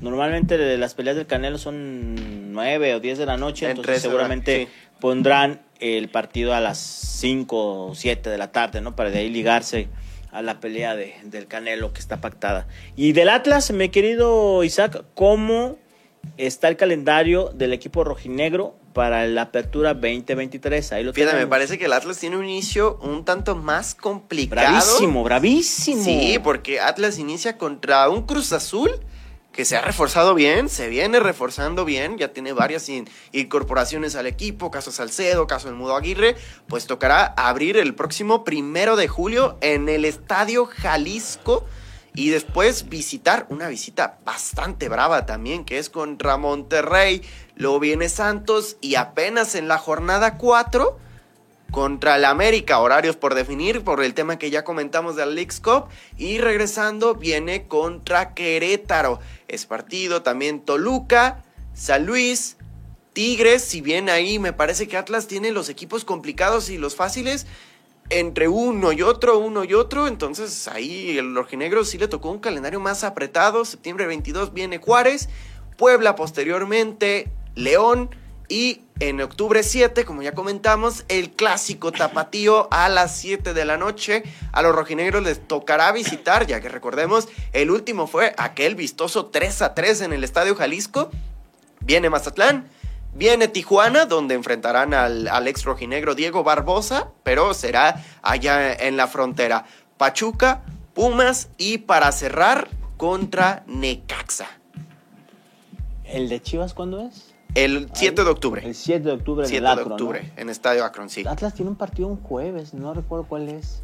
normalmente 0.00 0.76
las 0.78 0.94
peleas 0.94 1.16
del 1.16 1.26
Canelo 1.26 1.58
son 1.58 2.52
9 2.52 2.94
o 2.94 3.00
10 3.00 3.18
de 3.18 3.26
la 3.26 3.36
noche, 3.36 3.68
entonces 3.70 4.00
seguramente 4.02 4.66
sí. 4.66 4.72
pondrán 5.00 5.60
el 5.80 6.08
partido 6.08 6.54
a 6.54 6.60
las 6.60 6.78
5 6.78 7.86
o 7.88 7.94
7 7.94 8.30
de 8.30 8.38
la 8.38 8.52
tarde, 8.52 8.80
¿no? 8.80 8.96
Para 8.96 9.10
de 9.10 9.18
ahí 9.18 9.28
ligarse 9.30 9.88
a 10.32 10.42
la 10.42 10.60
pelea 10.60 10.94
de, 10.96 11.14
del 11.24 11.46
Canelo 11.46 11.92
que 11.92 12.00
está 12.00 12.20
pactada. 12.20 12.66
Y 12.96 13.12
del 13.12 13.28
Atlas, 13.28 13.70
mi 13.72 13.88
querido 13.88 14.62
Isaac, 14.64 15.04
¿cómo 15.14 15.76
está 16.36 16.68
el 16.68 16.76
calendario 16.76 17.50
del 17.54 17.72
equipo 17.72 18.04
rojinegro 18.04 18.76
para 18.92 19.26
la 19.26 19.42
apertura 19.42 19.94
2023? 19.94 20.92
Ahí 20.92 21.04
lo 21.04 21.12
Fíjate, 21.12 21.32
me 21.32 21.38
tenemos. 21.40 21.50
parece 21.50 21.78
que 21.78 21.84
el 21.86 21.92
Atlas 21.92 22.18
tiene 22.18 22.36
un 22.36 22.44
inicio 22.44 22.98
un 23.02 23.24
tanto 23.24 23.54
más 23.56 23.94
complicado. 23.94 24.66
Bravísimo, 24.68 25.22
bravísimo. 25.24 26.04
Sí, 26.04 26.38
porque 26.42 26.80
Atlas 26.80 27.18
inicia 27.18 27.56
contra 27.58 28.08
un 28.08 28.22
Cruz 28.26 28.52
Azul 28.52 28.90
que 29.52 29.64
se 29.64 29.76
ha 29.76 29.80
reforzado 29.82 30.34
bien, 30.36 30.68
se 30.68 30.88
viene 30.88 31.18
reforzando 31.18 31.84
bien, 31.84 32.18
ya 32.18 32.28
tiene 32.32 32.52
varias 32.52 32.88
in- 32.88 33.08
incorporaciones 33.32 34.14
al 34.14 34.26
equipo, 34.28 34.70
caso 34.70 34.92
Salcedo, 34.92 35.48
caso 35.48 35.68
el 35.68 35.74
Mudo 35.74 35.96
Aguirre, 35.96 36.36
pues 36.68 36.86
tocará 36.86 37.24
abrir 37.36 37.76
el 37.76 37.96
próximo 37.96 38.44
primero 38.44 38.94
de 38.94 39.08
julio 39.08 39.58
en 39.60 39.88
el 39.88 40.04
Estadio 40.04 40.66
Jalisco 40.66 41.66
y 42.14 42.30
después 42.30 42.88
visitar 42.88 43.46
una 43.50 43.68
visita 43.68 44.18
bastante 44.24 44.88
brava 44.88 45.26
también, 45.26 45.64
que 45.64 45.78
es 45.78 45.90
contra 45.90 46.36
Monterrey, 46.36 47.22
luego 47.56 47.80
viene 47.80 48.08
Santos 48.08 48.76
y 48.80 48.96
apenas 48.96 49.54
en 49.54 49.68
la 49.68 49.78
jornada 49.78 50.36
4 50.36 50.98
contra 51.70 52.16
el 52.16 52.24
América, 52.24 52.80
horarios 52.80 53.16
por 53.16 53.34
definir 53.34 53.82
por 53.84 54.02
el 54.02 54.14
tema 54.14 54.38
que 54.38 54.50
ya 54.50 54.64
comentamos 54.64 55.16
del 55.16 55.34
Leagues 55.34 55.60
Cup 55.60 55.84
y 56.18 56.38
regresando 56.38 57.14
viene 57.14 57.68
contra 57.68 58.34
Querétaro. 58.34 59.20
Es 59.46 59.66
partido 59.66 60.22
también 60.22 60.60
Toluca, 60.64 61.44
San 61.72 62.06
Luis, 62.06 62.56
Tigres, 63.12 63.62
si 63.62 63.80
bien 63.80 64.08
ahí 64.08 64.38
me 64.38 64.52
parece 64.52 64.88
que 64.88 64.96
Atlas 64.96 65.26
tiene 65.26 65.52
los 65.52 65.68
equipos 65.68 66.04
complicados 66.04 66.70
y 66.70 66.78
los 66.78 66.96
fáciles 66.96 67.46
entre 68.10 68.48
uno 68.48 68.92
y 68.92 69.02
otro, 69.02 69.38
uno 69.38 69.64
y 69.64 69.74
otro, 69.74 70.08
entonces 70.08 70.68
ahí 70.68 71.16
el 71.16 71.34
rojinegro 71.34 71.84
sí 71.84 71.96
le 71.96 72.08
tocó 72.08 72.30
un 72.30 72.40
calendario 72.40 72.80
más 72.80 73.04
apretado, 73.04 73.64
septiembre 73.64 74.06
22 74.06 74.52
viene 74.52 74.78
Juárez, 74.78 75.28
Puebla 75.76 76.16
posteriormente, 76.16 77.30
León 77.54 78.10
y 78.48 78.82
en 78.98 79.20
octubre 79.22 79.62
7, 79.62 80.04
como 80.04 80.22
ya 80.22 80.34
comentamos, 80.34 81.04
el 81.08 81.30
clásico 81.30 81.90
tapatío 81.90 82.68
a 82.70 82.88
las 82.90 83.16
7 83.16 83.54
de 83.54 83.64
la 83.64 83.78
noche. 83.78 84.24
A 84.52 84.60
los 84.60 84.74
rojinegros 84.74 85.22
les 85.22 85.46
tocará 85.46 85.90
visitar, 85.92 86.46
ya 86.46 86.60
que 86.60 86.68
recordemos, 86.68 87.28
el 87.52 87.70
último 87.70 88.06
fue 88.06 88.34
aquel 88.36 88.74
vistoso 88.74 89.26
3 89.26 89.62
a 89.62 89.74
3 89.74 90.02
en 90.02 90.12
el 90.12 90.22
Estadio 90.22 90.54
Jalisco. 90.54 91.10
Viene 91.80 92.10
Mazatlán, 92.10 92.68
viene 93.14 93.48
Tijuana, 93.48 94.06
donde 94.06 94.34
enfrentarán 94.34 94.94
al, 94.94 95.28
al 95.28 95.48
ex 95.48 95.64
rojinegro 95.64 96.14
Diego 96.14 96.42
Barbosa, 96.44 97.08
pero 97.22 97.54
será 97.54 98.02
allá 98.22 98.72
en 98.72 98.96
la 98.96 99.06
frontera. 99.06 99.64
Pachuca, 99.96 100.62
Pumas 100.94 101.48
y 101.56 101.78
para 101.78 102.10
cerrar 102.12 102.68
contra 102.96 103.62
Necaxa. 103.66 104.46
¿El 106.04 106.28
de 106.28 106.42
Chivas 106.42 106.74
cuándo 106.74 107.00
es? 107.00 107.32
El 107.54 107.88
7 107.92 108.24
de 108.24 108.30
octubre. 108.30 108.66
El 108.66 108.74
7 108.74 109.00
de 109.04 109.12
octubre 109.12 109.44
en 109.44 109.48
7 109.48 109.56
el 109.58 109.62
de 109.64 109.68
Akron, 109.70 109.88
¿no? 109.88 109.94
octubre, 109.94 110.32
en 110.36 110.48
Estadio 110.50 110.84
Akron, 110.84 111.08
sí. 111.08 111.24
Atlas 111.26 111.54
tiene 111.54 111.70
un 111.70 111.76
partido 111.76 112.08
un 112.08 112.20
jueves, 112.20 112.74
no 112.74 112.94
recuerdo 112.94 113.26
cuál 113.28 113.48
es. 113.48 113.82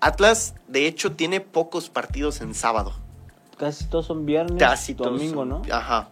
Atlas, 0.00 0.54
de 0.66 0.86
hecho, 0.86 1.12
tiene 1.12 1.40
pocos 1.40 1.90
partidos 1.90 2.40
en 2.40 2.54
sábado. 2.54 2.94
Casi 3.58 3.84
todos 3.84 4.06
son 4.06 4.24
viernes, 4.24 4.58
Casi 4.58 4.94
domingo, 4.94 5.40
son- 5.42 5.48
¿no? 5.48 5.62
Ajá. 5.70 6.08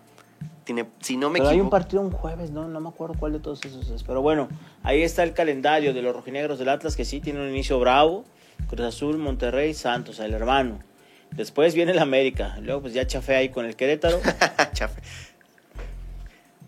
Tiene, 0.68 0.84
si 1.00 1.16
no 1.16 1.30
me 1.30 1.38
Pero 1.38 1.48
hay 1.48 1.54
un 1.54 1.60
equivoco. 1.60 1.70
partido 1.70 2.02
un 2.02 2.10
jueves, 2.10 2.50
¿no? 2.50 2.68
No 2.68 2.78
me 2.78 2.90
acuerdo 2.90 3.14
cuál 3.18 3.32
de 3.32 3.38
todos 3.38 3.64
esos 3.64 3.88
es. 3.88 4.02
Pero 4.02 4.20
bueno, 4.20 4.48
ahí 4.82 5.00
está 5.00 5.22
el 5.22 5.32
calendario 5.32 5.94
de 5.94 6.02
los 6.02 6.14
rojinegros 6.14 6.58
del 6.58 6.68
Atlas, 6.68 6.94
que 6.94 7.06
sí 7.06 7.20
tiene 7.20 7.40
un 7.40 7.48
inicio 7.48 7.80
bravo. 7.80 8.26
Cruz 8.68 8.86
Azul, 8.86 9.16
Monterrey, 9.16 9.72
Santos, 9.72 10.20
el 10.20 10.34
hermano. 10.34 10.80
Después 11.30 11.74
viene 11.74 11.92
el 11.92 11.98
América. 11.98 12.58
Luego 12.60 12.82
pues 12.82 12.92
ya 12.92 13.06
chafé 13.06 13.36
ahí 13.36 13.48
con 13.48 13.64
el 13.64 13.76
Querétaro. 13.76 14.20
Chafe. 14.74 15.00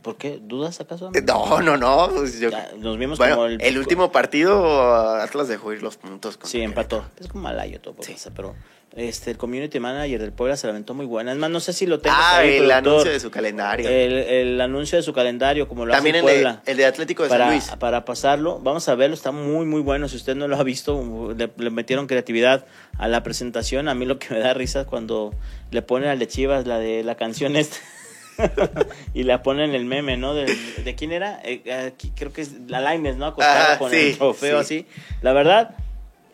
¿Por 0.03 0.16
qué? 0.16 0.38
¿Dudas 0.42 0.80
acaso? 0.80 1.11
No, 1.26 1.61
no, 1.61 1.76
no. 1.76 2.11
pues 2.14 2.40
yo- 2.40 2.51
Ya, 2.51 2.70
nos 2.78 2.98
vimos 2.98 3.18
bueno, 3.18 3.34
como 3.36 3.46
el, 3.46 3.61
el- 3.61 3.78
último 3.78 4.11
partido, 4.12 5.14
Atlas 5.20 5.48
dejó 5.48 5.72
ir 5.72 5.82
los 5.82 5.96
puntos. 5.96 6.38
Sí, 6.44 6.61
empató. 6.62 7.05
Es 7.18 7.28
como 7.28 7.42
malayo 7.44 7.80
todo, 7.80 7.94
Sí. 8.01 8.12
pasa, 8.12 8.30
pero 8.34 8.55
este, 8.96 9.30
el 9.30 9.36
community 9.36 9.78
manager 9.78 10.20
del 10.20 10.32
Puebla 10.32 10.57
se 10.57 10.66
la 10.66 10.72
aventó 10.72 10.94
muy 10.94 11.07
buena. 11.07 11.32
Es 11.32 11.38
más, 11.38 11.51
no 11.51 11.61
sé 11.61 11.72
si 11.74 11.86
lo 11.86 12.01
tengo 12.01 12.16
Ah, 12.18 12.38
ahí, 12.38 12.48
el 12.57 12.64
productor. 12.66 12.74
anuncio 12.92 13.12
de 13.12 13.20
su 13.20 13.30
calendario. 13.30 13.88
El, 13.88 14.12
el 14.14 14.61
anuncio 14.61 14.96
de 14.96 15.03
su 15.03 15.12
calendario, 15.12 15.68
como 15.68 15.84
lo 15.86 15.92
También 15.92 16.16
hace 16.16 16.20
el 16.20 16.26
de, 16.26 16.32
Puebla. 16.32 16.62
el 16.66 16.76
de 16.78 16.86
Atlético 16.86 17.22
de 17.24 17.28
para, 17.28 17.44
San 17.44 17.53
Luis. 17.55 17.70
para 17.78 18.05
pasarlo, 18.07 18.59
vamos 18.59 18.88
a 18.88 18.94
verlo, 18.94 19.14
está 19.14 19.30
muy 19.32 19.66
muy 19.66 19.80
bueno. 19.82 20.09
Si 20.09 20.16
usted 20.16 20.34
no 20.34 20.48
lo 20.48 20.57
ha 20.57 20.62
visto, 20.64 21.34
le, 21.36 21.51
le 21.57 21.70
metieron 21.70 22.07
creatividad 22.07 22.64
a 22.98 23.07
la 23.07 23.22
presentación. 23.22 23.86
A 23.88 23.94
mí 23.94 24.07
lo 24.07 24.18
que 24.18 24.32
me 24.34 24.40
da 24.40 24.55
risa 24.55 24.80
es 24.80 24.86
cuando 24.86 25.32
le 25.70 25.82
ponen 25.82 26.09
al 26.09 26.18
de 26.18 26.26
Chivas 26.26 26.66
la 26.66 26.78
de 26.78 27.05
la 27.05 27.14
canción 27.16 27.55
esta. 27.55 27.76
y 29.14 29.22
la 29.24 29.43
ponen 29.43 29.74
el 29.74 29.84
meme, 29.84 30.16
¿no? 30.16 30.34
De, 30.34 30.47
de 30.84 30.95
quién 30.95 31.12
era? 31.12 31.41
Eh, 31.45 31.62
aquí 31.95 32.12
creo 32.14 32.32
que 32.32 32.43
es 32.43 32.53
la 32.68 32.80
Laines, 32.80 33.16
¿no? 33.16 33.26
Acostada 33.26 33.78
con 33.78 33.91
sí, 33.91 33.97
el 33.97 34.18
trofeo 34.18 34.62
sí. 34.62 34.78
así. 34.84 34.86
La 35.22 35.32
verdad, 35.32 35.74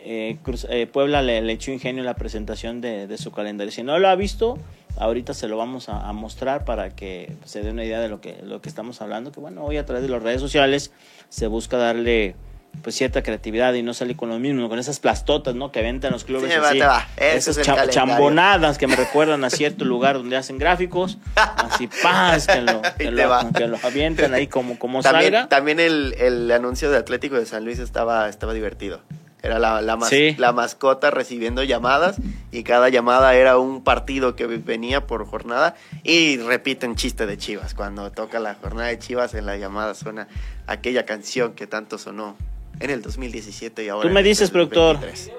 eh, 0.01 0.39
Cruz- 0.45 0.67
eh, 0.71 0.87
Puebla 0.87 1.23
le, 1.23 1.41
le 1.43 1.53
echó 1.53 1.71
ingenio 1.73 2.03
la 2.05 2.15
presentación 2.15 2.81
de, 2.81 3.07
de 3.07 3.19
su 3.19 3.33
calendario. 3.33 3.73
Si 3.73 3.83
no 3.83 3.99
lo 3.99 4.09
ha 4.09 4.15
visto, 4.15 4.59
ahorita 4.99 5.35
se 5.35 5.49
lo 5.49 5.57
vamos 5.57 5.89
a, 5.89 6.09
a 6.09 6.13
mostrar 6.13 6.65
para 6.65 6.91
que 6.91 7.33
se 7.45 7.63
dé 7.63 7.71
una 7.71 7.85
idea 7.85 8.01
de 8.01 8.09
lo 8.09 8.21
que, 8.21 8.37
lo 8.43 8.61
que 8.63 8.69
estamos 8.69 9.01
hablando. 9.03 9.33
Que 9.33 9.41
bueno, 9.41 9.65
hoy 9.65 9.77
a 9.79 9.85
través 9.87 10.03
de 10.03 10.09
las 10.09 10.23
redes 10.23 10.41
sociales 10.41 10.93
se 11.29 11.47
busca 11.49 11.77
darle 11.77 12.35
pues 12.83 12.95
cierta 12.95 13.22
creatividad 13.22 13.74
y 13.74 13.83
no 13.83 13.95
salir 13.95 14.16
con 14.16 14.29
lo 14.29 14.39
mismo, 14.39 14.68
con 14.68 14.79
esas 14.79 15.01
plastotas, 15.01 15.55
¿no? 15.55 15.72
Que 15.72 15.81
aventan 15.81 16.12
los 16.12 16.24
clubes 16.24 16.53
Sí, 16.53 16.59
así. 16.59 16.79
va. 16.79 17.09
Esas 17.16 17.57
es 17.59 17.66
cha- 17.66 17.89
chambonadas 17.89 18.79
que 18.79 18.87
me 18.87 18.95
recuerdan 18.97 19.43
a 19.45 19.51
cierto 19.51 19.85
lugar 19.85 20.16
donde 20.16 20.37
hacen 20.37 20.59
gráficos. 20.59 21.18
Así, 21.35 21.89
paz, 22.03 22.47
que 22.47 22.61
lo, 22.61 22.81
que 22.99 23.11
lo- 23.11 23.53
que 23.57 23.66
lo 23.66 23.79
avientan 23.83 24.35
ahí 24.35 24.47
como, 24.47 24.79
como 24.79 25.03
También, 25.03 25.33
salga. 25.33 25.49
también 25.49 25.81
el, 25.81 26.14
el 26.18 26.51
anuncio 26.53 26.91
de 26.91 26.99
Atlético 26.99 27.37
de 27.37 27.47
San 27.47 27.64
Luis 27.64 27.79
estaba, 27.81 28.29
estaba 28.29 28.53
divertido. 28.55 29.01
Era 29.43 29.59
la, 29.61 29.81
la, 29.81 29.97
mas- 29.97 30.09
Sí. 30.09 30.35
la 30.39 30.53
mascota 30.53 31.11
recibiendo 31.11 31.62
llamadas 31.62 32.16
y 32.51 32.62
cada 32.64 32.89
llamada 32.89 33.35
era 33.35 33.59
un 33.59 33.85
partido 33.85 34.35
que 34.35 34.47
venía 34.47 35.07
por 35.07 35.24
jornada 35.27 35.74
y 36.03 36.39
repiten 36.39 36.97
chiste 36.97 37.27
de 37.27 37.37
Chivas. 37.37 37.74
Cuando 37.74 38.11
toca 38.11 38.41
la 38.41 38.55
jornada 38.55 38.89
de 38.89 38.99
Chivas 38.99 39.35
en 39.35 39.47
la 39.47 39.57
llamada 39.57 39.95
suena 39.95 40.27
aquella 40.66 41.05
canción 41.05 41.53
que 41.53 41.66
tanto 41.68 41.99
sonó 41.99 42.37
en 42.81 42.91
el 42.91 43.03
2017 43.03 43.85
y 43.85 43.89
ahora 43.89 44.09
Tú 44.09 44.14
me 44.14 44.22
dices, 44.22 44.51
productor. 44.51 45.01
2023. 45.01 45.33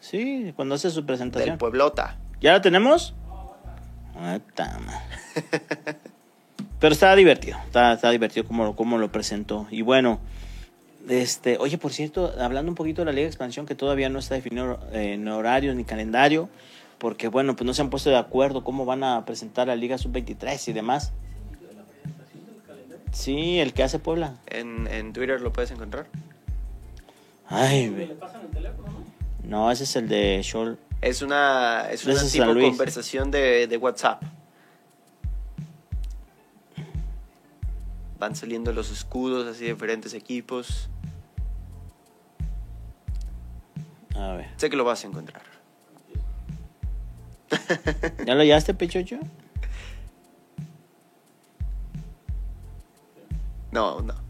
Sí, 0.00 0.52
cuando 0.54 0.76
hace 0.76 0.90
su 0.90 0.96
Del 0.96 1.06
presentación. 1.06 1.58
Pueblota. 1.58 2.18
¿Ya 2.40 2.52
la 2.52 2.60
tenemos? 2.60 3.14
Ah, 4.14 4.38
Pero 6.80 6.92
está 6.92 7.16
divertido, 7.16 7.58
está, 7.64 7.94
está 7.94 8.10
divertido 8.10 8.46
como, 8.46 8.76
como 8.76 8.98
lo 8.98 9.10
presentó. 9.10 9.66
Y 9.70 9.82
bueno, 9.82 10.20
este, 11.08 11.58
oye, 11.58 11.78
por 11.78 11.92
cierto, 11.92 12.32
hablando 12.38 12.70
un 12.70 12.74
poquito 12.74 13.02
de 13.02 13.06
la 13.06 13.12
Liga 13.12 13.22
de 13.22 13.28
Expansión, 13.28 13.66
que 13.66 13.74
todavía 13.74 14.08
no 14.08 14.18
está 14.18 14.34
definido 14.34 14.78
eh, 14.92 15.14
en 15.14 15.26
horarios 15.28 15.74
ni 15.74 15.84
calendario, 15.84 16.48
porque 16.98 17.28
bueno, 17.28 17.56
pues 17.56 17.66
no 17.66 17.74
se 17.74 17.82
han 17.82 17.90
puesto 17.90 18.10
de 18.10 18.16
acuerdo 18.16 18.64
cómo 18.64 18.84
van 18.84 19.04
a 19.04 19.24
presentar 19.24 19.68
la 19.68 19.76
Liga 19.76 19.98
Sub-23 19.98 20.68
y 20.68 20.72
demás. 20.72 21.12
Sí, 23.16 23.58
el 23.60 23.72
que 23.72 23.82
hace 23.82 23.98
Puebla. 23.98 24.34
En, 24.46 24.86
en 24.88 25.14
Twitter 25.14 25.40
lo 25.40 25.50
puedes 25.50 25.70
encontrar. 25.70 26.06
Ay, 27.48 27.88
ve. 27.88 28.14
No, 29.42 29.70
ese 29.70 29.84
es 29.84 29.96
el 29.96 30.06
de 30.06 30.42
Scholl. 30.44 30.78
Es 31.00 31.22
una, 31.22 31.88
es 31.90 32.04
una 32.04 32.14
tipo 32.16 32.28
San 32.28 32.52
Luis. 32.52 32.68
conversación 32.68 33.30
de, 33.30 33.66
de 33.68 33.76
WhatsApp. 33.78 34.22
Van 38.18 38.36
saliendo 38.36 38.70
los 38.74 38.90
escudos 38.90 39.46
así 39.46 39.64
de 39.64 39.72
diferentes 39.72 40.12
equipos. 40.12 40.90
A 44.14 44.32
ver. 44.32 44.50
Sé 44.58 44.68
que 44.68 44.76
lo 44.76 44.84
vas 44.84 45.02
a 45.04 45.08
encontrar. 45.08 45.42
¿Ya 48.26 48.34
lo 48.34 48.40
hallaste, 48.40 48.74
Pechocho? 48.74 49.20
No, 53.76 54.00
no. 54.00 54.14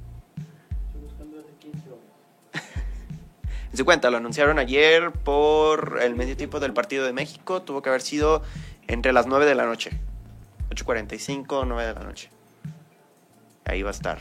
En 3.70 3.76
su 3.76 3.84
cuenta, 3.84 4.11
lo 4.11 4.16
anunciaron 4.16 4.59
ayer 4.59 5.12
por 5.12 6.01
el 6.03 6.16
medio 6.16 6.36
tiempo 6.36 6.59
del 6.59 6.72
partido 6.72 7.05
de 7.05 7.12
México. 7.12 7.62
Tuvo 7.62 7.80
que 7.80 7.90
haber 7.90 8.03
sido 8.03 8.42
entre 8.88 9.12
las 9.12 9.28
9 9.28 9.47
de 9.47 9.55
la 9.55 9.64
noche. 9.64 9.90
8.45, 10.70 11.64
9 11.64 11.86
de 11.86 11.94
la 11.94 12.01
noche. 12.01 12.28
Ahí 13.64 13.82
va 13.82 13.90
a 13.90 13.92
estar. 13.92 14.18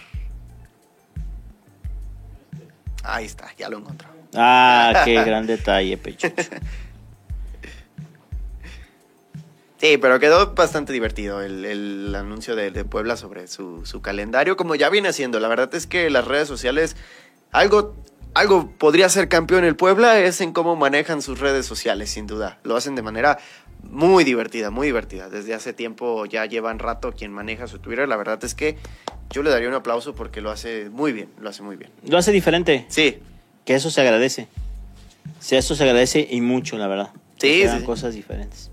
Ahí 3.03 3.25
está, 3.25 3.47
ya 3.57 3.67
lo 3.69 3.79
encontró. 3.79 4.09
Ah, 4.35 5.01
qué 5.05 5.23
gran 5.23 5.47
detalle, 5.47 5.97
Pechocho. 5.97 6.35
Sí, 9.79 9.97
pero 9.97 10.19
quedó 10.19 10.53
bastante 10.53 10.93
divertido 10.93 11.41
el, 11.41 11.65
el 11.65 12.15
anuncio 12.15 12.55
de, 12.55 12.71
de 12.71 12.85
Puebla 12.85 13.17
sobre 13.17 13.47
su, 13.47 13.85
su 13.85 14.01
calendario, 14.01 14.55
como 14.55 14.75
ya 14.75 14.89
viene 14.89 15.09
haciendo. 15.09 15.39
La 15.39 15.47
verdad 15.47 15.73
es 15.75 15.85
que 15.85 16.09
las 16.09 16.25
redes 16.25 16.47
sociales, 16.47 16.95
algo, 17.51 17.93
algo 18.33 18.71
podría 18.77 19.09
ser 19.09 19.27
campeón 19.27 19.65
el 19.65 19.75
Puebla 19.75 20.19
es 20.19 20.39
en 20.39 20.53
cómo 20.53 20.75
manejan 20.75 21.21
sus 21.21 21.39
redes 21.39 21.65
sociales, 21.65 22.09
sin 22.09 22.25
duda. 22.25 22.59
Lo 22.63 22.77
hacen 22.77 22.95
de 22.95 23.01
manera 23.01 23.37
muy 23.83 24.23
divertida, 24.23 24.71
muy 24.71 24.87
divertida. 24.87 25.29
Desde 25.29 25.53
hace 25.53 25.73
tiempo 25.73 26.25
ya 26.25 26.45
llevan 26.45 26.79
rato 26.79 27.11
quien 27.11 27.33
maneja 27.33 27.67
su 27.67 27.79
Twitter. 27.79 28.07
La 28.07 28.15
verdad 28.15 28.43
es 28.43 28.55
que 28.55 28.77
yo 29.29 29.43
le 29.43 29.49
daría 29.49 29.67
un 29.67 29.75
aplauso 29.75 30.15
porque 30.15 30.39
lo 30.39 30.51
hace 30.51 30.89
muy 30.89 31.11
bien, 31.11 31.29
lo 31.39 31.49
hace 31.49 31.63
muy 31.63 31.75
bien. 31.75 31.91
Lo 32.07 32.17
hace 32.17 32.31
diferente, 32.31 32.85
Sí, 32.87 33.19
que 33.65 33.75
eso 33.75 33.89
se 33.89 33.99
agradece. 34.01 34.47
Sí, 35.39 35.57
eso 35.57 35.75
se 35.75 35.83
agradece 35.83 36.25
y 36.29 36.39
mucho, 36.41 36.77
la 36.77 36.87
verdad. 36.87 37.09
Sí, 37.37 37.65
sí. 37.67 37.83
cosas 37.83 38.13
diferentes. 38.15 38.71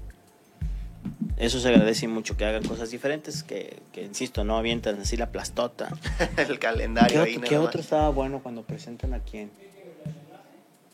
Eso 1.43 1.59
se 1.59 1.71
agradece 1.71 2.07
mucho, 2.07 2.37
que 2.37 2.45
hagan 2.45 2.63
cosas 2.63 2.93
diferentes, 2.93 3.43
que, 3.43 3.81
que 3.93 4.03
insisto, 4.03 4.45
no 4.45 4.57
avientan 4.57 5.01
así 5.01 5.17
la 5.17 5.33
plastota. 5.33 5.89
el 6.37 6.47
¿Qué, 6.47 6.59
calendario 6.61 7.21
ahí 7.23 7.35
otro, 7.35 7.49
qué 7.49 7.59
otro 7.59 7.81
estaba 7.81 8.11
bueno 8.11 8.41
cuando 8.45 8.63
presentan 8.63 9.13
a 9.13 9.19
quién? 9.19 9.51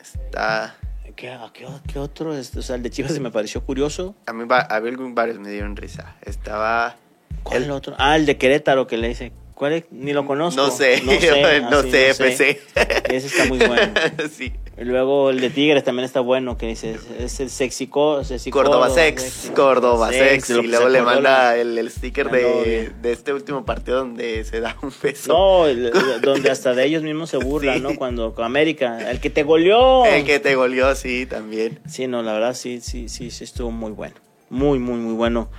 Está... 0.01 0.75
¿Qué, 1.15 1.37
qué, 1.53 1.67
qué 1.87 1.99
otro? 1.99 2.35
Este, 2.35 2.57
O 2.57 2.61
sea, 2.63 2.77
el 2.77 2.81
de 2.81 2.89
Chivas 2.89 3.13
se 3.13 3.19
me 3.19 3.29
pareció 3.29 3.63
curioso. 3.63 4.15
A 4.25 4.33
mí 4.33 4.43
a 4.49 4.79
ver, 4.79 4.97
varios 4.97 5.37
me 5.37 5.51
dieron 5.51 5.75
risa. 5.75 6.15
Estaba... 6.23 6.95
¿Cuál 7.43 7.65
El- 7.65 7.71
otro? 7.71 7.93
Ah, 7.99 8.15
el 8.15 8.25
de 8.25 8.37
Querétaro 8.37 8.87
que 8.87 8.97
le 8.97 9.09
dice. 9.09 9.31
¿Cuál 9.53 9.73
es? 9.73 9.83
Ni 9.91 10.13
lo 10.13 10.25
conozco. 10.25 10.59
No 10.59 10.71
sé, 10.71 11.01
No 11.03 11.11
sé, 11.11 11.61
no 11.69 11.77
así, 11.77 11.91
sé, 11.91 12.09
FC. 12.09 12.61
Ese 13.09 13.27
está 13.27 13.45
muy 13.45 13.59
bueno. 13.59 13.93
sí. 14.31 14.51
Y 14.81 14.85
luego 14.85 15.29
el 15.29 15.41
de 15.41 15.49
Tigres 15.49 15.83
también 15.83 16.05
está 16.05 16.21
bueno, 16.21 16.57
que 16.57 16.67
dice, 16.67 16.97
es, 17.19 17.39
el 17.41 17.49
sexy, 17.49 17.87
co- 17.87 18.23
sexy 18.23 18.49
Córdoba 18.49 18.87
Córdoba, 18.87 18.95
Sex, 18.95 19.51
Córdoba 19.53 20.09
Sex. 20.09 20.49
Y 20.51 20.67
luego 20.67 20.87
le 20.87 21.01
manda 21.01 21.57
el, 21.57 21.77
el 21.77 21.91
sticker 21.91 22.29
de, 22.29 22.91
de 23.01 23.11
este 23.11 23.33
último 23.33 23.65
partido 23.65 23.97
donde 23.97 24.43
se 24.45 24.61
da 24.61 24.77
un 24.81 24.93
beso. 25.03 25.33
No, 25.33 25.67
el- 25.67 25.91
donde 26.21 26.49
hasta 26.49 26.73
de 26.73 26.85
ellos 26.85 27.03
mismos 27.03 27.29
se 27.29 27.37
burlan, 27.37 27.75
Sí. 27.77 27.81
¿no? 27.81 27.95
Cuando 27.95 28.33
con 28.33 28.45
América, 28.45 29.11
el 29.11 29.19
que 29.19 29.29
te 29.29 29.43
goleó. 29.43 30.05
El 30.05 30.23
que 30.23 30.39
te 30.39 30.55
goleó, 30.55 30.95
sí, 30.95 31.25
también. 31.25 31.79
Sí, 31.89 32.07
no, 32.07 32.23
la 32.23 32.31
verdad 32.31 32.53
sí, 32.53 32.79
sí, 32.81 33.09
sí, 33.09 33.31
sí 33.31 33.43
estuvo 33.43 33.71
muy 33.71 33.91
bueno. 33.91 34.15
Muy, 34.49 34.79
muy, 34.79 34.95
muy 34.97 35.13
bueno 35.13 35.49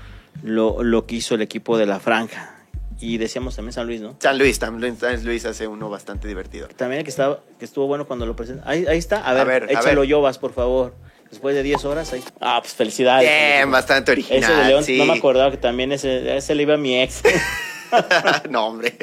lo, 0.42 0.82
lo 0.82 1.04
que 1.04 1.16
hizo 1.16 1.34
el 1.34 1.42
equipo 1.42 1.76
de 1.76 1.84
la 1.84 2.00
franja. 2.00 2.56
Y 3.00 3.18
decíamos 3.18 3.56
también 3.56 3.72
San 3.72 3.86
Luis, 3.86 4.00
¿no? 4.00 4.16
San 4.20 4.38
Luis, 4.38 4.58
también 4.58 4.98
San 4.98 5.24
Luis 5.24 5.44
hace 5.46 5.66
uno 5.66 5.88
bastante 5.88 6.28
divertido. 6.28 6.68
También 6.68 6.98
el 6.98 7.04
que, 7.04 7.10
estaba, 7.10 7.40
que 7.58 7.64
estuvo 7.64 7.86
bueno 7.86 8.06
cuando 8.06 8.26
lo 8.26 8.36
presentó. 8.36 8.62
Ahí, 8.68 8.84
ahí 8.86 8.98
está. 8.98 9.26
A 9.26 9.32
ver, 9.32 9.46
ver, 9.46 9.62
a 9.64 9.80
échalo 9.80 10.02
ver. 10.02 10.10
Llovas, 10.10 10.38
por 10.38 10.52
favor. 10.52 10.94
Después 11.30 11.54
de 11.54 11.62
10 11.62 11.84
horas, 11.84 12.12
ahí. 12.12 12.22
Ah, 12.40 12.58
pues 12.60 12.74
felicidades. 12.74 13.28
Bien, 13.28 13.70
bastante 13.70 14.12
Ese 14.12 14.22
de 14.22 14.36
original. 14.36 14.68
León, 14.68 14.84
sí. 14.84 14.98
no 14.98 15.06
me 15.06 15.14
acordaba 15.14 15.50
que 15.50 15.56
también 15.56 15.92
ese, 15.92 16.36
ese 16.36 16.54
le 16.54 16.62
iba 16.64 16.74
a 16.74 16.76
mi 16.76 17.00
ex. 17.00 17.22
no, 18.50 18.66
hombre. 18.66 18.94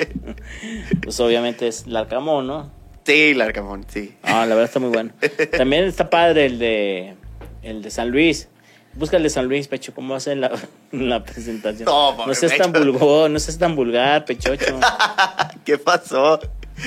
Pues 1.01 1.19
obviamente 1.19 1.67
es 1.67 1.87
Larcamón, 1.87 2.47
¿no? 2.47 2.71
Sí, 3.03 3.33
Larcamón, 3.33 3.85
sí. 3.87 4.15
Ah, 4.23 4.45
la 4.45 4.55
verdad 4.55 4.65
está 4.65 4.79
muy 4.79 4.89
bueno. 4.89 5.11
También 5.57 5.85
está 5.85 6.09
padre 6.09 6.45
el 6.45 6.59
de 6.59 7.15
el 7.63 7.81
de 7.81 7.89
San 7.89 8.09
Luis. 8.09 8.49
Busca 8.97 9.17
el 9.17 9.23
de 9.23 9.29
San 9.29 9.45
Luis, 9.45 9.67
Pecho, 9.67 9.93
¿cómo 9.93 10.11
va 10.11 10.17
a 10.17 10.19
ser 10.19 10.37
la, 10.37 10.51
la 10.91 11.23
presentación? 11.23 11.85
No, 11.85 12.25
no 12.25 12.33
seas 12.33 12.57
tan 12.57 12.71
vulgar, 12.71 13.29
no 13.29 13.39
seas 13.39 13.57
tan 13.57 13.75
vulgar, 13.75 14.25
Pechocho. 14.25 14.79
¿Qué 15.65 15.77
pasó? 15.77 16.39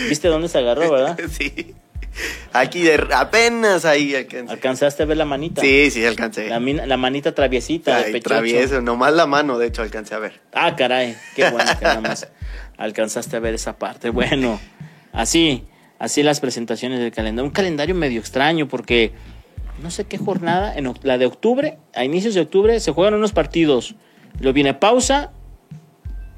¿Viste 0.09 0.29
dónde 0.29 0.49
se 0.49 0.59
agarró, 0.59 0.91
verdad? 0.91 1.19
sí. 1.31 1.75
Aquí 2.53 2.83
de, 2.83 3.07
apenas 3.15 3.85
ahí 3.85 4.17
alcancé. 4.17 4.53
¿Alcanzaste 4.53 5.05
a 5.05 5.07
ver 5.07 5.17
la 5.17 5.25
manita? 5.25 5.61
Sí, 5.61 5.91
sí, 5.93 6.05
alcancé. 6.05 6.49
La, 6.49 6.97
manita 6.97 7.33
traviesita 7.33 7.99
de 7.99 8.05
Ay, 8.07 8.13
Pechocho. 8.13 8.29
travieso, 8.31 8.81
nomás 8.81 9.13
la 9.13 9.27
mano, 9.27 9.59
de 9.59 9.69
hecho, 9.69 9.83
alcancé 9.83 10.17
a 10.17 10.19
ver. 10.19 10.41
Ah, 10.53 10.75
caray, 10.75 11.17
qué 11.37 11.49
bueno 11.51 11.71
que 11.79 11.85
nada 11.85 12.01
más 12.01 12.29
alcanzaste 12.77 13.37
a 13.37 13.41
ver 13.41 13.55
esa 13.55 13.79
parte. 13.79 14.11
Bueno, 14.11 14.61
así, 15.13 15.69
así 16.01 16.25
las 16.25 16.41
presentaciones 16.41 16.99
del 16.99 17.13
calendario. 17.13 17.47
Un 17.47 17.53
calendario 17.53 17.95
medio 17.95 18.19
extraño 18.19 18.67
porque 18.67 19.13
no 19.83 19.91
sé 19.91 20.05
qué 20.05 20.19
jornada, 20.19 20.75
en 20.77 20.93
la 21.03 21.19
de 21.19 21.27
octubre, 21.27 21.79
a 21.95 22.05
inicios 22.05 22.35
de 22.35 22.41
octubre, 22.43 22.79
se 22.81 22.93
juegan 22.93 23.15
unos 23.15 23.33
partidos. 23.33 23.95
Luego 24.41 24.55
viene 24.55 24.75
pausa, 24.75 25.31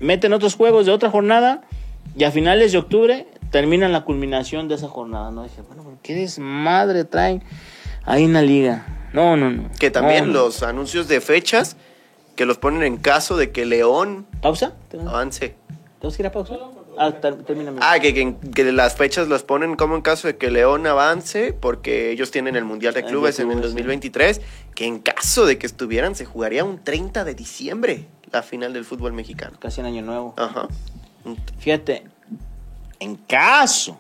meten 0.00 0.32
otros 0.32 0.54
juegos 0.54 0.86
de 0.86 0.92
otra 0.92 1.10
jornada 1.10 1.62
y 2.16 2.24
a 2.24 2.30
finales 2.30 2.72
de 2.72 2.78
octubre 2.78 3.26
terminan 3.50 3.92
la 3.92 4.02
culminación 4.02 4.68
de 4.68 4.76
esa 4.76 4.88
jornada. 4.88 5.30
No 5.30 5.42
dije, 5.44 5.62
bueno, 5.66 5.82
¿por 5.82 5.98
¿qué 5.98 6.14
desmadre 6.14 7.04
traen 7.04 7.42
ahí 8.04 8.24
en 8.24 8.32
la 8.32 8.42
liga? 8.42 8.86
No, 9.12 9.36
no, 9.36 9.50
no. 9.50 9.70
Que 9.78 9.90
también 9.90 10.26
No, 10.28 10.32
no. 10.32 10.38
los 10.46 10.62
anuncios 10.62 11.06
de 11.08 11.20
fechas 11.20 11.76
que 12.34 12.46
los 12.46 12.56
ponen 12.58 12.82
en 12.82 12.96
caso 12.96 13.36
de 13.36 13.50
que 13.52 13.66
León 13.66 14.26
¿Pausa? 14.40 14.72
avance. 15.06 15.54
¿Tenemos 15.98 16.16
que 16.16 16.22
ir 16.22 16.26
a 16.26 16.32
pausa? 16.32 16.54
Ah, 16.98 17.12
termina. 17.12 17.72
Ah, 17.80 17.98
que, 18.00 18.12
que- 18.14 18.34
que 18.54 18.70
las 18.72 18.94
fechas 18.96 19.28
las 19.28 19.42
ponen 19.42 19.76
como 19.76 19.94
en 19.96 20.02
caso 20.02 20.28
de 20.28 20.36
que 20.36 20.50
León 20.50 20.86
avance, 20.86 21.52
porque 21.52 22.10
ellos 22.10 22.30
tienen 22.30 22.56
el 22.56 22.64
Mundial 22.64 22.94
de 22.94 23.02
de 23.02 23.08
Clubes 23.08 23.38
en 23.38 23.46
el 23.50 23.58
clubes, 23.58 23.70
sí. 23.70 23.76
2023, 23.76 24.40
que 24.74 24.84
en 24.86 24.98
caso 24.98 25.46
de 25.46 25.58
que 25.58 25.66
estuvieran 25.66 26.14
se 26.14 26.24
jugaría 26.24 26.64
un 26.64 26.82
30 26.82 27.24
de 27.24 27.34
diciembre 27.34 28.06
la 28.30 28.42
final 28.42 28.72
del 28.72 28.84
fútbol 28.84 29.12
mexicano. 29.12 29.56
Casi 29.58 29.80
en 29.80 29.86
año 29.86 30.02
nuevo. 30.02 30.34
Ajá. 30.38 30.68
Fíjate, 31.58 32.04
en 33.00 33.16
caso, 33.16 33.98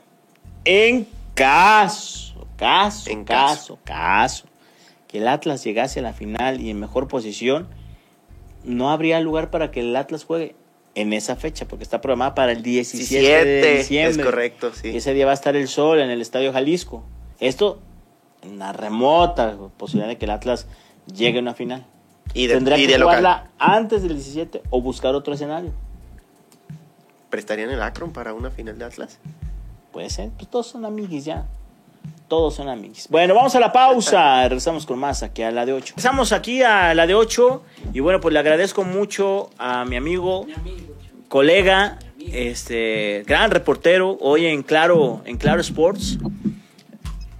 en 0.64 1.06
caso, 1.34 2.46
caso, 2.56 3.10
En 3.10 3.24
caso, 3.24 3.78
caso, 3.84 4.44
que 5.08 5.18
el 5.18 5.28
Atlas 5.28 5.62
llegase 5.64 6.00
a 6.00 6.02
la 6.02 6.12
final 6.12 6.60
y 6.60 6.70
en 6.70 6.80
mejor 6.80 7.08
posición, 7.08 7.68
no 8.64 8.90
habría 8.90 9.20
lugar 9.20 9.50
para 9.50 9.70
que 9.70 9.80
el 9.80 9.94
Atlas 9.96 10.24
juegue 10.24 10.54
en 10.94 11.12
esa 11.12 11.36
fecha, 11.36 11.66
porque 11.66 11.84
está 11.84 12.00
programada 12.00 12.34
para 12.34 12.52
el 12.52 12.62
17 12.62 13.14
de 13.24 13.44
17, 13.44 13.76
diciembre. 13.78 14.22
es 14.22 14.26
correcto, 14.26 14.72
Y 14.74 14.78
sí. 14.78 14.96
ese 14.96 15.14
día 15.14 15.24
va 15.24 15.30
a 15.30 15.34
estar 15.34 15.56
el 15.56 15.68
sol 15.68 16.00
en 16.00 16.10
el 16.10 16.20
Estadio 16.20 16.52
Jalisco. 16.52 17.02
Esto, 17.40 17.80
una 18.46 18.72
remota 18.72 19.56
posibilidad 19.76 20.08
de 20.08 20.18
que 20.18 20.26
el 20.26 20.30
Atlas 20.32 20.66
llegue 21.12 21.38
a 21.38 21.42
una 21.42 21.54
final. 21.54 21.86
Y 22.34 22.46
de, 22.46 22.54
Tendrá 22.54 22.78
y 22.78 22.86
que 22.86 22.92
de 22.92 22.98
local. 22.98 23.16
jugarla 23.18 23.50
antes 23.58 24.02
del 24.02 24.14
17 24.14 24.62
o 24.70 24.80
buscar 24.82 25.14
otro 25.14 25.34
escenario. 25.34 25.72
¿Prestarían 27.30 27.70
el 27.70 27.82
Akron 27.82 28.12
para 28.12 28.34
una 28.34 28.50
final 28.50 28.78
de 28.78 28.84
Atlas? 28.84 29.18
Puede 29.92 30.10
ser, 30.10 30.30
pues 30.30 30.48
todos 30.50 30.66
son 30.66 30.84
amiguis 30.84 31.24
ya. 31.24 31.46
Todos 32.28 32.54
son 32.54 32.70
amiguis. 32.70 33.08
Bueno, 33.10 33.34
vamos 33.34 33.54
a 33.54 33.60
la 33.60 33.72
pausa. 33.72 34.42
Regresamos 34.48 34.86
con 34.86 34.98
más 34.98 35.22
aquí 35.22 35.42
a 35.42 35.50
la 35.50 35.66
de 35.66 35.74
8. 35.74 35.92
Empezamos 35.92 36.32
aquí 36.32 36.62
a 36.62 36.94
la 36.94 37.06
de 37.06 37.14
8. 37.14 37.62
Y 37.92 38.00
bueno, 38.00 38.20
pues 38.20 38.32
le 38.32 38.38
agradezco 38.38 38.84
mucho 38.84 39.50
a 39.58 39.84
mi 39.84 39.96
amigo, 39.96 40.46
colega, 41.28 41.98
este 42.32 43.24
gran 43.26 43.50
reportero, 43.50 44.16
hoy 44.20 44.46
en 44.46 44.62
Claro, 44.62 45.20
en 45.26 45.36
Claro 45.36 45.60
Sports. 45.60 46.18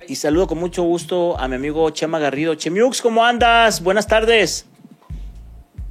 Y 0.09 0.17
saludo 0.17 0.47
con 0.47 0.59
mucho 0.59 0.83
gusto 0.83 1.39
a 1.39 1.49
mi 1.49 1.55
amigo 1.55 1.89
Chema 1.91 2.19
Garrido. 2.19 2.55
Chemiux, 2.55 3.01
¿cómo 3.01 3.25
andas? 3.25 3.83
Buenas 3.83 4.07
tardes. 4.07 4.67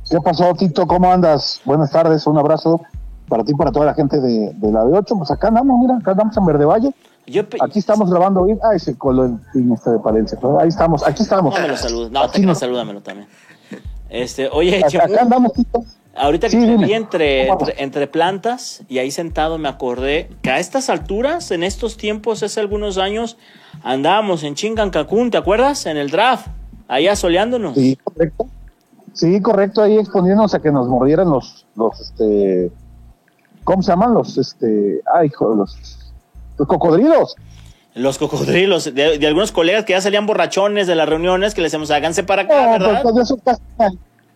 ¿Qué 0.09 0.17
pasó, 0.24 0.53
Tito? 0.53 0.86
¿Cómo 0.86 1.11
andas? 1.11 1.61
Buenas 1.65 1.89
tardes, 1.89 2.28
un 2.28 2.38
abrazo 2.38 2.82
para 3.28 3.43
ti 3.43 3.53
y 3.53 3.55
para 3.55 3.72
toda 3.72 3.86
la 3.88 3.93
gente 3.95 4.19
de, 4.19 4.51
de 4.53 4.72
la 4.72 4.86
de 4.86 4.93
8. 4.93 5.15
Pues 5.17 5.32
acá 5.32 5.47
andamos, 5.47 5.80
mira, 5.80 5.97
acá 5.97 6.11
andamos 6.11 6.38
en 6.38 6.45
Verde 6.45 6.65
Valle. 6.65 6.93
Yo 7.28 7.43
Aquí 7.61 7.80
estamos 7.80 8.09
grabando 8.09 8.41
hoy. 8.41 8.57
Ay, 8.63 8.80
se 8.80 8.97
coló 8.97 9.26
el 9.26 9.38
pin 9.53 9.72
este 9.72 9.91
de 9.91 9.99
Palencia. 9.99 10.38
pero 10.41 10.59
Ahí 10.59 10.67
estamos, 10.69 11.05
aquí 11.07 11.24
estamos. 11.24 11.53
No 11.55 11.61
me 11.61 11.67
lo 11.67 11.78
saludes. 11.78 12.11
No, 12.11 12.24
Aquí 12.24 12.41
nos- 12.45 12.59
salúdamelo 12.59 13.01
también. 13.01 13.28
Este, 14.09 14.49
oye, 14.51 14.84
acá, 14.84 15.22
andamos, 15.22 15.53
Tito. 15.53 15.84
Ahorita 16.13 16.47
que 16.47 16.51
Sí, 16.59 16.65
dime. 16.67 16.86
vi 16.88 16.93
entre, 16.93 17.47
¿Cómo 17.47 17.59
entre, 17.61 17.84
entre 17.84 18.07
plantas 18.07 18.84
y 18.89 18.97
ahí 18.97 19.11
sentado 19.11 19.57
me 19.57 19.69
acordé 19.69 20.30
que 20.41 20.51
a 20.51 20.59
estas 20.59 20.89
alturas, 20.89 21.51
en 21.51 21.63
estos 21.63 21.95
tiempos, 21.95 22.43
hace 22.43 22.59
algunos 22.59 22.97
años, 22.97 23.38
andábamos 23.84 24.43
en 24.43 24.55
Chingancacún, 24.55 25.32
¿te 25.32 25.38
acuerdas? 25.38 25.86
En 25.86 25.95
el 25.95 26.09
draft, 26.09 26.47
allá 26.89 27.15
soleándonos. 27.15 27.76
Sí, 27.76 27.97
correcto. 28.03 28.47
Sí, 29.13 29.41
correcto, 29.41 29.82
ahí 29.82 29.97
exponiéndonos 29.97 30.53
a 30.53 30.59
que 30.61 30.72
nos 30.72 30.88
mordieran 30.89 31.30
los, 31.30 31.65
los, 31.78 31.97
este, 32.01 32.69
¿cómo 33.63 33.82
se 33.82 33.91
llaman? 33.93 34.13
Los, 34.13 34.38
este, 34.38 35.01
ay, 35.15 35.28
hijo, 35.28 35.53
los, 35.55 35.78
los 36.58 36.68
cocodrilos. 36.68 37.36
Los 37.93 38.18
cocodrilos, 38.18 38.86
de, 38.93 39.18
de 39.18 39.28
algunos 39.28 39.52
colegas 39.52 39.84
que 39.84 39.93
ya 39.93 40.02
salían 40.02 40.26
borrachones 40.26 40.88
de 40.88 40.95
las 40.95 41.10
reuniones, 41.10 41.54
que 41.54 41.62
les 41.62 41.72
decíamos, 41.72 41.91
háganse 41.91 42.24
para 42.24 42.43
acá, 42.43 42.78
No, 42.78 42.86
¿verdad? 42.88 43.02
pues 43.04 43.16
de 43.16 43.22
esos 43.22 43.39
casi. 43.43 43.62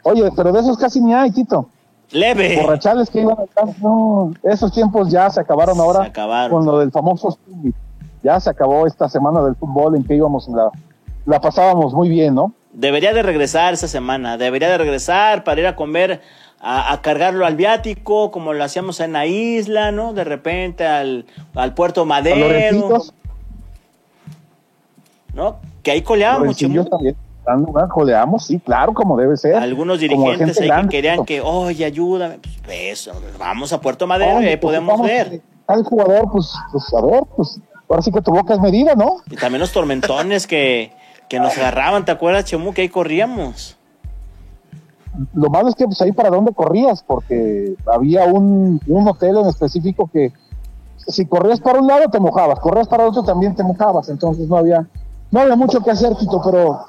Oye, 0.04 0.30
pero 0.36 0.52
de 0.52 0.60
esos 0.60 0.78
casi 0.78 1.00
ni 1.02 1.14
hay, 1.14 1.32
Tito. 1.32 1.70
Leve. 2.12 2.62
borrachales 2.62 3.10
que 3.10 3.22
iban 3.22 3.40
a 3.40 3.44
estar, 3.44 3.66
no, 3.82 4.32
esos 4.44 4.72
tiempos 4.74 5.10
ya 5.10 5.30
se 5.30 5.40
acabaron 5.40 5.80
ahora 5.80 6.02
Se 6.04 6.08
acabaron. 6.10 6.52
con 6.52 6.66
lo 6.66 6.80
del 6.80 6.92
famoso. 6.92 7.38
Ya 8.22 8.40
se 8.40 8.50
acabó 8.50 8.86
esta 8.86 9.08
semana 9.10 9.42
del 9.42 9.56
fútbol 9.56 9.96
en 9.96 10.04
que 10.04 10.16
íbamos 10.16 10.48
la, 10.50 10.70
la 11.26 11.40
pasábamos 11.42 11.94
muy 11.94 12.10
bien, 12.10 12.36
¿no? 12.36 12.54
Debería 12.74 13.14
de 13.14 13.24
regresar 13.24 13.74
esa 13.74 13.88
semana, 13.88 14.38
debería 14.38 14.68
de 14.70 14.78
regresar 14.78 15.44
para 15.46 15.62
ir 15.62 15.68
a 15.68 15.76
comer, 15.76 16.22
a, 16.68 16.92
a 16.94 17.02
cargarlo 17.02 17.46
al 17.46 17.56
viático, 17.56 18.32
como 18.32 18.54
lo 18.54 18.64
hacíamos 18.64 19.00
en 19.00 19.14
la 19.14 19.28
isla, 19.28 19.92
¿no? 19.92 20.14
De 20.14 20.24
repente 20.24 20.86
al, 20.88 21.28
al 21.54 21.76
puerto 21.76 22.06
Madero. 22.06 23.04
¿no? 25.34 25.58
Que 25.84 25.92
ahí 25.92 26.02
coleábamos, 26.02 26.58
dando 27.46 27.68
una 27.72 27.88
joleamos, 27.88 28.46
sí, 28.48 28.60
claro, 28.60 28.94
como 28.94 29.16
debe 29.18 29.38
ser. 29.38 29.56
Algunos 29.56 30.00
dirigentes 30.00 30.58
gente 30.58 30.74
ahí 30.74 30.82
que 30.84 30.88
querían 30.90 31.26
que, 31.26 31.42
oye, 31.42 31.86
ayúdame. 31.86 32.40
Pues 32.64 32.80
eso, 33.08 33.12
vamos 33.38 33.72
a 33.72 33.80
Puerto 33.80 34.08
Madero 34.08 34.42
y 34.42 34.46
pues, 34.46 34.58
podemos 34.58 35.02
ver. 35.04 35.34
eh, 35.34 35.42
Al 35.68 35.84
jugador, 35.84 36.32
pues, 36.32 36.52
pues, 36.72 36.92
a 36.94 37.06
ver, 37.06 37.22
pues, 37.36 37.60
ahora 37.88 38.02
sí 38.02 38.12
que 38.12 38.22
tu 38.22 38.32
boca 38.32 38.56
es 38.56 38.60
medida, 38.60 38.96
¿no? 38.96 39.18
Y 39.30 39.36
también 39.36 39.60
los 39.60 39.72
tormentones 39.72 40.48
que, 40.48 40.92
que 41.30 41.40
nos 41.40 41.56
agarraban, 41.58 42.06
¿te 42.06 42.12
acuerdas, 42.12 42.46
Chemu? 42.46 42.74
Que 42.74 42.82
ahí 42.82 42.90
corríamos. 42.90 43.78
Lo 45.34 45.50
malo 45.50 45.70
es 45.70 45.76
que, 45.76 45.86
pues, 45.86 46.02
ahí 46.02 46.12
para 46.12 46.30
dónde 46.30 46.54
corrías, 46.54 47.04
porque 47.04 47.76
había 47.86 48.26
un, 48.26 48.82
un 48.88 49.08
hotel 49.08 49.38
en 49.38 49.48
específico 49.48 50.10
que 50.12 50.32
si 51.08 51.26
corrías 51.26 51.60
para 51.60 51.80
un 51.80 51.88
lado 51.88 52.10
te 52.10 52.20
mojabas, 52.20 52.60
corrías 52.60 52.88
para 52.88 53.08
otro 53.08 53.24
también 53.24 53.56
te 53.56 53.64
mojabas, 53.64 54.10
entonces 54.10 54.48
no 54.48 54.58
había, 54.58 54.88
no 55.32 55.40
había 55.40 55.56
mucho 55.56 55.82
que 55.82 55.92
hacer, 55.92 56.16
Tito, 56.16 56.42
pero 56.44 56.80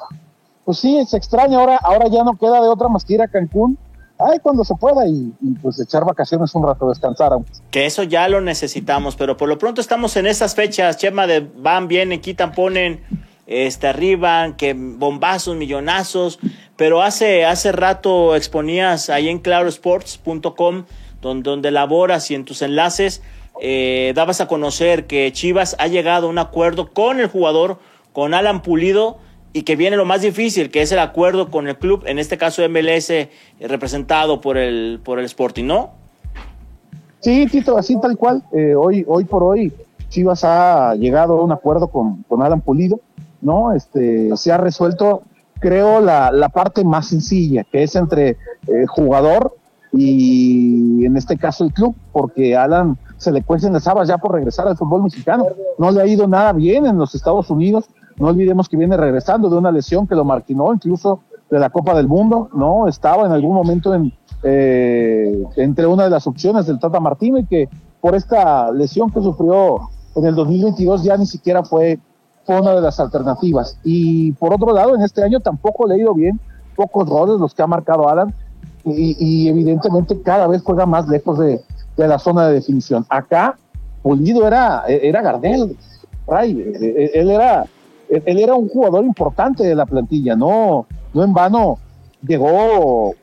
pues 0.64 0.78
sí, 0.78 1.04
se 1.06 1.16
extraña, 1.16 1.58
ahora, 1.58 1.76
ahora 1.82 2.08
ya 2.08 2.24
no 2.24 2.36
queda 2.36 2.60
de 2.60 2.68
otra 2.68 2.88
más 2.88 3.04
que 3.04 3.14
ir 3.14 3.22
a 3.22 3.28
Cancún, 3.28 3.78
ay, 4.18 4.38
cuando 4.42 4.64
se 4.64 4.74
pueda, 4.74 5.06
y, 5.06 5.32
y, 5.40 5.52
pues 5.62 5.78
echar 5.78 6.04
vacaciones 6.04 6.54
un 6.54 6.64
rato, 6.64 6.88
descansar. 6.88 7.32
Que 7.70 7.86
eso 7.86 8.02
ya 8.02 8.28
lo 8.28 8.40
necesitamos, 8.40 9.16
pero 9.16 9.36
por 9.36 9.48
lo 9.48 9.58
pronto 9.58 9.80
estamos 9.80 10.16
en 10.16 10.26
esas 10.26 10.54
fechas, 10.54 10.96
Chema, 10.96 11.26
de 11.26 11.40
van, 11.40 11.86
vienen, 11.88 12.20
quitan, 12.20 12.52
ponen, 12.52 13.00
este, 13.46 13.86
arriban, 13.86 14.56
que 14.56 14.74
bombazos, 14.74 15.56
millonazos, 15.56 16.38
pero 16.76 17.02
hace, 17.02 17.44
hace 17.44 17.72
rato 17.72 18.36
exponías 18.36 19.08
ahí 19.10 19.28
en 19.28 19.38
clarosports.com, 19.38 20.84
donde, 21.22 21.50
donde 21.50 21.70
laboras 21.70 22.30
y 22.30 22.34
en 22.34 22.44
tus 22.44 22.62
enlaces, 22.62 23.22
eh, 23.60 24.12
dabas 24.14 24.40
a 24.40 24.48
conocer 24.48 25.06
que 25.06 25.32
Chivas 25.32 25.76
ha 25.78 25.86
llegado 25.86 26.26
a 26.26 26.30
un 26.30 26.38
acuerdo 26.38 26.92
con 26.92 27.20
el 27.20 27.28
jugador, 27.28 27.78
con 28.12 28.34
Alan 28.34 28.62
Pulido, 28.62 29.18
y 29.52 29.62
que 29.62 29.74
viene 29.74 29.96
lo 29.96 30.04
más 30.04 30.20
difícil, 30.20 30.70
que 30.70 30.82
es 30.82 30.92
el 30.92 30.98
acuerdo 30.98 31.50
con 31.50 31.66
el 31.66 31.78
club, 31.78 32.04
en 32.06 32.18
este 32.18 32.36
caso 32.36 32.62
MLS, 32.68 33.10
representado 33.58 34.42
por 34.42 34.58
el, 34.58 35.00
por 35.02 35.18
el 35.18 35.24
Sporting, 35.24 35.64
¿no? 35.64 35.92
Sí, 37.20 37.46
Tito, 37.46 37.78
así 37.78 37.98
tal 38.00 38.18
cual. 38.18 38.42
Eh, 38.52 38.74
hoy, 38.74 39.02
hoy 39.08 39.24
por 39.24 39.42
hoy, 39.42 39.72
Chivas 40.10 40.44
ha 40.44 40.94
llegado 40.96 41.38
a 41.40 41.42
un 41.42 41.52
acuerdo 41.52 41.88
con, 41.88 42.22
con 42.24 42.42
Alan 42.42 42.60
Pulido, 42.60 43.00
¿no? 43.40 43.72
Este, 43.72 44.36
se 44.36 44.52
ha 44.52 44.56
resuelto, 44.56 45.22
creo, 45.60 46.00
la, 46.00 46.30
la 46.30 46.48
parte 46.48 46.84
más 46.84 47.06
sencilla, 47.08 47.64
que 47.64 47.82
es 47.82 47.96
entre 47.96 48.30
eh, 48.66 48.86
jugador 48.88 49.56
y 49.92 51.04
en 51.06 51.16
este 51.16 51.36
caso 51.36 51.64
el 51.64 51.72
club, 51.72 51.94
porque 52.12 52.56
Alan 52.56 52.98
se 53.16 53.32
le 53.32 53.42
cuecen 53.42 53.72
las 53.72 53.86
habas 53.86 54.08
ya 54.08 54.18
por 54.18 54.32
regresar 54.32 54.68
al 54.68 54.76
fútbol 54.76 55.04
mexicano. 55.04 55.46
No 55.78 55.90
le 55.90 56.02
ha 56.02 56.06
ido 56.06 56.28
nada 56.28 56.52
bien 56.52 56.86
en 56.86 56.98
los 56.98 57.14
Estados 57.14 57.48
Unidos. 57.50 57.88
No 58.16 58.28
olvidemos 58.28 58.68
que 58.68 58.76
viene 58.76 58.96
regresando 58.96 59.48
de 59.48 59.56
una 59.56 59.72
lesión 59.72 60.06
que 60.06 60.14
lo 60.14 60.24
marginó 60.24 60.72
incluso 60.72 61.20
de 61.50 61.58
la 61.58 61.70
Copa 61.70 61.94
del 61.94 62.08
Mundo, 62.08 62.50
¿no? 62.54 62.88
Estaba 62.88 63.26
en 63.26 63.32
algún 63.32 63.54
momento 63.54 63.94
en, 63.94 64.12
eh, 64.42 65.44
entre 65.56 65.86
una 65.86 66.04
de 66.04 66.10
las 66.10 66.26
opciones 66.26 66.66
del 66.66 66.78
Tata 66.78 67.00
Martino 67.00 67.38
y 67.38 67.46
que 67.46 67.68
por 68.00 68.14
esta 68.14 68.70
lesión 68.72 69.10
que 69.10 69.20
sufrió 69.20 69.88
en 70.14 70.26
el 70.26 70.34
2022 70.34 71.04
ya 71.04 71.16
ni 71.16 71.26
siquiera 71.26 71.62
fue, 71.62 71.98
fue 72.46 72.60
una 72.60 72.74
de 72.74 72.80
las 72.80 73.00
alternativas. 73.00 73.78
Y 73.84 74.32
por 74.32 74.54
otro 74.54 74.72
lado, 74.72 74.94
en 74.94 75.02
este 75.02 75.22
año 75.22 75.40
tampoco 75.40 75.86
le 75.86 76.02
ha 76.02 76.12
bien, 76.14 76.40
pocos 76.76 77.08
goles 77.08 77.40
los 77.40 77.54
que 77.54 77.62
ha 77.62 77.66
marcado 77.66 78.08
Alan. 78.08 78.32
Y, 78.84 79.48
evidentemente 79.48 80.22
cada 80.22 80.46
vez 80.46 80.62
juega 80.62 80.86
más 80.86 81.08
lejos 81.08 81.40
de, 81.40 81.60
de 81.96 82.08
la 82.08 82.20
zona 82.20 82.46
de 82.46 82.54
definición. 82.54 83.04
Acá, 83.08 83.58
Pulido 84.02 84.46
era, 84.46 84.84
era 84.86 85.22
Gardel, 85.22 85.76
Ray, 86.28 86.72
él 87.12 87.30
era, 87.30 87.66
él 88.08 88.38
era 88.38 88.54
un 88.54 88.68
jugador 88.68 89.04
importante 89.04 89.64
de 89.64 89.74
la 89.74 89.86
plantilla, 89.86 90.36
no, 90.36 90.86
no 91.12 91.24
en 91.24 91.32
vano 91.32 91.78
llegó 92.24 93.14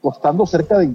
costando 0.00 0.46
cerca 0.46 0.78
de 0.78 0.94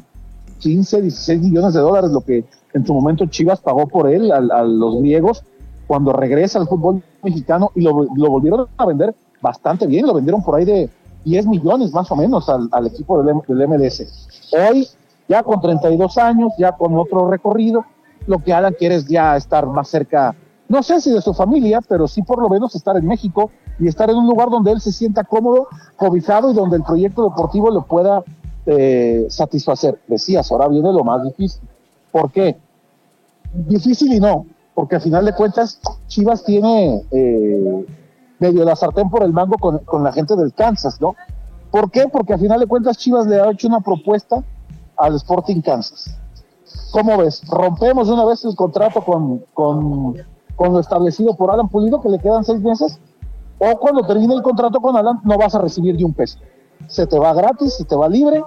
15, 0.59 1.01
16 1.01 1.41
millones 1.41 1.73
de 1.73 1.79
dólares, 1.79 2.11
lo 2.11 2.21
que 2.21 2.45
en 2.73 2.85
su 2.85 2.93
momento 2.93 3.25
Chivas 3.25 3.59
pagó 3.59 3.87
por 3.87 4.09
él 4.09 4.31
a, 4.31 4.37
a 4.37 4.63
los 4.63 4.99
griegos. 4.99 5.43
Cuando 5.87 6.11
regresa 6.11 6.59
al 6.59 6.67
fútbol 6.67 7.01
mexicano 7.29 7.71
y 7.75 7.81
lo, 7.81 7.93
volvieron 7.93 8.67
a 8.77 8.85
vender 8.85 9.15
bastante 9.41 9.85
bien, 9.85 10.05
lo 10.05 10.13
vendieron 10.13 10.43
por 10.43 10.55
ahí 10.55 10.65
de 10.65 10.89
10 11.25 11.47
millones 11.47 11.91
más 11.91 12.11
o 12.11 12.15
menos 12.15 12.49
al, 12.49 12.69
al 12.71 12.87
equipo 12.87 13.21
del, 13.21 13.35
del 13.47 13.67
MLS. 13.67 14.49
Hoy 14.53 14.87
ya 15.27 15.43
con 15.43 15.61
32 15.61 16.17
años, 16.17 16.53
ya 16.57 16.71
con 16.71 16.97
otro 16.97 17.29
recorrido, 17.29 17.85
lo 18.25 18.39
que 18.39 18.53
Alan 18.53 18.75
quiere 18.77 18.95
es 18.95 19.07
ya 19.07 19.35
estar 19.35 19.65
más 19.67 19.89
cerca, 19.89 20.35
no 20.67 20.83
sé 20.83 21.01
si 21.01 21.11
de 21.11 21.21
su 21.21 21.33
familia, 21.33 21.81
pero 21.87 22.07
sí 22.07 22.21
por 22.23 22.41
lo 22.41 22.49
menos 22.49 22.75
estar 22.75 22.97
en 22.97 23.05
México 23.05 23.51
y 23.79 23.87
estar 23.87 24.09
en 24.09 24.17
un 24.17 24.27
lugar 24.27 24.49
donde 24.49 24.71
él 24.71 24.81
se 24.81 24.91
sienta 24.91 25.23
cómodo, 25.23 25.67
cobijado 25.95 26.51
y 26.51 26.53
donde 26.53 26.77
el 26.77 26.83
proyecto 26.83 27.23
deportivo 27.23 27.71
lo 27.71 27.83
pueda 27.83 28.23
eh, 28.65 29.27
satisfacer. 29.29 29.99
Decías, 30.07 30.51
ahora 30.51 30.67
viene 30.67 30.91
lo 30.91 31.03
más 31.03 31.23
difícil. 31.23 31.61
¿Por 32.11 32.31
qué? 32.31 32.57
Difícil 33.53 34.13
y 34.13 34.19
no, 34.19 34.45
porque 34.77 34.95
al 34.97 35.01
final 35.01 35.25
de 35.25 35.33
cuentas 35.33 35.79
Chivas 36.05 36.43
tiene 36.43 37.03
eh, 37.09 37.85
medio 38.37 38.63
la 38.63 38.75
sartén 38.75 39.09
por 39.09 39.23
el 39.23 39.33
mango 39.33 39.57
con, 39.57 39.79
con 39.79 40.03
la 40.03 40.11
gente 40.11 40.35
del 40.35 40.53
Kansas, 40.53 41.01
¿no? 41.01 41.15
¿Por 41.71 41.89
qué? 41.89 42.07
Porque 42.07 42.33
al 42.33 42.39
final 42.39 42.59
de 42.59 42.67
cuentas 42.67 42.95
Chivas 42.95 43.25
le 43.25 43.41
ha 43.41 43.49
hecho 43.49 43.67
una 43.67 43.79
propuesta 43.79 44.43
al 44.95 45.15
Sporting 45.15 45.61
Kansas. 45.61 46.15
¿Cómo 46.91 47.17
ves? 47.17 47.41
¿Rompemos 47.47 48.07
una 48.09 48.23
vez 48.25 48.45
el 48.45 48.55
contrato 48.55 49.03
con, 49.03 49.43
con, 49.55 50.13
con, 50.55 50.73
lo 50.73 50.79
establecido 50.79 51.35
por 51.35 51.49
Alan 51.49 51.69
Pulido, 51.69 51.99
que 51.99 52.09
le 52.09 52.19
quedan 52.19 52.45
seis 52.45 52.61
meses? 52.61 52.99
¿O 53.57 53.79
cuando 53.79 54.05
termine 54.05 54.35
el 54.35 54.43
contrato 54.43 54.79
con 54.79 54.95
Alan 54.95 55.21
no 55.23 55.39
vas 55.39 55.55
a 55.55 55.59
recibir 55.59 55.95
ni 55.95 56.03
un 56.03 56.13
peso? 56.13 56.37
Se 56.85 57.07
te 57.07 57.17
va 57.17 57.33
gratis, 57.33 57.73
se 57.77 57.83
te 57.83 57.95
va 57.95 58.07
libre 58.07 58.43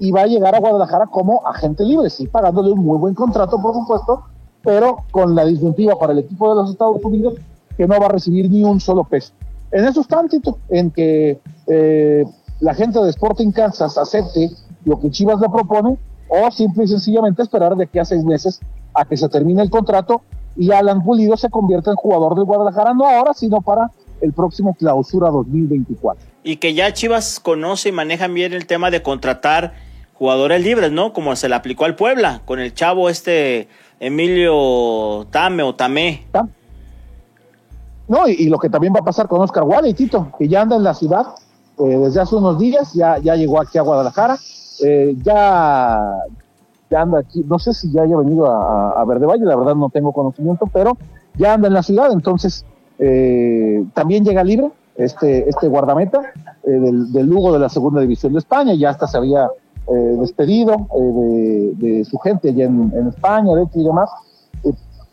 y 0.00 0.10
va 0.10 0.22
a 0.22 0.26
llegar 0.26 0.56
a 0.56 0.58
Guadalajara 0.58 1.06
como 1.06 1.46
agente 1.46 1.84
libre, 1.84 2.10
sí, 2.10 2.26
pagándole 2.26 2.72
un 2.72 2.80
muy 2.80 2.98
buen 2.98 3.14
contrato, 3.14 3.62
por 3.62 3.74
supuesto, 3.74 4.24
pero 4.62 5.04
con 5.10 5.34
la 5.34 5.44
disyuntiva 5.44 5.98
para 5.98 6.12
el 6.12 6.20
equipo 6.20 6.48
de 6.48 6.62
los 6.62 6.70
Estados 6.70 7.02
Unidos 7.02 7.34
que 7.76 7.86
no 7.86 7.98
va 7.98 8.06
a 8.06 8.10
recibir 8.10 8.50
ni 8.50 8.64
un 8.64 8.80
solo 8.80 9.04
peso. 9.04 9.32
En 9.70 9.84
eso 9.86 10.02
está, 10.02 10.22
Tito, 10.28 10.58
en 10.68 10.90
que 10.90 11.38
eh, 11.66 12.24
la 12.60 12.74
gente 12.74 13.00
de 13.00 13.10
Sporting 13.10 13.50
Kansas 13.52 13.96
acepte 13.96 14.50
lo 14.84 15.00
que 15.00 15.10
Chivas 15.10 15.40
le 15.40 15.48
propone 15.48 15.96
o 16.28 16.50
simple 16.50 16.84
y 16.84 16.88
sencillamente 16.88 17.42
esperar 17.42 17.76
de 17.76 17.84
aquí 17.84 17.98
a 17.98 18.04
seis 18.04 18.24
meses 18.24 18.60
a 18.94 19.04
que 19.04 19.16
se 19.16 19.28
termine 19.28 19.62
el 19.62 19.70
contrato 19.70 20.22
y 20.56 20.70
Alan 20.70 21.02
Pulido 21.02 21.36
se 21.36 21.48
convierta 21.48 21.90
en 21.90 21.96
jugador 21.96 22.34
del 22.34 22.44
Guadalajara, 22.44 22.92
no 22.94 23.08
ahora, 23.08 23.32
sino 23.32 23.62
para 23.62 23.90
el 24.20 24.32
próximo 24.32 24.74
clausura 24.74 25.30
2024. 25.30 26.24
Y 26.44 26.56
que 26.56 26.74
ya 26.74 26.92
Chivas 26.92 27.40
conoce 27.40 27.88
y 27.88 27.92
manejan 27.92 28.34
bien 28.34 28.52
el 28.52 28.66
tema 28.66 28.90
de 28.90 29.02
contratar 29.02 29.72
jugadores 30.14 30.62
libres, 30.62 30.92
¿no? 30.92 31.12
Como 31.12 31.34
se 31.36 31.48
le 31.48 31.54
aplicó 31.54 31.84
al 31.84 31.96
Puebla, 31.96 32.42
con 32.44 32.60
el 32.60 32.74
chavo 32.74 33.08
este 33.08 33.68
Emilio 34.02 35.24
Tame 35.30 35.62
o 35.62 35.76
Tamé. 35.76 36.26
No, 38.08 38.26
y, 38.26 38.48
lo 38.48 38.58
que 38.58 38.68
también 38.68 38.92
va 38.92 38.98
a 38.98 39.04
pasar 39.04 39.28
con 39.28 39.40
Oscar 39.40 39.62
Wally, 39.62 39.94
Tito, 39.94 40.32
que 40.36 40.48
ya 40.48 40.62
anda 40.62 40.74
en 40.74 40.82
la 40.82 40.92
ciudad 40.92 41.26
eh, 41.78 41.84
desde 41.84 42.20
hace 42.20 42.34
unos 42.34 42.58
días, 42.58 42.92
ya, 42.94 43.18
ya 43.18 43.36
llegó 43.36 43.60
aquí 43.60 43.78
a 43.78 43.82
Guadalajara, 43.82 44.36
eh, 44.84 45.14
ya, 45.22 46.16
ya 46.90 47.00
anda 47.00 47.20
aquí, 47.20 47.44
no 47.46 47.60
sé 47.60 47.72
si 47.72 47.92
ya 47.92 48.02
haya 48.02 48.16
venido 48.16 48.50
a, 48.50 49.00
a, 49.00 49.04
Verde 49.04 49.26
Valle, 49.26 49.44
la 49.44 49.54
verdad 49.54 49.76
no 49.76 49.88
tengo 49.88 50.12
conocimiento, 50.12 50.66
pero 50.66 50.98
ya 51.38 51.54
anda 51.54 51.68
en 51.68 51.74
la 51.74 51.84
ciudad, 51.84 52.10
entonces 52.10 52.66
eh, 52.98 53.84
también 53.94 54.24
llega 54.24 54.42
libre 54.42 54.72
este, 54.96 55.48
este 55.48 55.68
guardameta 55.68 56.20
del, 56.64 57.12
del, 57.12 57.26
Lugo 57.26 57.52
de 57.52 57.60
la 57.60 57.68
Segunda 57.68 58.00
División 58.00 58.32
de 58.32 58.40
España, 58.40 58.74
ya 58.74 58.90
hasta 58.90 59.06
se 59.06 59.16
había 59.16 59.48
eh, 59.88 60.16
despedido 60.20 60.88
de, 60.94 61.72
de, 61.76 62.04
su 62.04 62.18
gente 62.18 62.50
allá 62.50 62.64
en, 62.66 62.92
en 62.94 63.08
España, 63.08 63.54
de 63.54 63.62
hecho 63.64 63.80
y 63.80 63.84
demás. 63.84 64.10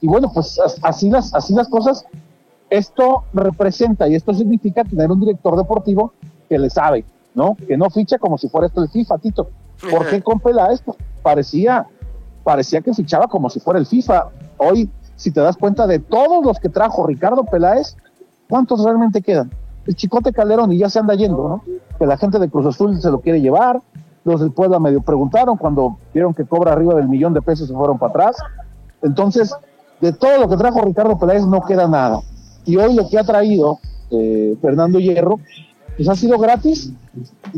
y 0.01 0.07
bueno, 0.07 0.31
pues 0.33 0.59
así 0.83 1.09
las, 1.09 1.33
así 1.33 1.53
las 1.53 1.67
cosas, 1.67 2.05
esto 2.69 3.23
representa 3.33 4.07
y 4.07 4.15
esto 4.15 4.33
significa 4.33 4.83
tener 4.83 5.11
un 5.11 5.19
director 5.19 5.57
deportivo 5.57 6.13
que 6.47 6.59
le 6.59 6.69
sabe, 6.69 7.05
¿no? 7.33 7.55
Que 7.55 7.77
no 7.77 7.89
ficha 7.89 8.17
como 8.17 8.37
si 8.37 8.47
fuera 8.47 8.67
esto 8.67 8.83
el 8.83 8.89
FIFA, 8.89 9.17
Tito. 9.17 9.49
¿Por 9.89 10.07
qué 10.09 10.21
con 10.21 10.39
Peláez? 10.39 10.81
Parecía, 11.21 11.87
parecía 12.43 12.81
que 12.81 12.93
fichaba 12.93 13.27
como 13.27 13.49
si 13.49 13.59
fuera 13.59 13.79
el 13.79 13.85
FIFA. 13.85 14.29
Hoy, 14.57 14.89
si 15.15 15.31
te 15.31 15.39
das 15.41 15.57
cuenta 15.57 15.87
de 15.87 15.99
todos 15.99 16.45
los 16.45 16.59
que 16.59 16.69
trajo 16.69 17.07
Ricardo 17.07 17.43
Peláez, 17.45 17.95
¿cuántos 18.49 18.83
realmente 18.83 19.21
quedan? 19.21 19.51
El 19.85 19.95
Chicote 19.95 20.33
Calderón 20.33 20.71
y 20.71 20.77
ya 20.77 20.89
se 20.89 20.99
anda 20.99 21.15
yendo, 21.15 21.47
¿no? 21.47 21.63
Que 21.97 22.05
la 22.05 22.17
gente 22.17 22.39
de 22.39 22.49
Cruz 22.49 22.65
Azul 22.65 22.99
se 23.01 23.09
lo 23.09 23.21
quiere 23.21 23.41
llevar, 23.41 23.81
los 24.23 24.41
del 24.41 24.51
Puebla 24.51 24.79
medio 24.79 25.01
preguntaron 25.01 25.57
cuando 25.57 25.97
vieron 26.13 26.33
que 26.33 26.45
cobra 26.45 26.73
arriba 26.73 26.95
del 26.95 27.07
millón 27.07 27.33
de 27.33 27.41
pesos 27.41 27.67
se 27.67 27.73
fueron 27.73 27.97
para 27.97 28.11
atrás. 28.11 28.37
Entonces, 29.01 29.53
de 30.01 30.13
todo 30.13 30.37
lo 30.39 30.49
que 30.49 30.57
trajo 30.57 30.81
Ricardo 30.81 31.17
Peláez 31.17 31.45
no 31.45 31.61
queda 31.61 31.87
nada. 31.87 32.21
Y 32.65 32.77
hoy 32.77 32.93
lo 32.93 33.09
que 33.09 33.17
ha 33.17 33.23
traído 33.23 33.79
eh, 34.11 34.57
Fernando 34.61 34.99
Hierro 34.99 35.39
pues 35.95 36.07
ha 36.07 36.15
sido 36.15 36.37
gratis, 36.37 36.93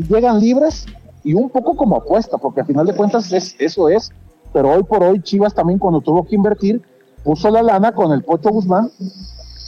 llegan 0.08 0.40
libres 0.40 0.86
y 1.22 1.34
un 1.34 1.48
poco 1.48 1.76
como 1.76 1.96
apuesta, 1.96 2.38
porque 2.38 2.60
al 2.62 2.66
final 2.66 2.86
de 2.86 2.94
cuentas 2.94 3.32
es, 3.32 3.54
eso 3.60 3.88
es, 3.88 4.10
pero 4.52 4.70
hoy 4.70 4.82
por 4.82 5.04
hoy 5.04 5.22
Chivas 5.22 5.54
también 5.54 5.78
cuando 5.78 6.00
tuvo 6.00 6.24
que 6.24 6.34
invertir, 6.34 6.82
puso 7.22 7.50
la 7.50 7.62
lana 7.62 7.92
con 7.92 8.12
el 8.12 8.24
Pocho 8.24 8.50
Guzmán, 8.50 8.90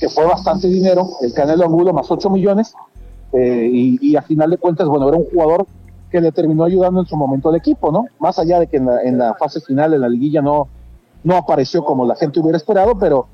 que 0.00 0.08
fue 0.08 0.26
bastante 0.26 0.66
dinero, 0.66 1.08
el 1.20 1.32
Canelo 1.32 1.64
Angulo 1.64 1.92
más 1.92 2.10
8 2.10 2.28
millones, 2.30 2.74
eh, 3.32 3.68
y, 3.72 4.10
y 4.10 4.16
a 4.16 4.22
final 4.22 4.50
de 4.50 4.58
cuentas, 4.58 4.88
bueno, 4.88 5.08
era 5.08 5.18
un 5.18 5.26
jugador 5.26 5.66
que 6.14 6.20
le 6.20 6.30
terminó 6.30 6.62
ayudando 6.62 7.00
en 7.00 7.06
su 7.06 7.16
momento 7.16 7.48
al 7.48 7.56
equipo, 7.56 7.90
¿no? 7.90 8.06
Más 8.20 8.38
allá 8.38 8.60
de 8.60 8.68
que 8.68 8.76
en 8.76 9.18
la, 9.18 9.34
fase 9.34 9.60
final, 9.60 9.94
en 9.94 10.00
la 10.00 10.08
liguilla, 10.08 10.40
no, 10.40 10.68
no 11.24 11.36
apareció 11.36 11.84
como 11.84 12.06
la 12.06 12.14
gente 12.14 12.38
hubiera 12.38 12.56
esperado, 12.56 12.96
pero 12.96 13.26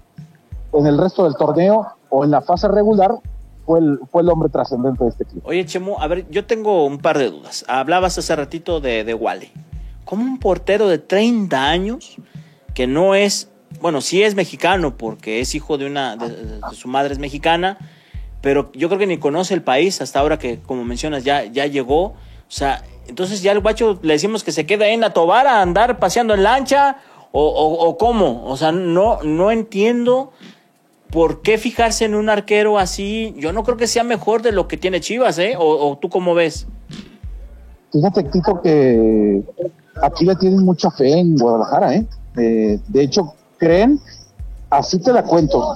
en 0.73 0.87
el 0.87 0.97
resto 0.97 1.25
del 1.25 1.35
torneo 1.35 1.87
o 2.09 2.25
en 2.25 2.31
la 2.31 2.41
fase 2.41 2.69
regular 2.69 3.17
fue 3.67 3.81
el, 3.81 4.01
fue 4.11 4.23
el 4.23 4.31
hombre 4.31 4.49
trascendente 4.49 5.05
de 5.05 5.11
este 5.11 5.27
club. 5.27 5.43
Oye, 5.45 5.67
Chemo, 5.67 6.01
a 6.01 6.07
ver, 6.07 6.27
yo 6.31 6.47
tengo 6.47 6.87
un 6.87 6.97
par 6.97 7.19
de 7.19 7.31
dudas. 7.31 7.67
Hablabas 7.69 8.17
hace 8.17 8.35
ratito 8.35 8.81
de, 8.81 9.05
de 9.05 9.13
Wally. 9.13 9.53
¿Cómo 10.07 10.25
un 10.25 10.39
portero 10.39 10.89
de 10.89 10.97
30 10.97 11.63
años, 11.63 12.17
que 12.73 12.87
no 12.87 13.15
es, 13.15 13.51
bueno, 13.83 14.01
sí 14.01 14.23
es 14.23 14.35
mexicano 14.35 14.97
porque 14.97 15.41
es 15.41 15.55
hijo 15.55 15.77
de 15.77 15.85
una, 15.85 16.17
de 16.17 16.61
su 16.73 16.89
madre 16.89 17.13
es 17.13 17.19
mexicana, 17.19 17.77
pero 18.41 18.73
yo 18.73 18.89
creo 18.89 18.99
que 18.99 19.07
ni 19.07 19.19
conoce 19.19 19.53
el 19.53 19.61
país 19.61 20.01
hasta 20.01 20.19
ahora 20.19 20.39
que, 20.39 20.61
como 20.61 20.83
mencionas, 20.87 21.25
ya, 21.25 21.45
ya 21.45 21.67
llegó. 21.67 22.15
O 22.51 22.53
sea, 22.53 22.85
entonces 23.07 23.43
ya 23.43 23.53
al 23.53 23.61
guacho 23.61 23.99
le 24.03 24.13
decimos 24.13 24.45
que 24.45 24.53
se 24.53 24.67
queda 24.67 24.89
en 24.89 25.01
la 25.01 25.15
tobar 25.15 25.47
a 25.47 25.63
andar 25.63 25.99
paseando 25.99 26.35
en 26.35 26.43
lancha 26.43 26.99
o, 27.33 27.43
o, 27.43 27.89
o 27.89 27.97
cómo. 27.97 28.45
O 28.45 28.57
sea, 28.57 28.73
no, 28.73 29.23
no 29.23 29.51
entiendo 29.51 30.33
¿por 31.11 31.43
qué 31.43 31.59
fijarse 31.59 32.05
en 32.05 32.15
un 32.15 32.29
arquero 32.29 32.79
así? 32.79 33.35
Yo 33.37 33.53
no 33.53 33.65
creo 33.65 33.77
que 33.77 33.87
sea 33.87 34.05
mejor 34.05 34.43
de 34.43 34.53
lo 34.53 34.69
que 34.69 34.77
tiene 34.77 35.01
Chivas, 35.01 35.39
¿eh? 35.39 35.55
¿O, 35.59 35.91
o 35.91 35.99
tú 35.99 36.09
cómo 36.09 36.35
ves? 36.35 36.67
Fíjate, 37.93 38.23
Tito, 38.25 38.61
que 38.63 39.43
aquí 40.03 40.25
le 40.25 40.37
tienen 40.37 40.65
mucha 40.65 40.91
fe 40.91 41.19
en 41.19 41.37
Guadalajara, 41.37 41.97
¿eh? 41.97 42.07
eh 42.37 42.81
de 42.87 43.03
hecho, 43.03 43.35
creen, 43.59 44.01
así 44.71 45.01
te 45.01 45.13
la 45.13 45.25
cuento, 45.25 45.75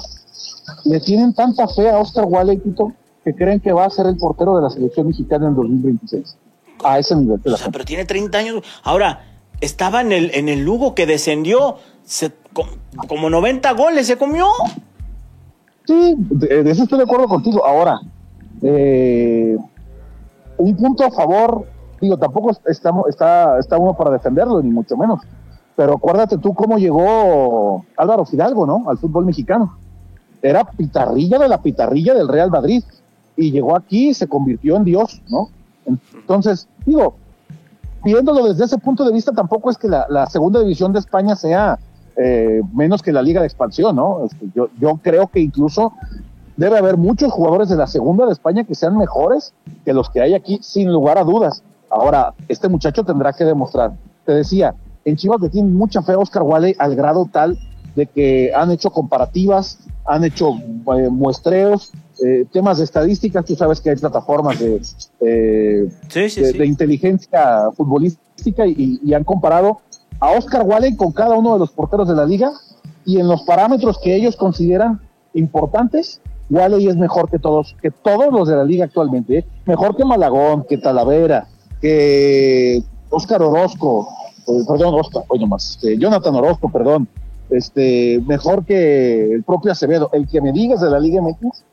le 0.85 1.01
tienen 1.01 1.35
tanta 1.35 1.67
fe 1.67 1.91
a 1.91 1.99
Oscar 1.99 2.27
Wally, 2.29 2.59
Tito, 2.59 2.93
que 3.25 3.35
creen 3.35 3.59
que 3.59 3.73
va 3.73 3.87
a 3.87 3.91
ser 3.91 4.07
el 4.07 4.17
portero 4.17 4.55
de 4.57 4.63
la 4.63 4.71
selección 4.71 5.09
mexicana 5.09 5.49
en 5.49 5.57
2026. 5.57 6.37
A 6.85 6.99
ese 6.99 7.17
nivel. 7.17 7.41
O 7.45 7.57
sea, 7.57 7.71
pero 7.71 7.85
tiene 7.85 8.05
30 8.05 8.39
años. 8.39 8.63
Ahora, 8.83 9.25
estaba 9.61 10.01
en 10.01 10.13
el, 10.13 10.31
en 10.35 10.49
el 10.49 10.65
Lugo 10.65 10.95
que 10.95 11.07
descendió, 11.07 11.77
se, 12.05 12.33
como 13.09 13.31
90 13.31 13.73
goles 13.73 14.07
se 14.07 14.17
comió. 14.17 14.47
Sí, 15.87 16.15
de, 16.17 16.63
de, 16.63 16.71
eso 16.71 16.85
estoy 16.85 16.99
de 16.99 17.05
acuerdo 17.05 17.29
contigo. 17.29 17.65
Ahora, 17.65 18.01
eh, 18.63 19.57
un 20.57 20.77
punto 20.77 21.05
a 21.05 21.11
favor, 21.11 21.67
digo, 22.01 22.17
tampoco 22.17 22.53
estamos, 22.67 23.09
está, 23.09 23.59
está 23.59 23.77
uno 23.77 23.95
para 23.97 24.11
defenderlo, 24.11 24.63
ni 24.63 24.71
mucho 24.71 24.97
menos. 24.97 25.21
Pero 25.77 25.95
acuérdate 25.95 26.39
tú 26.39 26.55
cómo 26.55 26.79
llegó 26.79 27.85
Álvaro 27.97 28.25
Fidalgo, 28.25 28.67
¿no? 28.67 28.89
Al 28.89 28.99
fútbol 28.99 29.27
mexicano. 29.27 29.77
Era 30.41 30.65
pitarrilla 30.65 31.39
de 31.39 31.49
la 31.49 31.61
pitarrilla 31.63 32.15
del 32.15 32.29
Real 32.29 32.51
Madrid. 32.51 32.85
y 33.37 33.51
llegó 33.51 33.75
aquí 33.75 34.11
y 34.11 34.15
se 34.15 34.29
convirtió 34.29 34.77
en 34.77 34.85
Dios, 34.85 35.21
¿no? 35.29 35.49
Entonces, 36.15 36.69
digo, 36.85 37.15
viéndolo 38.05 38.47
desde 38.47 38.65
ese 38.65 38.79
punto 38.79 39.05
de 39.05 39.13
vista, 39.13 39.33
tampoco 39.33 39.71
es 39.71 39.79
que 39.79 39.89
la, 39.89 40.27
segunda 40.27 40.61
división 40.61 40.93
de 40.93 40.99
España 40.99 41.35
sea 41.35 41.79
eh, 42.17 42.61
menos 42.73 43.03
que 43.03 43.13
la 43.13 43.23
liga 43.23 43.41
de 43.41 43.47
expansión, 43.47 43.97
¿no? 43.97 44.25
Este, 44.25 44.47
yo, 44.55 45.01
creo 45.03 45.27
que 45.29 45.41
incluso 45.41 45.93
debe 46.57 46.79
haber 46.79 46.97
muchos 46.97 47.33
jugadores 47.33 47.69
de 47.69 47.77
la 47.77 47.87
segunda 47.87 48.27
de 48.27 48.33
España 48.33 48.65
que 48.65 48.75
sean 48.75 48.97
mejores 48.97 49.53
que 49.85 49.93
los 49.93 50.09
que 50.11 50.21
hay 50.21 50.35
aquí, 50.35 50.59
sin 50.63 50.93
lugar 50.93 51.19
a 51.19 51.25
dudas. 51.25 51.63
Ahora, 51.91 52.35
este 52.49 52.69
muchacho 52.69 53.05
tendrá 53.05 53.33
que 53.33 53.45
demostrar. 53.45 53.93
Te 54.25 54.33
decía, 54.33 54.75
en 55.05 55.17
Chivas 55.17 55.41
le 55.41 55.49
tiene 55.49 55.69
mucha 55.69 56.03
fe 56.03 56.13
a 56.13 56.19
Oscar 56.19 56.43
Wale 56.43 56.77
al 56.79 56.95
grado 56.95 57.29
tal 57.31 57.59
de 57.97 58.07
que 58.07 58.53
han 58.55 58.71
hecho 58.71 58.91
comparativas, 58.91 59.79
han 60.05 60.25
hecho 60.25 60.53
eh, 60.97 61.09
muestreos, 61.11 61.93
eh, 62.25 62.45
temas 62.53 62.79
de 62.79 62.85
estadísticas, 62.85 63.45
tú 63.45 63.57
sabes 63.57 63.81
que 63.81 63.91
hay 63.91 63.97
plataformas 63.97 64.59
de, 64.59 64.81
eh, 65.21 65.89
Sí, 66.09 66.29
sí, 66.31 66.41
de, 66.41 66.53
sí. 66.53 66.59
de 66.59 66.67
inteligencia 66.67 67.71
futbolística 67.77 68.67
y, 68.67 69.01
y 69.03 69.15
han 69.15 69.25
comparado 69.25 69.81
a 70.21 70.31
Oscar 70.33 70.63
Wale 70.63 70.97
con 70.97 71.13
cada 71.13 71.35
uno 71.37 71.55
de 71.55 71.59
los 71.59 71.71
porteros 71.71 72.09
de 72.09 72.15
la 72.15 72.25
liga 72.25 72.53
y 73.05 73.19
en 73.19 73.29
los 73.29 73.43
parámetros 73.43 73.99
que 73.99 74.15
ellos 74.15 74.37
consideran 74.37 75.01
importantes, 75.35 76.21
Wale 76.51 76.89
es 76.89 76.97
mejor 76.97 77.31
que 77.31 77.39
todos, 77.39 77.77
que 77.81 77.91
todos 77.91 78.33
los 78.33 78.49
de 78.49 78.57
la 78.57 78.65
liga 78.65 78.85
actualmente, 78.85 79.39
¿eh? 79.39 79.45
mejor 79.67 79.97
que 79.97 80.05
Malagón, 80.05 80.65
que 80.69 80.79
Talavera, 80.79 81.49
que 81.81 82.83
Oscar 83.11 83.43
Orozco, 83.43 84.09
eh, 84.47 84.63
perdón, 84.67 84.95
Oscar, 84.95 85.25
oye 85.29 85.47
más, 85.47 85.71
este, 85.71 85.99
Jonathan 85.99 86.35
Orozco, 86.37 86.71
perdón, 86.71 87.09
este, 87.51 88.23
mejor 88.27 88.65
que 88.65 89.33
el 89.33 89.43
propio 89.43 89.73
Acevedo, 89.73 90.11
el 90.13 90.29
que 90.29 90.41
me 90.41 90.53
digas 90.53 90.81
de 90.81 90.91
la 90.91 91.01
Liga 91.01 91.23
MX, 91.23 91.65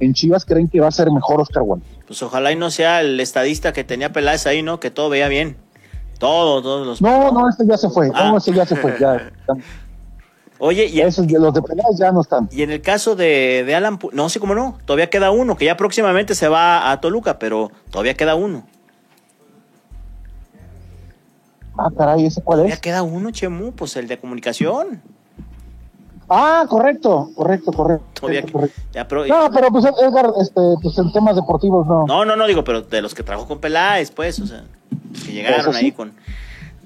en 0.00 0.14
Chivas 0.14 0.44
creen 0.44 0.68
que 0.68 0.80
va 0.80 0.88
a 0.88 0.92
ser 0.92 1.10
mejor 1.10 1.40
Oscar 1.40 1.62
Wale. 1.62 1.82
Pues 2.06 2.22
ojalá 2.22 2.50
y 2.52 2.56
no 2.56 2.70
sea 2.70 3.00
el 3.02 3.20
estadista 3.20 3.72
que 3.72 3.84
tenía 3.84 4.12
Peláez 4.12 4.46
ahí, 4.46 4.62
¿no? 4.62 4.80
Que 4.80 4.90
todo 4.90 5.08
veía 5.10 5.28
bien. 5.28 5.56
Todo, 6.18 6.60
todos 6.62 6.86
los. 6.86 7.00
No, 7.00 7.30
no, 7.32 7.48
este 7.48 7.66
ya 7.66 7.76
se 7.76 7.88
fue, 7.88 8.10
Ah. 8.14 8.30
no, 8.30 8.38
este 8.38 8.52
ya 8.52 8.66
se 8.66 8.76
fue, 8.76 8.96
ya. 9.00 9.30
Oye, 10.62 10.86
y, 10.86 11.00
Esos 11.00 11.30
los 11.30 11.54
de 11.54 11.62
Peláez 11.62 11.96
ya 11.98 12.12
no 12.12 12.20
están. 12.20 12.46
y 12.52 12.62
en 12.62 12.70
el 12.70 12.82
caso 12.82 13.16
de, 13.16 13.64
de 13.66 13.74
Alan, 13.74 13.98
no 14.12 14.28
sé 14.28 14.40
cómo 14.40 14.54
no, 14.54 14.76
todavía 14.84 15.08
queda 15.08 15.30
uno, 15.30 15.56
que 15.56 15.64
ya 15.64 15.76
próximamente 15.78 16.34
se 16.34 16.48
va 16.48 16.90
a 16.92 17.00
Toluca, 17.00 17.38
pero 17.38 17.70
todavía 17.90 18.12
queda 18.14 18.34
uno. 18.34 18.66
Ah, 21.78 21.88
caray, 21.96 22.26
¿ese 22.26 22.42
cuál 22.42 22.58
Todavía 22.58 22.74
es? 22.74 22.80
queda 22.80 23.02
uno, 23.02 23.30
Chemu, 23.30 23.72
pues 23.72 23.96
el 23.96 24.06
de 24.06 24.18
comunicación. 24.18 25.00
Ah, 26.32 26.64
correcto, 26.68 27.32
correcto, 27.34 27.72
correcto. 27.72 28.28
Ya 28.92 29.02
No, 29.02 29.50
pero 29.52 29.68
pues 29.72 29.84
Edgar, 29.84 30.30
este, 30.40 30.60
pues 30.80 30.96
en 30.96 31.10
temas 31.10 31.34
deportivos 31.34 31.84
no. 31.88 32.06
No, 32.06 32.24
no, 32.24 32.36
no, 32.36 32.46
digo, 32.46 32.62
pero 32.62 32.82
de 32.82 33.02
los 33.02 33.16
que 33.16 33.24
trabajó 33.24 33.48
con 33.48 33.58
Peláez, 33.58 34.12
pues, 34.12 34.38
o 34.38 34.46
sea, 34.46 34.62
que 35.26 35.32
llegaron 35.32 35.74
sí. 35.74 35.86
ahí 35.86 35.92
con, 35.92 36.12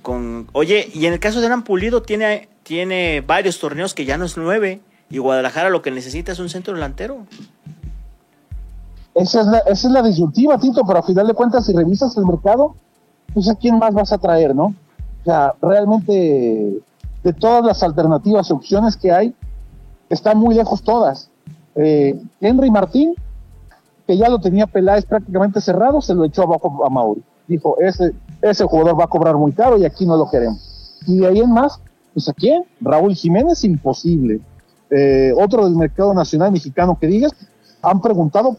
con... 0.01 0.49
Oye, 0.55 0.91
y 0.95 1.05
en 1.05 1.13
el 1.13 1.21
caso 1.21 1.41
de 1.43 1.47
Alan 1.49 1.63
Pulido 1.63 2.01
tiene, 2.01 2.49
tiene 2.63 3.21
varios 3.21 3.59
torneos 3.61 3.93
que 3.93 4.07
ya 4.07 4.17
no 4.17 4.25
es 4.25 4.39
nueve, 4.39 4.81
y 5.11 5.19
Guadalajara 5.19 5.69
lo 5.69 5.83
que 5.83 5.91
necesita 5.91 6.33
es 6.33 6.39
un 6.39 6.49
centro 6.49 6.73
delantero. 6.73 7.19
Esa 9.15 9.43
es, 9.43 9.47
la, 9.47 9.59
esa 9.59 9.89
es 9.89 9.93
la 9.93 10.03
disyuntiva, 10.03 10.57
Tito, 10.57 10.87
pero 10.87 11.01
a 11.01 11.03
final 11.03 11.27
de 11.27 11.35
cuentas, 11.35 11.67
si 11.67 11.75
revisas 11.75 12.17
el 12.17 12.25
mercado, 12.25 12.77
pues 13.35 13.47
a 13.51 13.55
quién 13.57 13.79
más 13.79 13.93
vas 13.93 14.11
a 14.11 14.17
traer, 14.17 14.55
¿no? 14.55 14.75
O 15.21 15.25
sea, 15.25 15.53
realmente 15.61 16.81
de 17.25 17.33
todas 17.33 17.65
las 17.65 17.83
alternativas 17.83 18.51
y 18.51 18.53
opciones 18.53 18.97
que 18.97 19.11
hay, 19.11 19.35
están 20.11 20.39
muy 20.39 20.55
lejos 20.55 20.83
todas. 20.83 21.31
Eh, 21.75 22.21
Henry 22.41 22.71
Martín, 22.71 23.15
que 24.07 24.17
ya 24.17 24.29
lo 24.29 24.39
tenía 24.39 24.67
Peláez 24.67 25.07
prácticamente 25.07 25.61
cerrado, 25.63 26.03
se 26.03 26.15
lo 26.15 26.25
echó 26.25 26.43
abajo 26.43 26.85
a 26.87 26.91
Mauri. 26.91 27.23
Dijo, 27.49 27.79
ese, 27.81 28.13
ese 28.43 28.65
jugador 28.65 29.01
va 29.01 29.05
a 29.05 29.09
cobrar 29.09 29.37
muy 29.37 29.53
caro 29.53 29.79
y 29.79 29.87
aquí 29.87 30.05
no 30.05 30.17
lo 30.17 30.31
queremos. 30.31 31.01
Y 31.07 31.19
de 31.19 31.27
ahí 31.27 31.41
en 31.41 31.51
más, 31.51 31.81
pues 32.13 32.29
a 32.29 32.35
quién? 32.35 32.65
Raúl 32.81 33.15
Jiménez, 33.15 33.65
imposible. 33.65 34.41
Eh, 34.91 35.33
otro 35.37 35.65
del 35.65 35.75
mercado 35.75 36.13
nacional 36.13 36.53
mexicano 36.53 36.99
que 37.01 37.07
digas, 37.07 37.33
han 37.81 38.03
preguntado, 38.03 38.59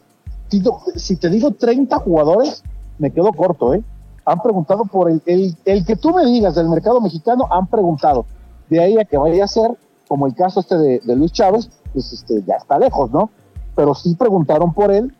si 0.96 1.16
te 1.18 1.30
digo 1.30 1.52
30 1.52 1.98
jugadores, 2.00 2.64
me 2.98 3.12
quedo 3.12 3.32
corto, 3.32 3.76
¿eh? 3.76 3.84
Han 4.26 4.42
preguntado 4.42 4.86
por 4.86 5.12
el, 5.12 5.22
el 5.66 5.86
que 5.86 5.96
tú 5.96 6.12
me 6.12 6.26
digas 6.26 6.56
del 6.56 6.68
mercado 6.68 7.00
mexicano, 7.00 7.48
han 7.52 7.68
preguntado. 7.68 8.26
De 8.70 8.80
ahí 8.80 8.98
a 8.98 9.06
que 9.06 9.18
vaya 9.18 9.44
a 9.44 9.48
ser, 9.48 9.72
como 10.08 10.28
el 10.28 10.36
caso 10.36 10.60
este 10.60 10.78
de, 10.78 11.16
Luis 11.16 11.32
Chávez, 11.32 11.70
pues 11.94 12.12
este, 12.14 12.44
ya 12.44 12.56
está 12.56 12.78
lejos, 12.80 13.12
¿no? 13.12 13.30
Pero 13.76 13.94
sí 13.94 14.16
preguntaron 14.16 14.74
por 14.74 14.92
él, 14.92 15.16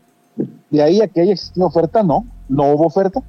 de 0.70 0.84
ahí 0.84 1.02
a 1.02 1.08
que 1.08 1.22
haya 1.22 1.34
existido 1.34 1.68
oferta, 1.68 2.04
no, 2.04 2.26
no 2.50 2.74
hubo 2.74 2.86
oferta, 2.86 3.22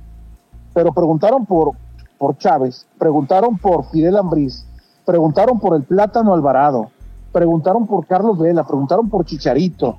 pero 0.75 0.93
preguntaron 0.93 1.47
por, 1.47 1.73
por 2.19 2.37
Chávez, 2.39 2.87
preguntaron 2.99 3.59
por 3.59 3.85
Fidel 3.91 4.17
Ambriz, 4.17 4.67
preguntaron 5.05 5.59
por 5.59 5.77
el 5.77 5.85
Plátano 5.85 6.35
Alvarado, 6.35 6.91
preguntaron 7.33 7.87
por 7.87 8.07
Carlos 8.07 8.39
Vela, 8.39 8.67
preguntaron 8.67 9.09
por 9.09 9.25
Chicharito. 9.25 9.99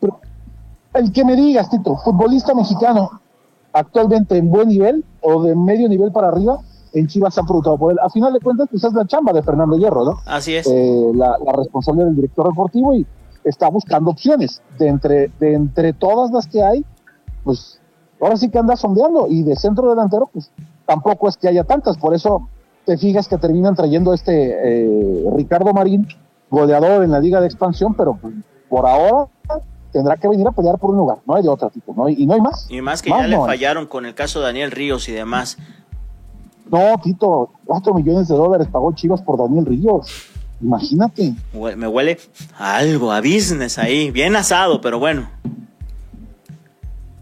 Pero 0.00 0.20
el 0.94 1.12
que 1.12 1.24
me 1.24 1.36
digas, 1.36 1.70
Tito, 1.70 1.96
futbolista 1.96 2.54
mexicano 2.54 3.20
actualmente 3.72 4.36
en 4.36 4.50
buen 4.50 4.68
nivel 4.68 5.04
o 5.20 5.42
de 5.42 5.56
medio 5.56 5.88
nivel 5.88 6.12
para 6.12 6.28
arriba, 6.28 6.60
en 6.94 7.06
Chivas 7.06 7.34
se 7.34 7.40
han 7.40 7.46
preguntado 7.46 7.76
por 7.76 7.92
él. 7.92 7.98
A 8.02 8.08
final 8.08 8.32
de 8.32 8.40
cuentas, 8.40 8.68
pues 8.70 8.82
es 8.84 8.92
la 8.92 9.04
chamba 9.06 9.32
de 9.32 9.42
Fernando 9.42 9.76
Hierro, 9.76 10.04
¿no? 10.04 10.20
Así 10.26 10.54
es. 10.54 10.66
eh, 10.66 11.10
la, 11.14 11.36
la 11.44 11.52
responsable 11.52 12.04
del 12.04 12.16
director 12.16 12.48
deportivo 12.48 12.94
y 12.94 13.06
está 13.44 13.68
buscando 13.68 14.10
opciones. 14.10 14.62
De 14.78 14.88
entre, 14.88 15.28
de 15.40 15.54
entre 15.54 15.92
todas 15.92 16.30
las 16.30 16.46
que 16.46 16.62
hay, 16.62 16.84
pues 17.42 17.80
ahora 18.20 18.36
sí 18.36 18.48
que 18.48 18.58
anda 18.58 18.76
sondeando 18.76 19.26
y 19.28 19.42
de 19.42 19.56
centro 19.56 19.90
delantero, 19.90 20.30
pues 20.32 20.50
tampoco 20.86 21.28
es 21.28 21.36
que 21.36 21.48
haya 21.48 21.64
tantas. 21.64 21.98
Por 21.98 22.14
eso 22.14 22.48
te 22.86 22.96
fijas 22.96 23.28
que 23.28 23.38
terminan 23.38 23.74
trayendo 23.74 24.14
este 24.14 24.54
eh, 24.62 25.24
Ricardo 25.36 25.72
Marín, 25.72 26.06
goleador 26.50 27.02
en 27.02 27.10
la 27.10 27.20
Liga 27.20 27.40
de 27.40 27.46
Expansión, 27.46 27.94
pero 27.94 28.16
pues, 28.20 28.34
por 28.68 28.86
ahora 28.86 29.26
tendrá 29.92 30.16
que 30.16 30.26
venir 30.28 30.46
a 30.46 30.50
pelear 30.52 30.78
por 30.78 30.90
un 30.90 30.96
lugar. 30.96 31.18
No 31.26 31.34
hay 31.36 31.42
de 31.42 31.48
otra 31.48 31.70
tipo, 31.70 31.94
¿no? 31.96 32.06
hay- 32.06 32.16
y 32.18 32.26
no 32.26 32.34
hay 32.34 32.40
más. 32.40 32.66
Y 32.68 32.80
más 32.80 33.00
que 33.00 33.10
Más 33.10 33.20
ya 33.22 33.26
le 33.28 33.36
hay. 33.36 33.42
fallaron 33.46 33.86
con 33.86 34.06
el 34.06 34.14
caso 34.14 34.40
de 34.40 34.46
Daniel 34.46 34.70
Ríos 34.72 35.08
y 35.08 35.12
demás. 35.12 35.56
No, 36.70 36.98
Tito, 37.02 37.50
cuatro 37.64 37.94
millones 37.94 38.28
de 38.28 38.34
dólares 38.34 38.68
pagó 38.70 38.92
Chivas 38.92 39.22
por 39.22 39.38
Daniel 39.38 39.66
Ríos. 39.66 40.30
Imagínate. 40.60 41.34
Me 41.76 41.86
huele 41.86 42.18
a 42.58 42.76
algo, 42.76 43.12
a 43.12 43.20
business 43.20 43.78
ahí, 43.78 44.10
bien 44.10 44.34
asado, 44.34 44.80
pero 44.80 44.98
bueno. 44.98 45.28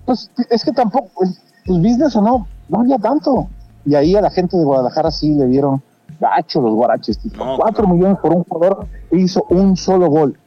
Pues 0.05 0.30
es 0.51 0.64
que 0.64 0.72
tampoco, 0.72 1.11
pues, 1.14 1.40
pues 1.66 1.78
business 1.78 2.14
o 2.16 2.22
no, 2.22 2.47
no 2.68 2.80
había 2.80 2.99
tanto. 2.99 3.49
Y 3.84 3.95
ahí 3.95 4.14
a 4.14 4.20
la 4.20 4.30
gente 4.30 4.57
de 4.57 4.64
Guadalajara 4.64 5.11
sí 5.11 5.34
le 5.34 5.47
dieron 5.47 5.82
gacho 6.20 6.61
los 6.61 6.74
guaraches, 6.74 7.18
tipo, 7.18 7.45
No, 7.45 7.57
cuatro 7.57 7.86
millones 7.88 8.18
por 8.18 8.32
un 8.32 8.45
jugador 8.45 8.86
e 9.11 9.18
hizo 9.18 9.45
un 9.51 9.76
solo 9.76 10.09
gol. 10.09 10.38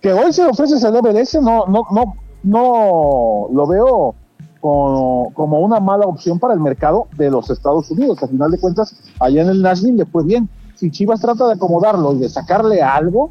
Que 0.00 0.12
hoy 0.12 0.32
se 0.32 0.42
le 0.42 0.50
ofreces 0.50 0.82
al 0.84 1.00
MLS, 1.02 1.34
no, 1.40 1.66
no, 1.66 1.86
no, 1.90 2.14
no 2.42 3.48
lo 3.52 3.66
veo 3.66 4.14
como, 4.60 5.32
como 5.34 5.60
una 5.60 5.80
mala 5.80 6.06
opción 6.06 6.38
para 6.38 6.54
el 6.54 6.60
mercado 6.60 7.08
de 7.16 7.30
los 7.30 7.50
Estados 7.50 7.90
Unidos. 7.90 8.22
Al 8.22 8.28
final 8.30 8.50
de 8.50 8.58
cuentas, 8.58 8.94
allá 9.20 9.42
en 9.42 9.48
el 9.48 9.62
Nashville 9.62 9.96
le 9.98 10.06
fue 10.06 10.24
bien. 10.24 10.48
Si 10.74 10.90
Chivas 10.90 11.20
trata 11.20 11.46
de 11.46 11.54
acomodarlo 11.54 12.12
y 12.14 12.18
de 12.18 12.28
sacarle 12.28 12.82
algo, 12.82 13.30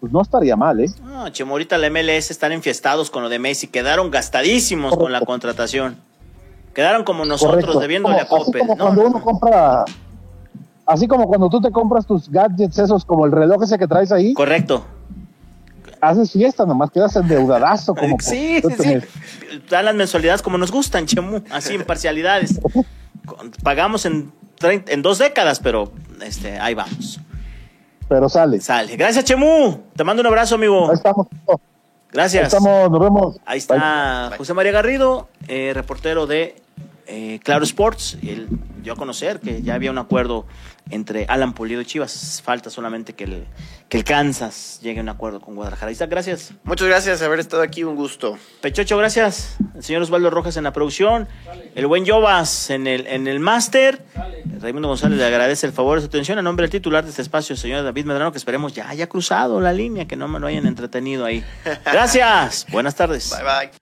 pues 0.00 0.12
no 0.12 0.22
estaría 0.22 0.56
mal, 0.56 0.80
¿eh? 0.80 0.90
No, 1.04 1.28
Chemo, 1.28 1.52
ahorita 1.52 1.76
la 1.78 1.90
MLS 1.90 2.30
están 2.30 2.52
enfiestados 2.52 3.10
con 3.10 3.22
lo 3.22 3.28
de 3.28 3.38
Messi. 3.38 3.66
Quedaron 3.68 4.10
gastadísimos 4.10 4.96
con 4.96 5.12
la 5.12 5.20
contratación. 5.20 5.96
Quedaron 6.74 7.04
como 7.04 7.24
nosotros 7.24 7.60
Correcto. 7.64 7.80
debiéndole 7.80 8.16
a 8.18 8.22
así 8.22 8.28
Coppel. 8.30 8.60
como 8.62 8.74
No, 8.76 8.82
cuando 8.84 9.02
no, 9.02 9.08
uno 9.08 9.18
no. 9.18 9.24
compra, 9.24 9.84
así 10.86 11.06
como 11.06 11.26
cuando 11.26 11.48
tú 11.50 11.60
te 11.60 11.70
compras 11.70 12.06
tus 12.06 12.30
gadgets 12.30 12.78
esos, 12.78 13.04
como 13.04 13.26
el 13.26 13.32
reloj 13.32 13.62
ese 13.64 13.76
que 13.78 13.86
traes 13.88 14.10
ahí, 14.12 14.32
Correcto. 14.34 14.84
Haces 16.00 16.32
fiesta, 16.32 16.64
nomás 16.66 16.90
quedas 16.90 17.14
endeudadazo 17.16 17.94
como 17.94 18.16
por 18.16 18.22
Sí, 18.22 18.60
sí, 18.60 18.66
ocho 18.66 18.82
sí. 18.82 18.88
meses. 18.88 19.08
Dan 19.68 19.84
las 19.84 19.94
mensualidades 19.94 20.42
como 20.42 20.58
nos 20.58 20.70
gustan, 20.70 21.06
Chemu. 21.06 21.40
Así 21.50 21.74
en 21.74 21.84
parcialidades. 21.84 22.60
Con- 23.26 23.50
Pagamos 23.62 24.06
en, 24.06 24.32
en 24.62 25.02
dos 25.02 25.18
décadas, 25.18 25.60
pero 25.60 25.92
este, 26.22 26.58
ahí 26.58 26.74
vamos. 26.74 27.20
Pero 28.08 28.28
sale. 28.28 28.60
Sale. 28.60 28.96
Gracias, 28.96 29.24
Chemu. 29.24 29.78
Te 29.94 30.02
mando 30.04 30.20
un 30.20 30.26
abrazo, 30.26 30.56
amigo. 30.56 30.88
Ahí 30.88 30.94
estamos. 30.94 31.26
Ahí 31.48 31.56
Gracias. 32.12 32.44
estamos, 32.52 32.90
nos 32.90 33.00
vemos. 33.00 33.36
Ahí 33.46 33.58
está 33.58 34.32
José 34.36 34.52
María 34.52 34.72
Garrido, 34.72 35.28
eh, 35.46 35.70
reportero 35.74 36.26
de 36.26 36.56
eh, 37.10 37.40
Claro 37.42 37.64
Sports. 37.64 38.18
Él 38.22 38.48
dio 38.82 38.92
a 38.92 38.96
conocer 38.96 39.40
que 39.40 39.62
ya 39.62 39.74
había 39.74 39.90
un 39.90 39.98
acuerdo 39.98 40.46
entre 40.90 41.26
Alan 41.26 41.52
Pulido 41.52 41.80
y 41.80 41.84
Chivas. 41.84 42.40
Falta 42.44 42.70
solamente 42.70 43.14
que 43.14 43.24
el, 43.24 43.46
que 43.88 43.98
el 43.98 44.04
Kansas 44.04 44.78
llegue 44.82 45.00
a 45.00 45.02
un 45.02 45.08
acuerdo 45.08 45.40
con 45.40 45.54
Guadalajara. 45.54 45.92
Gracias. 46.06 46.54
Muchas 46.64 46.88
gracias 46.88 47.18
por 47.18 47.26
haber 47.26 47.40
estado 47.40 47.62
aquí, 47.62 47.84
un 47.84 47.96
gusto. 47.96 48.38
Pechocho, 48.60 48.96
gracias. 48.96 49.56
El 49.74 49.82
señor 49.82 50.02
Osvaldo 50.02 50.30
Rojas 50.30 50.56
en 50.56 50.64
la 50.64 50.72
producción. 50.72 51.28
El 51.74 51.86
buen 51.86 52.06
Jovas 52.06 52.70
en 52.70 52.86
el, 52.86 53.06
en 53.06 53.26
el 53.26 53.40
máster. 53.40 54.04
Raimundo 54.60 54.88
González 54.88 55.18
le 55.18 55.24
agradece 55.24 55.66
el 55.66 55.72
favor 55.72 55.98
de 55.98 56.02
su 56.02 56.08
atención. 56.08 56.38
En 56.38 56.44
nombre 56.44 56.64
del 56.64 56.70
titular 56.70 57.04
de 57.04 57.10
este 57.10 57.22
espacio, 57.22 57.54
el 57.54 57.58
señor 57.58 57.84
David 57.84 58.04
Medrano, 58.04 58.32
que 58.32 58.38
esperemos 58.38 58.72
ya 58.72 58.88
haya 58.88 59.08
cruzado 59.08 59.60
la 59.60 59.72
línea, 59.72 60.06
que 60.06 60.16
no 60.16 60.28
me 60.28 60.38
lo 60.38 60.46
hayan 60.46 60.66
entretenido 60.66 61.24
ahí. 61.24 61.44
Gracias. 61.84 62.66
Buenas 62.72 62.94
tardes. 62.94 63.30
Bye 63.30 63.44
bye. 63.44 63.79